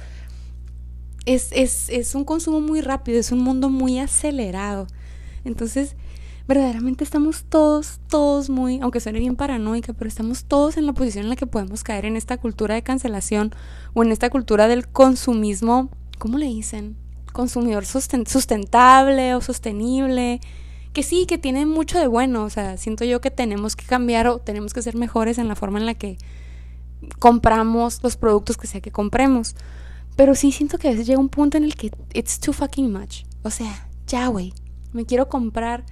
Es, 1.26 1.48
es, 1.52 1.88
es 1.90 2.14
un 2.14 2.24
consumo 2.24 2.60
muy 2.60 2.80
rápido, 2.80 3.18
es 3.18 3.32
un 3.32 3.40
mundo 3.40 3.68
muy 3.68 3.98
acelerado. 3.98 4.86
Entonces, 5.44 5.96
verdaderamente 6.48 7.04
estamos 7.04 7.44
todos, 7.48 8.00
todos 8.08 8.48
muy, 8.48 8.80
aunque 8.80 9.00
suene 9.00 9.18
bien 9.18 9.36
paranoica, 9.36 9.92
pero 9.92 10.08
estamos 10.08 10.44
todos 10.44 10.76
en 10.76 10.86
la 10.86 10.92
posición 10.92 11.24
en 11.24 11.30
la 11.30 11.36
que 11.36 11.46
podemos 11.46 11.82
caer 11.82 12.04
en 12.04 12.16
esta 12.16 12.36
cultura 12.38 12.74
de 12.74 12.82
cancelación 12.82 13.54
o 13.94 14.02
en 14.02 14.12
esta 14.12 14.30
cultura 14.30 14.68
del 14.68 14.88
consumismo, 14.88 15.90
¿cómo 16.18 16.38
le 16.38 16.46
dicen? 16.46 16.96
Consumidor 17.32 17.84
sustentable 17.84 19.34
o 19.34 19.40
sostenible, 19.40 20.40
que 20.96 21.02
sí, 21.02 21.26
que 21.26 21.36
tiene 21.36 21.66
mucho 21.66 21.98
de 21.98 22.06
bueno, 22.06 22.44
o 22.44 22.48
sea, 22.48 22.78
siento 22.78 23.04
yo 23.04 23.20
que 23.20 23.30
tenemos 23.30 23.76
que 23.76 23.84
cambiar 23.84 24.28
o 24.28 24.38
tenemos 24.38 24.72
que 24.72 24.80
ser 24.80 24.96
mejores 24.96 25.36
en 25.36 25.46
la 25.46 25.54
forma 25.54 25.78
en 25.78 25.84
la 25.84 25.92
que 25.92 26.16
compramos 27.18 28.02
los 28.02 28.16
productos 28.16 28.56
que 28.56 28.66
sea 28.66 28.80
que 28.80 28.90
compremos. 28.90 29.56
Pero 30.16 30.34
sí 30.34 30.52
siento 30.52 30.78
que 30.78 30.88
a 30.88 30.92
veces 30.92 31.06
llega 31.06 31.20
un 31.20 31.28
punto 31.28 31.58
en 31.58 31.64
el 31.64 31.74
que 31.74 31.90
it's 32.14 32.40
too 32.40 32.54
fucking 32.54 32.90
much. 32.90 33.24
O 33.42 33.50
sea, 33.50 33.90
ya, 34.06 34.28
güey, 34.28 34.54
me 34.94 35.04
quiero 35.04 35.28
comprar 35.28 35.84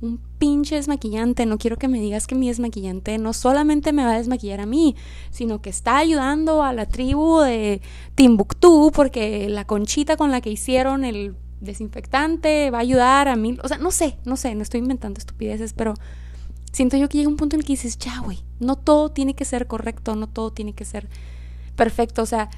un 0.00 0.22
pinche 0.38 0.76
desmaquillante. 0.76 1.44
No 1.44 1.58
quiero 1.58 1.76
que 1.76 1.88
me 1.88 2.00
digas 2.00 2.26
que 2.26 2.34
mi 2.34 2.48
desmaquillante 2.48 3.18
no 3.18 3.34
solamente 3.34 3.92
me 3.92 4.06
va 4.06 4.14
a 4.14 4.16
desmaquillar 4.16 4.60
a 4.60 4.66
mí, 4.66 4.96
sino 5.32 5.60
que 5.60 5.68
está 5.68 5.98
ayudando 5.98 6.62
a 6.62 6.72
la 6.72 6.86
tribu 6.86 7.40
de 7.40 7.82
Timbuktu 8.14 8.90
porque 8.94 9.50
la 9.50 9.66
conchita 9.66 10.16
con 10.16 10.30
la 10.30 10.40
que 10.40 10.48
hicieron 10.48 11.04
el 11.04 11.36
desinfectante 11.60 12.70
va 12.70 12.78
a 12.78 12.82
ayudar 12.82 13.28
a 13.28 13.36
mí. 13.36 13.58
O 13.62 13.68
sea, 13.68 13.78
no 13.78 13.90
sé, 13.90 14.18
no 14.24 14.36
sé, 14.36 14.54
no 14.54 14.62
estoy 14.62 14.80
inventando 14.80 15.18
estupideces, 15.18 15.72
pero 15.72 15.94
siento 16.72 16.96
yo 16.96 17.08
que 17.08 17.18
llega 17.18 17.28
un 17.28 17.36
punto 17.36 17.56
en 17.56 17.60
el 17.60 17.66
que 17.66 17.72
dices, 17.72 17.98
ya, 17.98 18.20
güey, 18.20 18.44
no 18.60 18.76
todo 18.76 19.10
tiene 19.10 19.34
que 19.34 19.44
ser 19.44 19.66
correcto, 19.66 20.14
no 20.16 20.26
todo 20.26 20.52
tiene 20.52 20.74
que 20.74 20.84
ser 20.84 21.08
perfecto. 21.74 22.22
O 22.22 22.26
sea, 22.26 22.50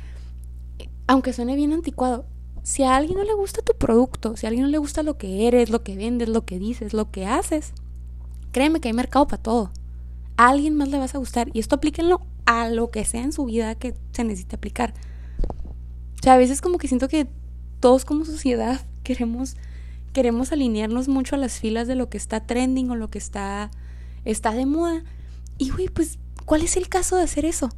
aunque 1.06 1.32
suene 1.32 1.56
bien 1.56 1.72
anticuado, 1.72 2.26
si 2.62 2.82
a 2.82 2.96
alguien 2.96 3.16
no 3.16 3.24
le 3.24 3.34
gusta 3.34 3.62
tu 3.62 3.72
producto, 3.74 4.36
si 4.36 4.46
a 4.46 4.48
alguien 4.48 4.64
no 4.66 4.70
le 4.70 4.78
gusta 4.78 5.02
lo 5.02 5.16
que 5.16 5.46
eres, 5.46 5.70
lo 5.70 5.82
que 5.82 5.96
vendes, 5.96 6.28
lo 6.28 6.44
que 6.44 6.58
dices, 6.58 6.92
lo 6.92 7.10
que 7.10 7.26
haces, 7.26 7.72
créeme 8.52 8.80
que 8.80 8.88
hay 8.88 8.94
mercado 8.94 9.26
para 9.26 9.42
todo. 9.42 9.70
A 10.36 10.48
alguien 10.48 10.74
más 10.74 10.88
le 10.88 10.98
vas 10.98 11.14
a 11.14 11.18
gustar 11.18 11.48
y 11.52 11.60
esto 11.60 11.76
aplíquenlo 11.76 12.20
a 12.44 12.68
lo 12.68 12.90
que 12.90 13.04
sea 13.04 13.22
en 13.22 13.32
su 13.32 13.46
vida 13.46 13.74
que 13.74 13.94
se 14.12 14.24
necesite 14.24 14.56
aplicar. 14.56 14.94
O 16.18 16.22
sea, 16.22 16.34
a 16.34 16.38
veces 16.38 16.60
como 16.60 16.78
que 16.78 16.88
siento 16.88 17.08
que 17.08 17.28
todos 17.80 18.04
como 18.04 18.24
sociedad 18.24 18.80
queremos 19.02 19.56
queremos 20.12 20.52
alinearnos 20.52 21.08
mucho 21.08 21.36
a 21.36 21.38
las 21.38 21.60
filas 21.60 21.86
de 21.86 21.94
lo 21.94 22.08
que 22.08 22.16
está 22.16 22.46
trending 22.46 22.90
o 22.90 22.96
lo 22.96 23.08
que 23.08 23.18
está 23.18 23.70
está 24.24 24.52
de 24.52 24.66
moda. 24.66 25.04
Y 25.58 25.70
güey, 25.70 25.88
pues 25.88 26.18
¿cuál 26.44 26.62
es 26.62 26.76
el 26.76 26.88
caso 26.88 27.16
de 27.16 27.22
hacer 27.22 27.44
eso? 27.44 27.68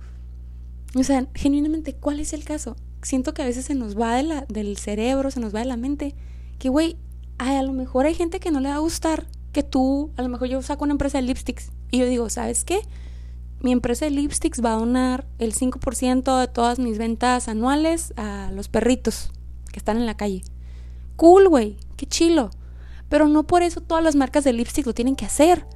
O 0.95 1.05
sea, 1.05 1.27
genuinamente, 1.35 1.95
¿cuál 1.95 2.21
es 2.21 2.33
el 2.33 2.45
caso? 2.45 2.77
siento 3.03 3.35
que 3.35 3.43
a 3.43 3.47
veces 3.47 3.65
se 3.65 3.75
nos 3.75 3.99
va 3.99 4.17
de 4.17 4.23
la, 4.23 4.45
del 4.49 4.77
cerebro, 4.77 5.31
se 5.31 5.41
nos 5.41 5.55
va 5.55 5.61
de 5.61 5.67
la 5.67 5.77
mente, 5.77 6.15
que 6.59 6.69
güey, 6.69 6.97
a 7.39 7.63
lo 7.63 7.73
mejor 7.73 8.07
hay 8.07 8.15
gente 8.15 8.41
que 8.41 8.51
no 8.51 8.61
le 8.61 8.69
va 8.69 8.77
a 8.77 8.81
gustar 8.81 9.27
que 9.53 9.63
tú, 9.63 10.11
a 10.17 10.23
lo 10.23 10.29
mejor 10.29 10.49
yo 10.49 10.63
saco 10.63 10.85
una 10.85 10.93
empresa 10.93 11.19
de 11.19 11.23
lipsticks 11.23 11.71
y 11.91 11.99
yo 11.99 12.07
digo, 12.07 12.29
¿sabes 12.31 12.65
qué? 12.65 12.81
Mi 13.61 13.73
empresa 13.73 14.05
de 14.05 14.13
lipsticks 14.13 14.63
va 14.65 14.75
a 14.75 14.79
donar 14.79 15.27
el 15.39 15.55
5% 15.55 16.41
de 16.41 16.49
todas 16.49 16.79
mis 16.79 16.99
ventas 16.99 17.49
anuales 17.49 18.13
a 18.17 18.51
los 18.53 18.69
perritos, 18.69 19.33
que 19.73 19.79
están 19.79 19.97
en 19.97 20.07
la 20.07 20.17
calle. 20.17 20.43
Cool, 21.17 21.49
güey, 21.49 21.77
qué 21.97 22.07
chilo. 22.07 22.51
Pero 23.09 23.29
no 23.29 23.45
por 23.45 23.63
eso 23.63 23.81
todas 23.81 24.03
las 24.03 24.17
marcas 24.17 24.45
de 24.45 24.53
lipstick 24.53 24.87
lo 24.87 24.95
tienen 24.95 25.17
que 25.17 25.27
hacer. 25.27 25.67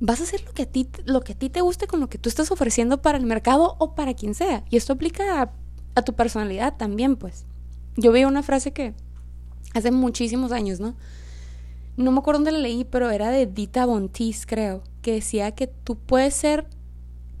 Vas 0.00 0.20
a 0.20 0.24
hacer 0.24 0.44
lo 0.44 0.52
que 0.52 0.62
a 0.62 0.66
ti, 0.66 0.88
lo 1.04 1.20
que 1.20 1.32
a 1.32 1.38
ti 1.38 1.50
te 1.50 1.60
guste 1.60 1.86
con 1.86 2.00
lo 2.00 2.08
que 2.08 2.18
tú 2.18 2.28
estás 2.28 2.50
ofreciendo 2.50 3.02
para 3.02 3.18
el 3.18 3.26
mercado 3.26 3.76
o 3.78 3.94
para 3.94 4.14
quien 4.14 4.34
sea. 4.34 4.64
Y 4.70 4.76
esto 4.76 4.92
aplica 4.92 5.42
a, 5.42 5.52
a 5.94 6.02
tu 6.02 6.14
personalidad 6.14 6.76
también, 6.76 7.16
pues. 7.16 7.46
Yo 7.96 8.12
vi 8.12 8.24
una 8.24 8.42
frase 8.42 8.72
que 8.72 8.94
hace 9.74 9.90
muchísimos 9.90 10.52
años, 10.52 10.80
¿no? 10.80 10.94
No 11.96 12.10
me 12.10 12.18
acuerdo 12.18 12.38
dónde 12.38 12.52
la 12.52 12.58
leí, 12.58 12.84
pero 12.84 13.10
era 13.10 13.30
de 13.30 13.46
Dita 13.46 13.86
Bontis, 13.86 14.46
creo, 14.46 14.82
que 15.00 15.12
decía 15.12 15.52
que 15.52 15.68
tú 15.68 15.96
puedes 15.96 16.34
ser 16.34 16.66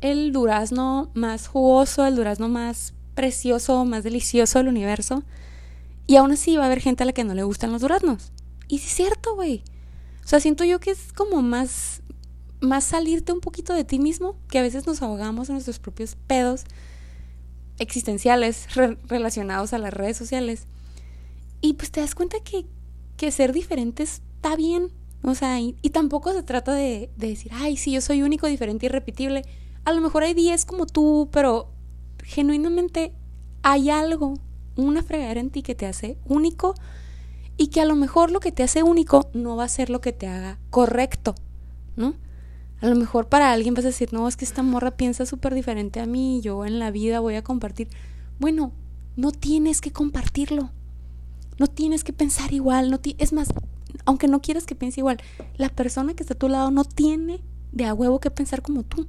el 0.00 0.32
durazno 0.32 1.10
más 1.14 1.48
jugoso, 1.48 2.06
el 2.06 2.14
durazno 2.14 2.48
más 2.48 2.94
precioso, 3.14 3.84
más 3.84 4.04
delicioso 4.04 4.58
del 4.58 4.68
universo, 4.68 5.24
y 6.06 6.16
aún 6.16 6.32
así 6.32 6.56
va 6.56 6.64
a 6.64 6.66
haber 6.66 6.80
gente 6.80 7.02
a 7.02 7.06
la 7.06 7.12
que 7.12 7.24
no 7.24 7.34
le 7.34 7.42
gustan 7.42 7.72
los 7.72 7.80
duraznos. 7.80 8.32
Y 8.68 8.78
sí 8.78 8.86
es 8.86 8.94
cierto, 8.94 9.34
güey. 9.34 9.62
O 10.24 10.28
sea, 10.28 10.40
siento 10.40 10.64
yo 10.64 10.80
que 10.80 10.90
es 10.90 11.12
como 11.12 11.42
más 11.42 12.02
más 12.64 12.84
salirte 12.84 13.32
un 13.32 13.40
poquito 13.40 13.74
de 13.74 13.84
ti 13.84 13.98
mismo, 13.98 14.36
que 14.48 14.58
a 14.58 14.62
veces 14.62 14.86
nos 14.86 15.02
ahogamos 15.02 15.48
en 15.48 15.54
nuestros 15.54 15.78
propios 15.78 16.16
pedos 16.26 16.64
existenciales 17.78 18.66
relacionados 19.06 19.72
a 19.72 19.78
las 19.78 19.92
redes 19.92 20.16
sociales. 20.16 20.66
Y 21.60 21.74
pues 21.74 21.90
te 21.90 22.00
das 22.00 22.14
cuenta 22.14 22.38
que, 22.40 22.66
que 23.16 23.30
ser 23.30 23.52
diferente 23.52 24.02
está 24.02 24.56
bien. 24.56 24.92
O 25.22 25.34
sea, 25.34 25.58
y, 25.60 25.72
tampoco 25.90 26.32
se 26.32 26.42
trata 26.42 26.74
de, 26.74 27.10
de, 27.16 27.28
decir, 27.28 27.50
ay, 27.54 27.76
sí, 27.76 27.92
yo 27.92 28.00
soy 28.00 28.22
único, 28.22 28.46
diferente 28.46 28.86
y 28.86 28.88
repetible. 28.90 29.42
A 29.84 29.92
lo 29.92 30.00
mejor 30.00 30.22
hay 30.22 30.34
10 30.34 30.66
como 30.66 30.86
tú, 30.86 31.30
pero 31.32 31.72
genuinamente 32.22 33.14
hay 33.62 33.88
algo, 33.88 34.34
una 34.76 35.02
fregadera 35.02 35.40
en 35.40 35.50
ti 35.50 35.62
que 35.62 35.74
te 35.74 35.86
hace 35.86 36.18
único 36.24 36.74
y 37.56 37.68
que 37.68 37.80
a 37.80 37.84
lo 37.84 37.94
mejor 37.94 38.30
lo 38.30 38.40
que 38.40 38.52
te 38.52 38.62
hace 38.62 38.82
único 38.82 39.30
no 39.32 39.56
va 39.56 39.64
a 39.64 39.68
ser 39.68 39.90
lo 39.90 40.00
que 40.00 40.12
te 40.12 40.26
haga 40.26 40.58
correcto, 40.70 41.34
¿no? 41.96 42.14
A 42.80 42.86
lo 42.86 42.96
mejor 42.96 43.28
para 43.28 43.52
alguien 43.52 43.74
vas 43.74 43.84
a 43.84 43.88
decir, 43.88 44.12
no, 44.12 44.28
es 44.28 44.36
que 44.36 44.44
esta 44.44 44.62
morra 44.62 44.90
piensa 44.96 45.24
súper 45.26 45.54
diferente 45.54 46.00
a 46.00 46.06
mí, 46.06 46.40
yo 46.42 46.64
en 46.66 46.78
la 46.78 46.90
vida 46.90 47.20
voy 47.20 47.36
a 47.36 47.42
compartir. 47.42 47.88
Bueno, 48.38 48.72
no 49.16 49.30
tienes 49.32 49.80
que 49.80 49.92
compartirlo. 49.92 50.70
No 51.58 51.68
tienes 51.68 52.02
que 52.04 52.12
pensar 52.12 52.52
igual. 52.52 52.90
No 52.90 52.98
es 53.18 53.32
más, 53.32 53.48
aunque 54.04 54.28
no 54.28 54.40
quieras 54.42 54.66
que 54.66 54.74
piense 54.74 55.00
igual, 55.00 55.18
la 55.56 55.68
persona 55.68 56.14
que 56.14 56.22
está 56.22 56.34
a 56.34 56.38
tu 56.38 56.48
lado 56.48 56.70
no 56.70 56.84
tiene 56.84 57.40
de 57.72 57.86
a 57.86 57.94
huevo 57.94 58.20
que 58.20 58.30
pensar 58.30 58.62
como 58.62 58.82
tú. 58.82 59.06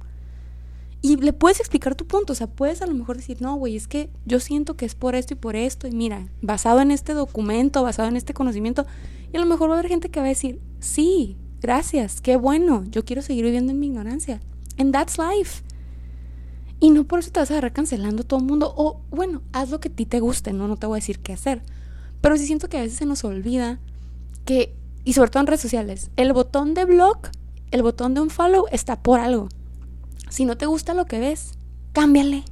Y 1.02 1.16
le 1.16 1.32
puedes 1.32 1.60
explicar 1.60 1.94
tu 1.94 2.06
punto, 2.06 2.32
o 2.32 2.36
sea, 2.36 2.46
puedes 2.46 2.82
a 2.82 2.86
lo 2.86 2.94
mejor 2.94 3.16
decir, 3.16 3.40
no, 3.40 3.54
güey, 3.56 3.76
es 3.76 3.86
que 3.86 4.10
yo 4.24 4.40
siento 4.40 4.76
que 4.76 4.86
es 4.86 4.94
por 4.94 5.14
esto 5.14 5.34
y 5.34 5.36
por 5.36 5.54
esto, 5.54 5.86
y 5.86 5.92
mira, 5.92 6.28
basado 6.42 6.80
en 6.80 6.90
este 6.90 7.12
documento, 7.12 7.82
basado 7.82 8.08
en 8.08 8.16
este 8.16 8.34
conocimiento, 8.34 8.86
y 9.32 9.36
a 9.36 9.40
lo 9.40 9.46
mejor 9.46 9.70
va 9.70 9.74
a 9.74 9.78
haber 9.78 9.90
gente 9.90 10.08
que 10.08 10.20
va 10.20 10.26
a 10.26 10.30
decir, 10.30 10.60
sí, 10.80 11.36
Gracias, 11.60 12.20
qué 12.20 12.36
bueno. 12.36 12.84
Yo 12.90 13.04
quiero 13.04 13.22
seguir 13.22 13.44
viviendo 13.44 13.72
en 13.72 13.80
mi 13.80 13.86
ignorancia. 13.86 14.40
And 14.78 14.92
that's 14.92 15.18
life. 15.18 15.62
Y 16.78 16.90
no 16.90 17.04
por 17.04 17.20
eso 17.20 17.30
te 17.30 17.40
vas 17.40 17.50
a 17.50 17.54
agarrar 17.54 17.72
cancelando 17.72 18.22
a 18.22 18.24
todo 18.26 18.40
el 18.40 18.46
mundo. 18.46 18.72
O 18.76 19.00
bueno, 19.10 19.42
haz 19.52 19.70
lo 19.70 19.80
que 19.80 19.88
a 19.88 19.92
ti 19.92 20.06
te 20.06 20.20
guste, 20.20 20.52
no, 20.52 20.68
no 20.68 20.76
te 20.76 20.86
voy 20.86 20.96
a 20.96 21.00
decir 21.00 21.20
qué 21.20 21.32
hacer. 21.32 21.62
Pero 22.20 22.36
sí 22.36 22.46
siento 22.46 22.68
que 22.68 22.78
a 22.78 22.82
veces 22.82 22.98
se 22.98 23.06
nos 23.06 23.24
olvida 23.24 23.80
que, 24.44 24.76
y 25.04 25.14
sobre 25.14 25.30
todo 25.30 25.40
en 25.40 25.46
redes 25.46 25.60
sociales, 25.60 26.10
el 26.16 26.32
botón 26.32 26.74
de 26.74 26.84
blog, 26.84 27.18
el 27.70 27.82
botón 27.82 28.14
de 28.14 28.20
un 28.20 28.30
follow 28.30 28.66
está 28.70 29.02
por 29.02 29.18
algo. 29.18 29.48
Si 30.28 30.44
no 30.44 30.56
te 30.56 30.66
gusta 30.66 30.94
lo 30.94 31.06
que 31.06 31.18
ves, 31.18 31.52
cámbiale. 31.92 32.44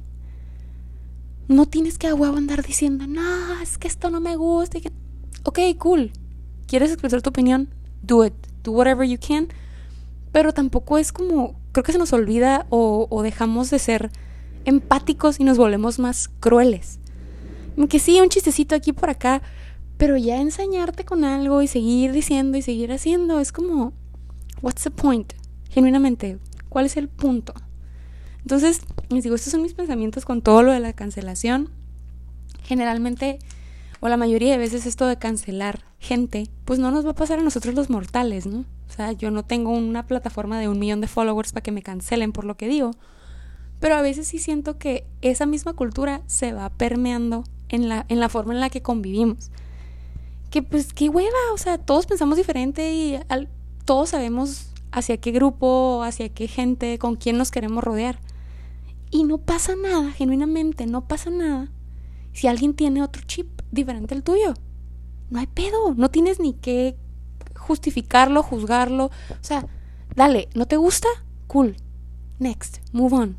No 1.47 1.67
tienes 1.67 1.97
que 1.97 2.07
a 2.07 2.15
huevo 2.15 2.37
andar 2.37 2.63
diciendo, 2.63 3.05
no, 3.07 3.61
es 3.61 3.77
que 3.77 3.87
esto 3.87 4.09
no 4.09 4.19
me 4.19 4.35
gusta. 4.35 4.79
Ok, 5.43 5.59
cool. 5.77 6.11
¿Quieres 6.67 6.91
expresar 6.91 7.21
tu 7.21 7.29
opinión? 7.29 7.69
Do 8.01 8.25
it 8.25 8.33
do 8.65 8.71
whatever 8.71 9.07
you 9.07 9.17
can, 9.17 9.47
pero 10.31 10.53
tampoco 10.53 10.97
es 10.97 11.13
como, 11.13 11.55
creo 11.71 11.83
que 11.83 11.93
se 11.93 11.97
nos 11.97 12.11
olvida 12.11 12.65
o, 12.69 13.07
o 13.09 13.21
dejamos 13.21 13.69
de 13.69 13.79
ser 13.79 14.11
empáticos 14.65 15.39
y 15.39 15.43
nos 15.45 15.57
volvemos 15.57 15.99
más 15.99 16.27
crueles. 16.27 16.99
Que 17.89 17.99
sí, 17.99 18.19
un 18.19 18.29
chistecito 18.29 18.75
aquí 18.75 18.91
por 18.93 19.09
acá, 19.09 19.41
pero 19.97 20.17
ya 20.17 20.41
ensañarte 20.41 21.05
con 21.05 21.23
algo 21.23 21.61
y 21.61 21.67
seguir 21.67 22.11
diciendo 22.11 22.57
y 22.57 22.61
seguir 22.61 22.91
haciendo 22.91 23.39
es 23.39 23.51
como, 23.51 23.93
what's 24.61 24.83
the 24.83 24.91
point? 24.91 25.33
Genuinamente, 25.69 26.39
¿cuál 26.69 26.85
es 26.85 26.97
el 26.97 27.07
punto? 27.07 27.53
Entonces, 28.45 28.81
les 29.09 29.23
digo, 29.23 29.33
estos 29.33 29.51
son 29.51 29.63
mis 29.63 29.73
pensamientos 29.73 30.23
con 30.23 30.43
todo 30.43 30.61
lo 30.61 30.71
de 30.71 30.79
la 30.79 30.93
cancelación. 30.93 31.71
Generalmente 32.61 33.39
o 34.01 34.07
la 34.07 34.17
mayoría 34.17 34.51
de 34.51 34.59
veces 34.59 34.85
esto 34.85 35.07
de 35.07 35.17
cancelar 35.17 35.83
gente, 35.97 36.47
pues 36.63 36.77
no 36.77 36.91
nos 36.91 37.07
va 37.07 37.11
a 37.11 37.15
pasar 37.15 37.39
a 37.39 37.41
nosotros 37.41 37.73
los 37.73 37.89
mortales, 37.89 38.45
¿no? 38.45 38.59
O 38.87 38.93
sea, 38.95 39.13
yo 39.13 39.31
no 39.31 39.43
tengo 39.43 39.71
una 39.71 40.05
plataforma 40.05 40.59
de 40.59 40.69
un 40.69 40.77
millón 40.77 41.01
de 41.01 41.07
followers 41.07 41.53
para 41.53 41.63
que 41.63 41.71
me 41.71 41.81
cancelen 41.81 42.31
por 42.31 42.45
lo 42.45 42.55
que 42.55 42.67
digo, 42.67 42.91
pero 43.79 43.95
a 43.95 44.03
veces 44.03 44.27
sí 44.27 44.37
siento 44.37 44.77
que 44.77 45.07
esa 45.21 45.47
misma 45.47 45.73
cultura 45.73 46.21
se 46.27 46.53
va 46.53 46.69
permeando 46.69 47.45
en 47.69 47.89
la, 47.89 48.05
en 48.07 48.19
la 48.19 48.29
forma 48.29 48.53
en 48.53 48.59
la 48.59 48.69
que 48.69 48.83
convivimos. 48.83 49.49
Que 50.51 50.61
pues 50.61 50.93
qué 50.93 51.09
hueva, 51.09 51.31
o 51.53 51.57
sea, 51.57 51.79
todos 51.79 52.05
pensamos 52.05 52.37
diferente 52.37 52.93
y 52.93 53.19
todos 53.85 54.09
sabemos 54.09 54.69
hacia 54.91 55.17
qué 55.17 55.31
grupo, 55.31 56.03
hacia 56.03 56.29
qué 56.29 56.47
gente, 56.47 56.99
con 56.99 57.15
quién 57.15 57.39
nos 57.39 57.49
queremos 57.49 57.83
rodear. 57.83 58.19
Y 59.15 59.23
no 59.23 59.37
pasa 59.37 59.77
nada, 59.77 60.11
genuinamente, 60.11 60.87
no 60.87 61.07
pasa 61.07 61.29
nada 61.29 61.71
si 62.33 62.47
alguien 62.47 62.73
tiene 62.73 63.01
otro 63.01 63.23
chip 63.25 63.61
diferente 63.71 64.13
al 64.13 64.23
tuyo. 64.23 64.55
No 65.29 65.39
hay 65.39 65.47
pedo, 65.47 65.93
no 65.95 66.11
tienes 66.11 66.41
ni 66.41 66.51
que 66.51 66.97
justificarlo, 67.55 68.43
juzgarlo. 68.43 69.05
O 69.05 69.11
sea, 69.39 69.67
dale, 70.17 70.49
¿no 70.53 70.65
te 70.65 70.75
gusta? 70.75 71.07
Cool. 71.47 71.77
Next, 72.39 72.79
move 72.91 73.15
on. 73.15 73.37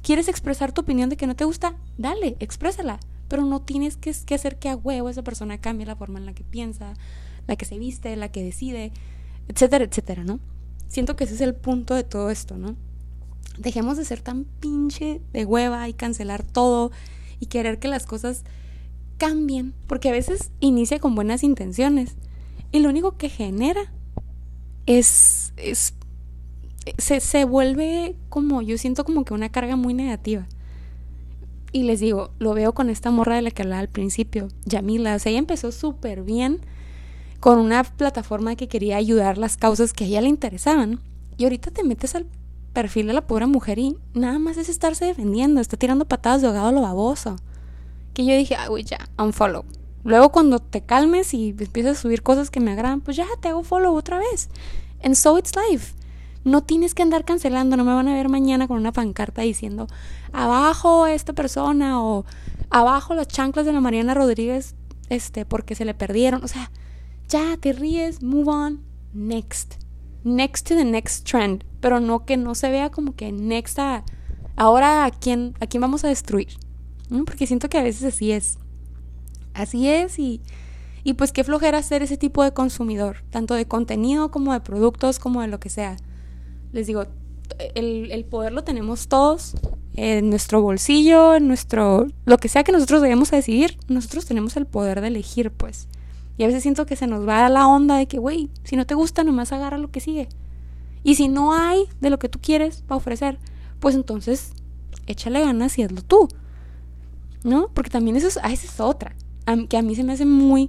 ¿Quieres 0.00 0.28
expresar 0.28 0.70
tu 0.70 0.82
opinión 0.82 1.10
de 1.10 1.16
que 1.16 1.26
no 1.26 1.34
te 1.34 1.44
gusta? 1.44 1.74
Dale, 1.98 2.36
exprésala. 2.38 3.00
Pero 3.26 3.44
no 3.44 3.62
tienes 3.62 3.96
que, 3.96 4.14
que 4.24 4.36
hacer 4.36 4.60
que 4.60 4.68
a 4.68 4.76
huevo 4.76 5.08
esa 5.08 5.24
persona 5.24 5.58
cambie 5.58 5.86
la 5.86 5.96
forma 5.96 6.20
en 6.20 6.26
la 6.26 6.34
que 6.34 6.44
piensa, 6.44 6.94
la 7.48 7.56
que 7.56 7.64
se 7.64 7.80
viste, 7.80 8.14
la 8.14 8.30
que 8.30 8.44
decide, 8.44 8.92
etcétera, 9.48 9.86
etcétera, 9.86 10.22
¿no? 10.22 10.38
Siento 10.86 11.16
que 11.16 11.24
ese 11.24 11.34
es 11.34 11.40
el 11.40 11.56
punto 11.56 11.96
de 11.96 12.04
todo 12.04 12.30
esto, 12.30 12.56
¿no? 12.56 12.76
Dejemos 13.58 13.96
de 13.96 14.04
ser 14.04 14.20
tan 14.20 14.44
pinche 14.44 15.20
de 15.32 15.44
hueva 15.44 15.88
y 15.88 15.94
cancelar 15.94 16.42
todo 16.42 16.90
y 17.40 17.46
querer 17.46 17.78
que 17.78 17.88
las 17.88 18.06
cosas 18.06 18.44
cambien, 19.18 19.74
porque 19.86 20.08
a 20.08 20.12
veces 20.12 20.50
inicia 20.60 20.98
con 20.98 21.14
buenas 21.14 21.42
intenciones 21.42 22.16
y 22.72 22.80
lo 22.80 22.88
único 22.88 23.16
que 23.16 23.28
genera 23.28 23.92
es, 24.86 25.52
es 25.56 25.94
se, 26.98 27.20
se 27.20 27.44
vuelve 27.44 28.16
como, 28.28 28.62
yo 28.62 28.78
siento 28.78 29.04
como 29.04 29.24
que 29.24 29.34
una 29.34 29.48
carga 29.48 29.76
muy 29.76 29.94
negativa. 29.94 30.46
Y 31.72 31.82
les 31.82 32.00
digo, 32.00 32.30
lo 32.38 32.54
veo 32.54 32.72
con 32.74 32.90
esta 32.90 33.10
morra 33.10 33.36
de 33.36 33.42
la 33.42 33.50
que 33.50 33.62
hablaba 33.62 33.80
al 33.80 33.88
principio, 33.88 34.48
Yamila. 34.64 35.16
O 35.16 35.18
sea, 35.18 35.30
ella 35.30 35.40
empezó 35.40 35.72
súper 35.72 36.22
bien 36.22 36.60
con 37.40 37.58
una 37.58 37.84
plataforma 37.84 38.56
que 38.56 38.68
quería 38.68 38.96
ayudar 38.96 39.36
las 39.36 39.56
causas 39.56 39.92
que 39.92 40.04
a 40.04 40.06
ella 40.06 40.20
le 40.22 40.28
interesaban. 40.28 41.00
Y 41.36 41.44
ahorita 41.44 41.70
te 41.70 41.84
metes 41.84 42.14
al 42.14 42.26
perfil 42.76 43.06
de 43.06 43.14
la 43.14 43.26
pobre 43.26 43.46
mujer 43.46 43.78
y 43.78 43.96
nada 44.12 44.38
más 44.38 44.58
es 44.58 44.68
estarse 44.68 45.06
defendiendo, 45.06 45.62
está 45.62 45.78
tirando 45.78 46.04
patadas 46.04 46.42
de 46.42 46.48
ahogado 46.48 46.68
a 46.68 46.72
lo 46.72 46.82
baboso. 46.82 47.36
Que 48.12 48.26
yo 48.26 48.36
dije, 48.36 48.54
ay, 48.54 48.68
güey, 48.68 48.84
ya, 48.84 48.98
unfollow. 49.18 49.64
Luego 50.04 50.30
cuando 50.30 50.58
te 50.58 50.82
calmes 50.82 51.32
y 51.32 51.56
empiezas 51.58 51.96
a 51.96 52.02
subir 52.02 52.22
cosas 52.22 52.50
que 52.50 52.60
me 52.60 52.72
agradan, 52.72 53.00
pues 53.00 53.16
ya 53.16 53.24
te 53.40 53.48
hago 53.48 53.62
follow 53.62 53.94
otra 53.94 54.18
vez. 54.18 54.50
And 55.02 55.14
so 55.14 55.38
it's 55.38 55.52
life. 55.56 55.94
No 56.44 56.64
tienes 56.64 56.92
que 56.92 57.02
andar 57.02 57.24
cancelando, 57.24 57.78
no 57.78 57.84
me 57.84 57.94
van 57.94 58.08
a 58.08 58.14
ver 58.14 58.28
mañana 58.28 58.68
con 58.68 58.76
una 58.76 58.92
pancarta 58.92 59.40
diciendo 59.40 59.86
abajo 60.34 61.06
esta 61.06 61.32
persona 61.32 62.02
o 62.02 62.26
abajo 62.68 63.14
las 63.14 63.28
chanclas 63.28 63.64
de 63.64 63.72
la 63.72 63.80
Mariana 63.80 64.12
Rodríguez 64.12 64.74
este 65.08 65.46
porque 65.46 65.74
se 65.74 65.86
le 65.86 65.94
perdieron, 65.94 66.44
o 66.44 66.48
sea, 66.48 66.70
ya 67.26 67.56
te 67.56 67.72
ríes, 67.72 68.22
move 68.22 68.50
on, 68.50 68.80
next 69.14 69.76
next 70.26 70.66
to 70.66 70.74
the 70.74 70.84
next 70.84 71.24
trend, 71.24 71.64
pero 71.86 72.00
no 72.00 72.24
que 72.24 72.36
no 72.36 72.56
se 72.56 72.68
vea 72.68 72.90
como 72.90 73.14
que 73.14 73.30
next 73.30 73.78
a 73.78 74.02
ahora 74.56 75.04
a 75.04 75.12
quién, 75.12 75.54
a 75.60 75.68
quién 75.68 75.80
vamos 75.80 76.02
a 76.02 76.08
destruir. 76.08 76.48
Porque 77.24 77.46
siento 77.46 77.68
que 77.68 77.78
a 77.78 77.82
veces 77.84 78.02
así 78.12 78.32
es. 78.32 78.58
Así 79.54 79.88
es 79.88 80.18
y, 80.18 80.40
y 81.04 81.14
pues 81.14 81.30
qué 81.30 81.44
flojera 81.44 81.80
ser 81.84 82.02
ese 82.02 82.16
tipo 82.16 82.42
de 82.42 82.50
consumidor, 82.50 83.18
tanto 83.30 83.54
de 83.54 83.68
contenido 83.68 84.32
como 84.32 84.52
de 84.52 84.58
productos, 84.58 85.20
como 85.20 85.42
de 85.42 85.46
lo 85.46 85.60
que 85.60 85.70
sea. 85.70 85.96
Les 86.72 86.88
digo, 86.88 87.04
el, 87.76 88.10
el 88.10 88.24
poder 88.24 88.52
lo 88.52 88.64
tenemos 88.64 89.06
todos 89.06 89.54
en 89.94 90.28
nuestro 90.28 90.60
bolsillo, 90.62 91.36
en 91.36 91.46
nuestro... 91.46 92.08
lo 92.24 92.38
que 92.38 92.48
sea 92.48 92.64
que 92.64 92.72
nosotros 92.72 93.00
debemos 93.00 93.30
decidir, 93.30 93.78
nosotros 93.86 94.26
tenemos 94.26 94.56
el 94.56 94.66
poder 94.66 95.02
de 95.02 95.06
elegir, 95.06 95.52
pues. 95.52 95.86
Y 96.36 96.42
a 96.42 96.48
veces 96.48 96.64
siento 96.64 96.84
que 96.84 96.96
se 96.96 97.06
nos 97.06 97.28
va 97.28 97.46
a 97.46 97.48
la 97.48 97.68
onda 97.68 97.96
de 97.96 98.08
que, 98.08 98.18
güey, 98.18 98.50
si 98.64 98.74
no 98.74 98.86
te 98.86 98.96
gusta, 98.96 99.22
nomás 99.22 99.52
agarra 99.52 99.78
lo 99.78 99.92
que 99.92 100.00
sigue. 100.00 100.26
Y 101.06 101.14
si 101.14 101.28
no 101.28 101.52
hay 101.52 101.84
de 102.00 102.10
lo 102.10 102.18
que 102.18 102.28
tú 102.28 102.40
quieres 102.42 102.82
para 102.82 102.96
ofrecer, 102.96 103.38
pues 103.78 103.94
entonces 103.94 104.50
échale 105.06 105.40
ganas 105.40 105.78
y 105.78 105.84
hazlo 105.84 106.02
tú. 106.02 106.26
¿No? 107.44 107.68
Porque 107.72 107.90
también 107.90 108.16
eso 108.16 108.26
es, 108.26 108.40
ah, 108.42 108.52
esa 108.52 108.66
es 108.66 108.80
otra. 108.80 109.14
que 109.68 109.76
a 109.76 109.82
mí 109.82 109.94
se 109.94 110.02
me 110.02 110.14
hace 110.14 110.26
muy, 110.26 110.68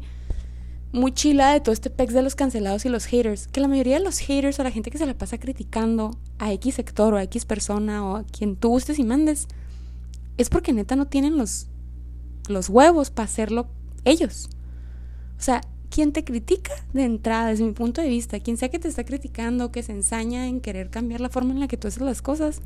muy 0.92 1.12
chila 1.12 1.54
de 1.54 1.60
todo 1.60 1.74
este 1.74 1.90
pex 1.90 2.14
de 2.14 2.22
los 2.22 2.36
cancelados 2.36 2.86
y 2.86 2.90
los 2.90 3.06
haters. 3.06 3.48
Que 3.48 3.62
la 3.62 3.68
mayoría 3.68 3.98
de 3.98 4.06
los 4.06 4.20
haters 4.20 4.60
o 4.60 4.64
la 4.64 4.70
gente 4.70 4.92
que 4.92 5.00
se 5.00 5.08
la 5.08 5.18
pasa 5.18 5.40
criticando 5.40 6.12
a 6.38 6.54
X 6.54 6.76
sector 6.76 7.16
o 7.16 7.18
a 7.18 7.24
X 7.24 7.46
persona 7.46 8.06
o 8.06 8.18
a 8.18 8.24
quien 8.24 8.58
tú 8.58 8.70
gustes 8.70 9.00
y 9.00 9.04
mandes, 9.04 9.48
es 10.38 10.50
porque 10.50 10.72
neta 10.72 10.96
no 10.96 11.08
tienen 11.08 11.36
los, 11.36 11.66
los 12.48 12.70
huevos 12.70 13.10
para 13.10 13.26
hacerlo 13.26 13.70
ellos. 14.06 14.50
O 15.40 15.42
sea, 15.42 15.62
quien 15.90 16.12
te 16.12 16.24
critica 16.24 16.74
de 16.94 17.04
entrada, 17.04 17.50
desde 17.50 17.64
mi 17.64 17.72
punto 17.72 18.02
de 18.02 18.10
vista, 18.10 18.40
quien 18.40 18.58
sea 18.58 18.70
que 18.70 18.80
te 18.80 18.88
está 18.88 19.04
criticando, 19.04 19.72
que 19.72 19.84
se 19.84 19.92
ensaña 19.92 20.48
en 20.48 20.62
querer 20.62 20.90
cambiar 20.90 21.22
la 21.22 21.30
forma 21.30 21.54
en 21.54 21.60
la 21.60 21.68
que 21.68 21.78
tú 21.78 21.88
haces 21.88 22.02
las 22.02 22.22
cosas, 22.22 22.62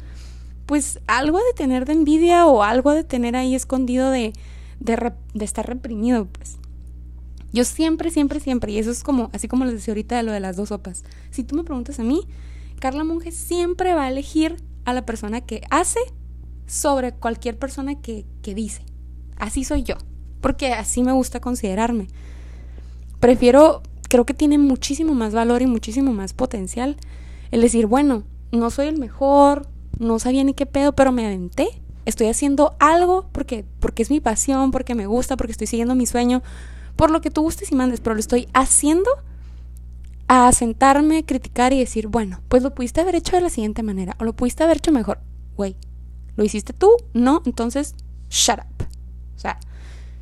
pues 0.66 1.00
algo 1.08 1.38
de 1.38 1.54
tener 1.56 1.86
de 1.86 1.94
envidia 1.94 2.46
o 2.48 2.64
algo 2.64 2.92
de 2.92 3.04
tener 3.04 3.36
ahí 3.36 3.56
escondido 3.56 4.10
de, 4.10 4.34
de, 4.80 5.14
de 5.34 5.46
estar 5.46 5.68
reprimido, 5.68 6.26
pues. 6.26 6.58
Yo 7.54 7.66
siempre, 7.66 8.12
siempre, 8.12 8.40
siempre, 8.40 8.72
y 8.72 8.78
eso 8.78 8.92
es 8.92 9.04
como, 9.04 9.30
así 9.34 9.50
como 9.50 9.66
les 9.66 9.74
decía 9.74 9.92
ahorita 9.92 10.16
de 10.16 10.24
lo 10.24 10.32
de 10.32 10.40
las 10.40 10.56
dos 10.56 10.70
sopas, 10.70 11.04
si 11.32 11.44
tú 11.44 11.56
me 11.56 11.64
preguntas 11.66 12.00
a 12.00 12.04
mí, 12.04 12.22
Carla 12.80 13.04
Monge 13.04 13.32
siempre 13.32 13.94
va 13.94 14.06
a 14.06 14.10
elegir 14.10 14.56
a 14.86 14.94
la 14.94 15.06
persona 15.06 15.42
que 15.42 15.62
hace 15.70 16.00
sobre 16.66 17.12
cualquier 17.12 17.60
persona 17.60 18.02
que, 18.02 18.26
que 18.42 18.56
dice. 18.56 18.84
Así 19.36 19.66
soy 19.66 19.84
yo, 19.84 19.96
porque 20.40 20.74
así 20.74 21.04
me 21.04 21.12
gusta 21.12 21.42
considerarme. 21.42 22.08
Prefiero, 23.22 23.84
creo 24.10 24.26
que 24.26 24.34
tiene 24.34 24.58
muchísimo 24.58 25.14
más 25.14 25.34
valor 25.34 25.62
y 25.62 25.68
muchísimo 25.68 26.12
más 26.12 26.34
potencial 26.34 26.98
el 27.52 27.62
decir, 27.62 27.86
bueno, 27.86 28.24
no 28.52 28.70
soy 28.72 28.88
el 28.88 28.98
mejor, 28.98 29.68
no 30.00 30.20
sabía 30.20 30.44
ni 30.44 30.54
qué 30.54 30.66
pedo, 30.66 30.94
pero 30.94 31.12
me 31.12 31.26
aventé. 31.26 31.70
Estoy 32.06 32.28
haciendo 32.28 32.76
algo 32.80 33.28
porque, 33.32 33.64
porque 33.80 34.02
es 34.02 34.10
mi 34.10 34.20
pasión, 34.20 34.72
porque 34.72 34.96
me 34.96 35.06
gusta, 35.06 35.38
porque 35.38 35.52
estoy 35.52 35.68
siguiendo 35.68 35.94
mi 35.94 36.08
sueño, 36.08 36.42
por 36.96 37.12
lo 37.12 37.22
que 37.22 37.30
tú 37.30 37.44
gustes 37.44 37.72
y 37.72 37.76
mandes, 37.76 38.02
pero 38.02 38.16
lo 38.16 38.20
estoy 38.20 38.48
haciendo 38.54 39.10
a 40.28 40.52
sentarme, 40.52 41.24
criticar 41.24 41.74
y 41.74 41.80
decir, 41.80 42.08
bueno, 42.08 42.42
pues 42.48 42.64
lo 42.64 42.74
pudiste 42.74 43.02
haber 43.02 43.16
hecho 43.16 43.36
de 43.36 43.44
la 43.44 43.50
siguiente 43.50 43.84
manera, 43.84 44.16
o 44.20 44.24
lo 44.24 44.34
pudiste 44.34 44.64
haber 44.64 44.78
hecho 44.78 44.92
mejor. 44.92 45.20
Güey, 45.56 45.76
¿lo 46.36 46.44
hiciste 46.44 46.74
tú? 46.74 46.90
No, 47.14 47.44
entonces, 47.46 47.94
shut 48.30 48.58
up. 48.58 48.86
O 49.36 49.40
sea, 49.40 49.60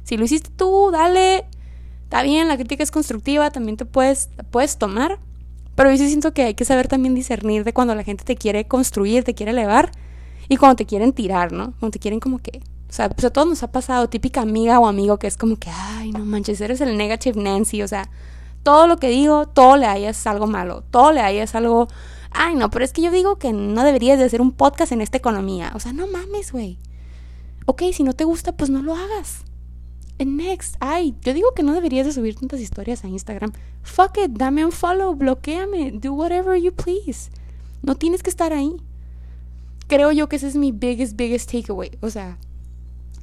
si 0.04 0.18
lo 0.18 0.26
hiciste 0.26 0.50
tú, 0.50 0.90
dale. 0.92 1.46
Está 2.10 2.24
bien, 2.24 2.48
la 2.48 2.56
crítica 2.56 2.82
es 2.82 2.90
constructiva, 2.90 3.52
también 3.52 3.78
te 3.78 3.86
puedes, 3.86 4.30
puedes 4.50 4.80
tomar, 4.80 5.20
pero 5.76 5.92
yo 5.92 5.98
sí 5.98 6.08
siento 6.08 6.34
que 6.34 6.42
hay 6.42 6.56
que 6.56 6.66
saber 6.66 6.88
también 6.88 7.14
discernir 7.14 7.64
de 7.64 7.72
cuando 7.72 7.94
la 7.94 8.04
gente 8.04 8.24
te 8.24 8.36
quiere 8.36 8.66
construir, 8.66 9.24
te 9.24 9.36
quiere 9.36 9.52
elevar 9.52 9.92
y 10.48 10.58
cuando 10.58 10.76
te 10.76 10.88
quieren 10.88 11.14
tirar, 11.14 11.52
¿no? 11.52 11.74
Cuando 11.80 11.92
te 11.92 12.00
quieren 12.00 12.20
como 12.20 12.40
que... 12.40 12.64
O 12.90 12.92
sea, 12.92 13.10
pues 13.10 13.26
a 13.26 13.30
todos 13.30 13.48
nos 13.48 13.62
ha 13.62 13.72
pasado, 13.72 14.10
típica 14.10 14.42
amiga 14.42 14.80
o 14.80 14.88
amigo 14.88 15.20
que 15.20 15.28
es 15.28 15.38
como 15.38 15.58
que, 15.58 15.70
ay, 15.70 16.12
no 16.12 16.26
manches, 16.26 16.60
eres 16.62 16.82
el 16.82 16.98
negative 16.98 17.40
Nancy, 17.40 17.84
o 17.84 17.88
sea, 17.88 18.10
todo 18.64 18.88
lo 18.88 18.98
que 18.98 19.10
digo, 19.10 19.46
todo 19.46 19.78
le 19.78 19.86
hayas 19.86 20.26
algo 20.26 20.48
malo, 20.48 20.84
todo 20.90 21.12
le 21.12 21.22
hayas 21.22 21.54
algo, 21.54 21.90
ay, 22.32 22.56
no, 22.56 22.72
pero 22.72 22.84
es 22.84 22.92
que 22.92 23.04
yo 23.04 23.12
digo 23.12 23.36
que 23.36 23.54
no 23.54 23.84
deberías 23.84 24.18
de 24.18 24.26
hacer 24.26 24.42
un 24.42 24.52
podcast 24.52 24.94
en 24.94 25.02
esta 25.02 25.18
economía, 25.18 25.74
o 25.76 25.80
sea, 25.80 25.94
no 25.94 26.08
mames, 26.08 26.52
güey. 26.52 26.80
Ok, 27.68 27.84
si 27.94 28.02
no 28.02 28.14
te 28.14 28.24
gusta, 28.24 28.54
pues 28.54 28.72
no 28.72 28.82
lo 28.82 28.96
hagas 28.96 29.44
next, 30.26 30.76
ay, 30.80 31.16
yo 31.22 31.34
digo 31.34 31.54
que 31.54 31.64
no 31.64 31.74
deberías 31.74 32.06
de 32.06 32.14
subir 32.14 32.36
tantas 32.36 32.60
historias 32.60 33.04
a 33.04 33.08
Instagram. 33.08 33.52
Fuck 33.84 34.18
it, 34.24 34.32
dame 34.32 34.66
un 34.66 34.72
follow, 34.72 35.16
bloqueame, 35.16 35.92
do 35.92 36.14
whatever 36.14 36.60
you 36.60 36.72
please. 36.72 37.30
No 37.82 37.96
tienes 37.96 38.24
que 38.24 38.30
estar 38.30 38.54
ahí. 38.54 38.76
Creo 39.88 40.12
yo 40.12 40.30
que 40.30 40.36
ese 40.36 40.48
es 40.48 40.56
mi 40.56 40.72
biggest, 40.72 41.16
biggest 41.16 41.52
takeaway. 41.52 41.92
O 42.02 42.10
sea, 42.10 42.38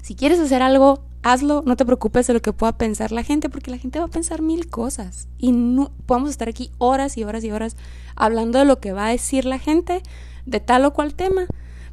si 0.02 0.14
quieres 0.14 0.40
hacer 0.40 0.62
algo, 0.62 1.00
hazlo, 1.22 1.62
no 1.66 1.76
te 1.76 1.84
preocupes 1.84 2.26
de 2.26 2.34
lo 2.34 2.40
que 2.40 2.52
pueda 2.52 2.78
pensar 2.78 3.12
la 3.12 3.22
gente, 3.22 3.48
porque 3.48 3.70
la 3.70 3.78
gente 3.78 3.98
va 3.98 4.06
a 4.06 4.08
pensar 4.08 4.42
mil 4.42 4.68
cosas. 4.68 5.28
Y 5.38 5.52
no, 5.52 5.90
podemos 6.06 6.30
estar 6.30 6.48
aquí 6.48 6.70
horas 6.78 7.16
y 7.18 7.24
horas 7.24 7.44
y 7.44 7.50
horas 7.50 7.76
hablando 8.14 8.58
de 8.58 8.64
lo 8.64 8.80
que 8.80 8.92
va 8.92 9.06
a 9.06 9.10
decir 9.10 9.44
la 9.44 9.58
gente 9.58 10.02
de 10.46 10.60
tal 10.60 10.84
o 10.84 10.92
cual 10.92 11.14
tema. 11.14 11.46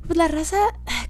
Pues 0.06 0.18
la 0.18 0.28
raza, 0.28 0.58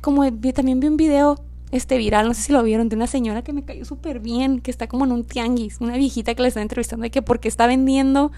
como 0.01 0.23
también 0.53 0.79
vi 0.79 0.87
un 0.87 0.97
video 0.97 1.39
este 1.73 1.97
viral, 1.97 2.27
no 2.27 2.35
sé 2.35 2.43
si 2.43 2.53
lo 2.53 2.61
vieron, 2.61 2.87
de 2.87 2.95
una 2.95 3.07
señora 3.07 3.41
que 3.41 3.51
me 3.51 3.65
cayó 3.65 3.83
súper 3.83 4.19
bien, 4.19 4.61
que 4.61 4.69
está 4.69 4.87
como 4.87 5.05
en 5.05 5.11
un 5.11 5.23
tianguis, 5.23 5.81
una 5.81 5.97
viejita 5.97 6.35
que 6.35 6.43
le 6.43 6.47
está 6.47 6.61
entrevistando 6.61 7.03
de 7.03 7.09
que 7.09 7.23
porque 7.23 7.47
está 7.47 7.65
vendiendo, 7.65 8.31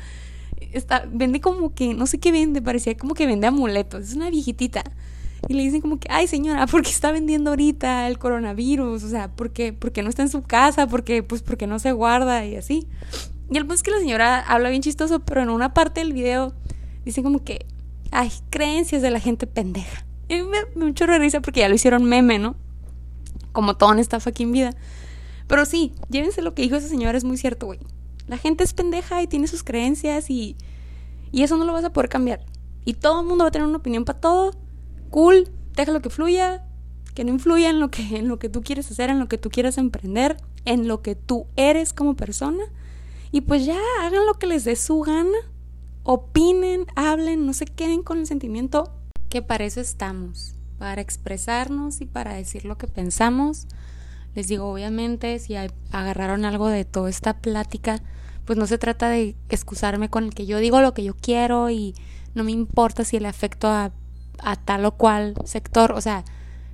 está, 0.72 1.06
vende 1.12 1.42
como 1.42 1.74
que, 1.76 1.94
no 1.94 2.08
sé 2.08 2.18
qué 2.18 2.32
vende, 2.32 2.62
parecía 2.62 2.96
como 2.96 3.14
que 3.14 3.26
vende 3.26 3.48
amuletos, 3.48 4.06
es 4.10 4.16
una 4.16 4.30
viejitita. 4.30 4.84
Y 5.50 5.54
le 5.54 5.64
dicen 5.64 5.82
como 5.82 6.00
que, 6.00 6.08
ay 6.10 6.28
señora, 6.28 6.66
¿por 6.66 6.82
qué 6.82 6.90
está 6.90 7.12
vendiendo 7.12 7.52
ahorita 7.52 8.08
el 8.08 8.18
coronavirus? 8.18 9.04
O 9.04 9.10
sea, 9.10 9.28
¿por 9.28 9.52
qué, 9.52 9.76
no 10.02 10.10
está 10.10 10.24
en 10.24 10.30
su 10.30 10.42
casa? 10.42 10.88
porque 10.88 11.22
Pues 11.22 11.44
porque 11.44 11.68
no 11.68 11.78
se 11.78 11.92
guarda 11.92 12.46
y 12.46 12.56
así. 12.56 12.88
Y 13.52 13.58
el 13.58 13.64
punto 13.64 13.76
es 13.76 13.84
que 13.84 13.92
la 13.92 14.00
señora 14.00 14.40
habla 14.40 14.70
bien 14.70 14.82
chistoso, 14.82 15.20
pero 15.20 15.44
en 15.44 15.50
una 15.50 15.74
parte 15.74 16.00
del 16.00 16.14
video 16.14 16.54
dice 17.04 17.22
como 17.22 17.44
que, 17.44 17.66
ay, 18.12 18.32
creencias 18.50 19.02
de 19.02 19.12
la 19.12 19.20
gente 19.20 19.46
pendeja. 19.46 20.06
Y 20.30 20.42
me, 20.42 20.58
me 20.74 20.86
mucho 20.86 21.06
risa 21.06 21.42
porque 21.42 21.60
ya 21.60 21.70
lo 21.70 21.76
hicieron 21.76 22.06
meme, 22.06 22.40
¿no? 22.40 22.56
Como 23.56 23.76
todo 23.76 23.92
en 23.94 23.98
esta 23.98 24.20
fucking 24.20 24.52
vida. 24.52 24.76
Pero 25.48 25.66
sí, 25.66 25.94
llévense 26.10 26.44
lo 26.44 26.54
que 26.54 26.62
dijo 26.62 26.76
esa 26.76 26.88
señora, 26.88 27.18
es 27.18 27.24
muy 27.24 27.38
cierto, 27.38 27.66
güey. 27.66 27.80
La 28.28 28.38
gente 28.38 28.64
es 28.64 28.74
pendeja 28.74 29.24
y 29.24 29.28
tiene 29.28 29.48
sus 29.48 29.64
creencias 29.64 30.30
y, 30.30 30.56
y 31.32 31.42
eso 31.42 31.58
no 31.58 31.66
lo 31.66 31.74
vas 31.74 31.86
a 31.86 31.94
poder 31.94 32.10
cambiar. 32.10 32.46
Y 32.84 32.94
todo 32.94 33.22
el 33.22 33.28
mundo 33.28 33.44
va 33.44 33.48
a 33.48 33.52
tener 33.52 33.68
una 33.68 33.78
opinión 33.78 34.06
para 34.06 34.20
todo. 34.20 34.52
Cool, 35.10 35.50
déjalo 35.76 36.02
que 36.02 36.10
fluya, 36.10 36.66
que 37.14 37.24
no 37.24 37.32
influya 37.32 37.70
en 37.70 37.80
lo 37.80 37.90
que, 37.90 38.02
en 38.18 38.28
lo 38.28 38.38
que 38.38 38.50
tú 38.50 38.62
quieres 38.62 38.92
hacer, 38.92 39.10
en 39.10 39.20
lo 39.20 39.28
que 39.28 39.38
tú 39.38 39.50
quieras 39.50 39.78
emprender, 39.78 40.38
en 40.66 40.88
lo 40.88 41.02
que 41.02 41.16
tú 41.16 41.48
eres 41.56 41.94
como 41.94 42.16
persona. 42.16 42.64
Y 43.32 43.42
pues 43.42 43.66
ya, 43.66 43.80
hagan 44.02 44.26
lo 44.26 44.36
que 44.36 44.48
les 44.48 44.66
dé 44.66 44.76
su 44.76 45.00
gana. 45.02 45.38
Opinen, 46.04 46.86
hablen, 46.96 47.46
no 47.46 47.54
se 47.54 47.66
queden 47.66 48.04
con 48.04 48.20
el 48.20 48.28
sentimiento 48.28 48.92
que 49.30 49.42
para 49.42 49.66
eso 49.66 49.82
estamos 49.82 50.56
para 50.86 51.02
expresarnos 51.02 52.00
y 52.00 52.06
para 52.06 52.36
decir 52.36 52.64
lo 52.64 52.78
que 52.78 52.86
pensamos. 52.86 53.66
Les 54.36 54.48
digo, 54.48 54.72
obviamente, 54.72 55.40
si 55.40 55.56
agarraron 55.56 56.46
algo 56.46 56.68
de 56.68 56.86
toda 56.86 57.10
esta 57.10 57.40
plática, 57.40 58.04
pues 58.46 58.60
no 58.60 58.68
se 58.68 58.78
trata 58.78 59.10
de 59.10 59.36
excusarme 59.50 60.12
con 60.12 60.26
el 60.26 60.36
que 60.36 60.46
yo 60.46 60.60
digo 60.60 60.82
lo 60.82 60.94
que 60.94 61.04
yo 61.04 61.16
quiero 61.16 61.72
y 61.72 61.96
no 62.36 62.44
me 62.44 62.52
importa 62.52 63.04
si 63.04 63.18
le 63.18 63.28
afecto 63.28 63.68
a, 63.68 63.94
a 64.38 64.56
tal 64.58 64.86
o 64.86 64.92
cual 64.92 65.34
sector. 65.46 65.92
O 65.94 66.02
sea, 66.02 66.24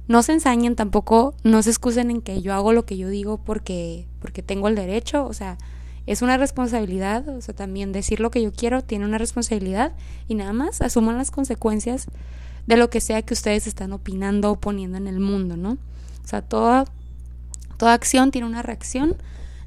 no 0.09 0.23
se 0.23 0.33
ensañen 0.33 0.75
tampoco, 0.75 1.33
no 1.45 1.63
se 1.63 1.69
excusen 1.69 2.11
en 2.11 2.21
que 2.21 2.41
yo 2.41 2.53
hago 2.53 2.73
lo 2.73 2.85
que 2.85 2.97
yo 2.97 3.07
digo 3.07 3.37
porque, 3.37 4.09
porque 4.19 4.43
tengo 4.43 4.67
el 4.67 4.75
derecho. 4.75 5.25
O 5.25 5.33
sea, 5.33 5.57
es 6.05 6.21
una 6.21 6.35
responsabilidad, 6.35 7.29
o 7.29 7.39
sea, 7.39 7.55
también 7.55 7.93
decir 7.93 8.19
lo 8.19 8.29
que 8.29 8.41
yo 8.41 8.51
quiero 8.51 8.83
tiene 8.83 9.05
una 9.05 9.19
responsabilidad 9.19 9.93
y 10.27 10.35
nada 10.35 10.51
más 10.51 10.81
asuman 10.81 11.17
las 11.17 11.31
consecuencias 11.31 12.07
de 12.67 12.77
lo 12.77 12.89
que 12.89 13.01
sea 13.01 13.21
que 13.21 13.33
ustedes 13.33 13.67
están 13.67 13.93
opinando 13.93 14.51
o 14.51 14.59
poniendo 14.59 14.97
en 14.97 15.07
el 15.07 15.19
mundo, 15.19 15.57
¿no? 15.57 15.77
O 16.23 16.27
sea, 16.27 16.41
toda, 16.41 16.85
toda 17.77 17.93
acción 17.93 18.31
tiene 18.31 18.47
una 18.47 18.61
reacción. 18.61 19.15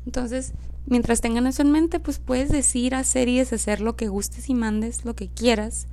Entonces, 0.07 0.53
mientras 0.87 1.21
tengan 1.21 1.47
eso 1.47 1.63
en 1.63 1.73
mente, 1.73 2.01
pues 2.01 2.19
puedes 2.19 2.51
decir, 2.51 2.95
hacer 2.95 3.29
y 3.29 3.39
deshacer 3.39 3.81
lo 3.81 3.97
que 3.97 4.09
gustes 4.09 4.49
y 4.49 4.55
mandes, 4.55 5.05
lo 5.05 5.15
que 5.15 5.29
quieras. 5.29 5.87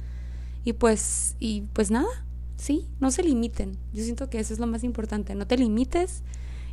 Y 0.63 0.73
pues, 0.73 1.35
y 1.39 1.63
pues 1.73 1.89
nada, 1.89 2.09
sí, 2.57 2.87
no 2.99 3.11
se 3.11 3.23
limiten. 3.23 3.77
Yo 3.93 4.03
siento 4.03 4.29
que 4.29 4.39
eso 4.39 4.53
es 4.53 4.59
lo 4.59 4.67
más 4.67 4.83
importante. 4.83 5.33
No 5.35 5.47
te 5.47 5.57
limites, 5.57 6.21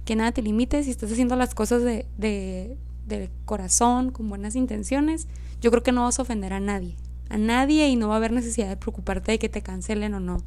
que 0.04 0.16
nada 0.16 0.32
te 0.32 0.42
limites. 0.42 0.84
Si 0.84 0.90
estás 0.90 1.10
haciendo 1.10 1.36
las 1.36 1.54
cosas 1.54 1.82
de, 1.82 2.06
de, 2.18 2.76
de 3.06 3.30
corazón, 3.46 4.10
con 4.10 4.28
buenas 4.28 4.56
intenciones, 4.56 5.26
yo 5.60 5.70
creo 5.70 5.82
que 5.82 5.92
no 5.92 6.04
vas 6.04 6.18
a 6.18 6.22
ofender 6.22 6.52
a 6.52 6.60
nadie 6.60 6.96
a 7.28 7.38
nadie 7.38 7.88
y 7.88 7.96
no 7.96 8.08
va 8.08 8.14
a 8.14 8.16
haber 8.18 8.32
necesidad 8.32 8.68
de 8.68 8.76
preocuparte 8.76 9.32
de 9.32 9.38
que 9.38 9.48
te 9.48 9.62
cancelen 9.62 10.14
o 10.14 10.20
no. 10.20 10.38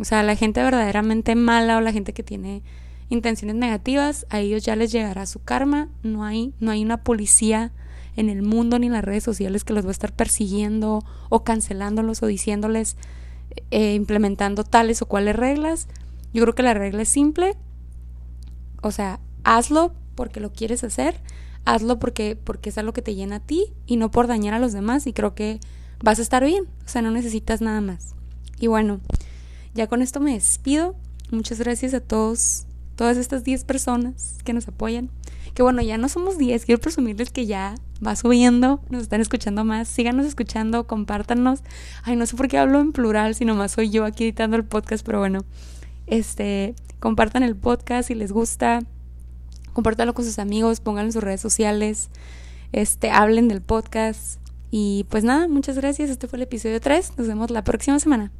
O 0.00 0.04
sea, 0.04 0.22
la 0.22 0.36
gente 0.36 0.62
verdaderamente 0.62 1.34
mala 1.34 1.78
o 1.78 1.80
la 1.80 1.92
gente 1.92 2.12
que 2.12 2.22
tiene 2.22 2.62
intenciones 3.08 3.56
negativas, 3.56 4.26
a 4.30 4.40
ellos 4.40 4.64
ya 4.64 4.76
les 4.76 4.92
llegará 4.92 5.26
su 5.26 5.42
karma. 5.42 5.88
No 6.02 6.24
hay, 6.24 6.52
no 6.60 6.70
hay 6.70 6.84
una 6.84 7.02
policía 7.02 7.72
en 8.16 8.28
el 8.28 8.42
mundo 8.42 8.78
ni 8.78 8.86
en 8.86 8.92
las 8.92 9.04
redes 9.04 9.24
sociales 9.24 9.64
que 9.64 9.72
los 9.72 9.84
va 9.84 9.88
a 9.88 9.92
estar 9.92 10.12
persiguiendo 10.12 11.04
o 11.28 11.44
cancelándolos 11.44 12.22
o 12.22 12.26
diciéndoles, 12.26 12.96
eh, 13.70 13.94
implementando 13.94 14.64
tales 14.64 15.02
o 15.02 15.06
cuales 15.06 15.36
reglas. 15.36 15.88
Yo 16.32 16.42
creo 16.42 16.54
que 16.54 16.62
la 16.62 16.74
regla 16.74 17.02
es 17.02 17.08
simple. 17.08 17.56
O 18.82 18.90
sea, 18.90 19.20
hazlo 19.44 19.94
porque 20.14 20.40
lo 20.40 20.52
quieres 20.52 20.82
hacer, 20.84 21.20
hazlo 21.64 21.98
porque, 21.98 22.36
porque 22.42 22.70
es 22.70 22.78
algo 22.78 22.92
que 22.92 23.02
te 23.02 23.14
llena 23.14 23.36
a 23.36 23.40
ti 23.40 23.72
y 23.86 23.96
no 23.96 24.10
por 24.10 24.26
dañar 24.26 24.54
a 24.54 24.58
los 24.58 24.72
demás. 24.72 25.06
Y 25.06 25.12
creo 25.12 25.34
que 25.34 25.60
vas 26.02 26.18
a 26.18 26.22
estar 26.22 26.44
bien, 26.44 26.64
o 26.84 26.88
sea, 26.88 27.02
no 27.02 27.10
necesitas 27.10 27.60
nada 27.60 27.80
más. 27.80 28.14
Y 28.58 28.66
bueno, 28.66 29.00
ya 29.74 29.86
con 29.86 30.02
esto 30.02 30.20
me 30.20 30.32
despido. 30.32 30.94
Muchas 31.30 31.58
gracias 31.58 31.94
a 31.94 32.00
todos, 32.00 32.66
todas 32.94 33.16
estas 33.16 33.44
10 33.44 33.64
personas 33.64 34.38
que 34.44 34.52
nos 34.52 34.68
apoyan. 34.68 35.10
Que 35.54 35.62
bueno, 35.62 35.82
ya 35.82 35.98
no 35.98 36.08
somos 36.08 36.38
10, 36.38 36.66
quiero 36.66 36.80
presumirles 36.80 37.30
que 37.30 37.46
ya 37.46 37.74
va 38.06 38.14
subiendo, 38.14 38.80
nos 38.90 39.02
están 39.02 39.20
escuchando 39.20 39.64
más. 39.64 39.88
Síganos 39.88 40.26
escuchando, 40.26 40.86
compártanos. 40.86 41.62
Ay, 42.02 42.16
no 42.16 42.26
sé 42.26 42.36
por 42.36 42.48
qué 42.48 42.58
hablo 42.58 42.80
en 42.80 42.92
plural, 42.92 43.34
si 43.34 43.44
nomás 43.44 43.72
soy 43.72 43.90
yo 43.90 44.04
aquí 44.04 44.24
editando 44.24 44.56
el 44.56 44.64
podcast, 44.64 45.04
pero 45.04 45.18
bueno, 45.18 45.44
este, 46.06 46.74
compartan 47.00 47.42
el 47.42 47.56
podcast 47.56 48.08
si 48.08 48.14
les 48.14 48.32
gusta 48.32 48.82
compártanlo 49.76 50.14
con 50.14 50.24
sus 50.24 50.38
amigos, 50.38 50.80
pónganlo 50.80 51.08
en 51.08 51.12
sus 51.12 51.22
redes 51.22 51.42
sociales, 51.42 52.08
este, 52.72 53.10
hablen 53.10 53.46
del 53.46 53.60
podcast. 53.60 54.40
Y 54.70 55.06
pues 55.10 55.24
nada, 55.24 55.48
muchas 55.48 55.76
gracias. 55.76 56.10
Este 56.10 56.28
fue 56.28 56.38
el 56.38 56.42
episodio 56.42 56.80
3. 56.80 57.18
Nos 57.18 57.28
vemos 57.28 57.50
la 57.50 57.64
próxima 57.64 57.98
semana. 58.00 58.32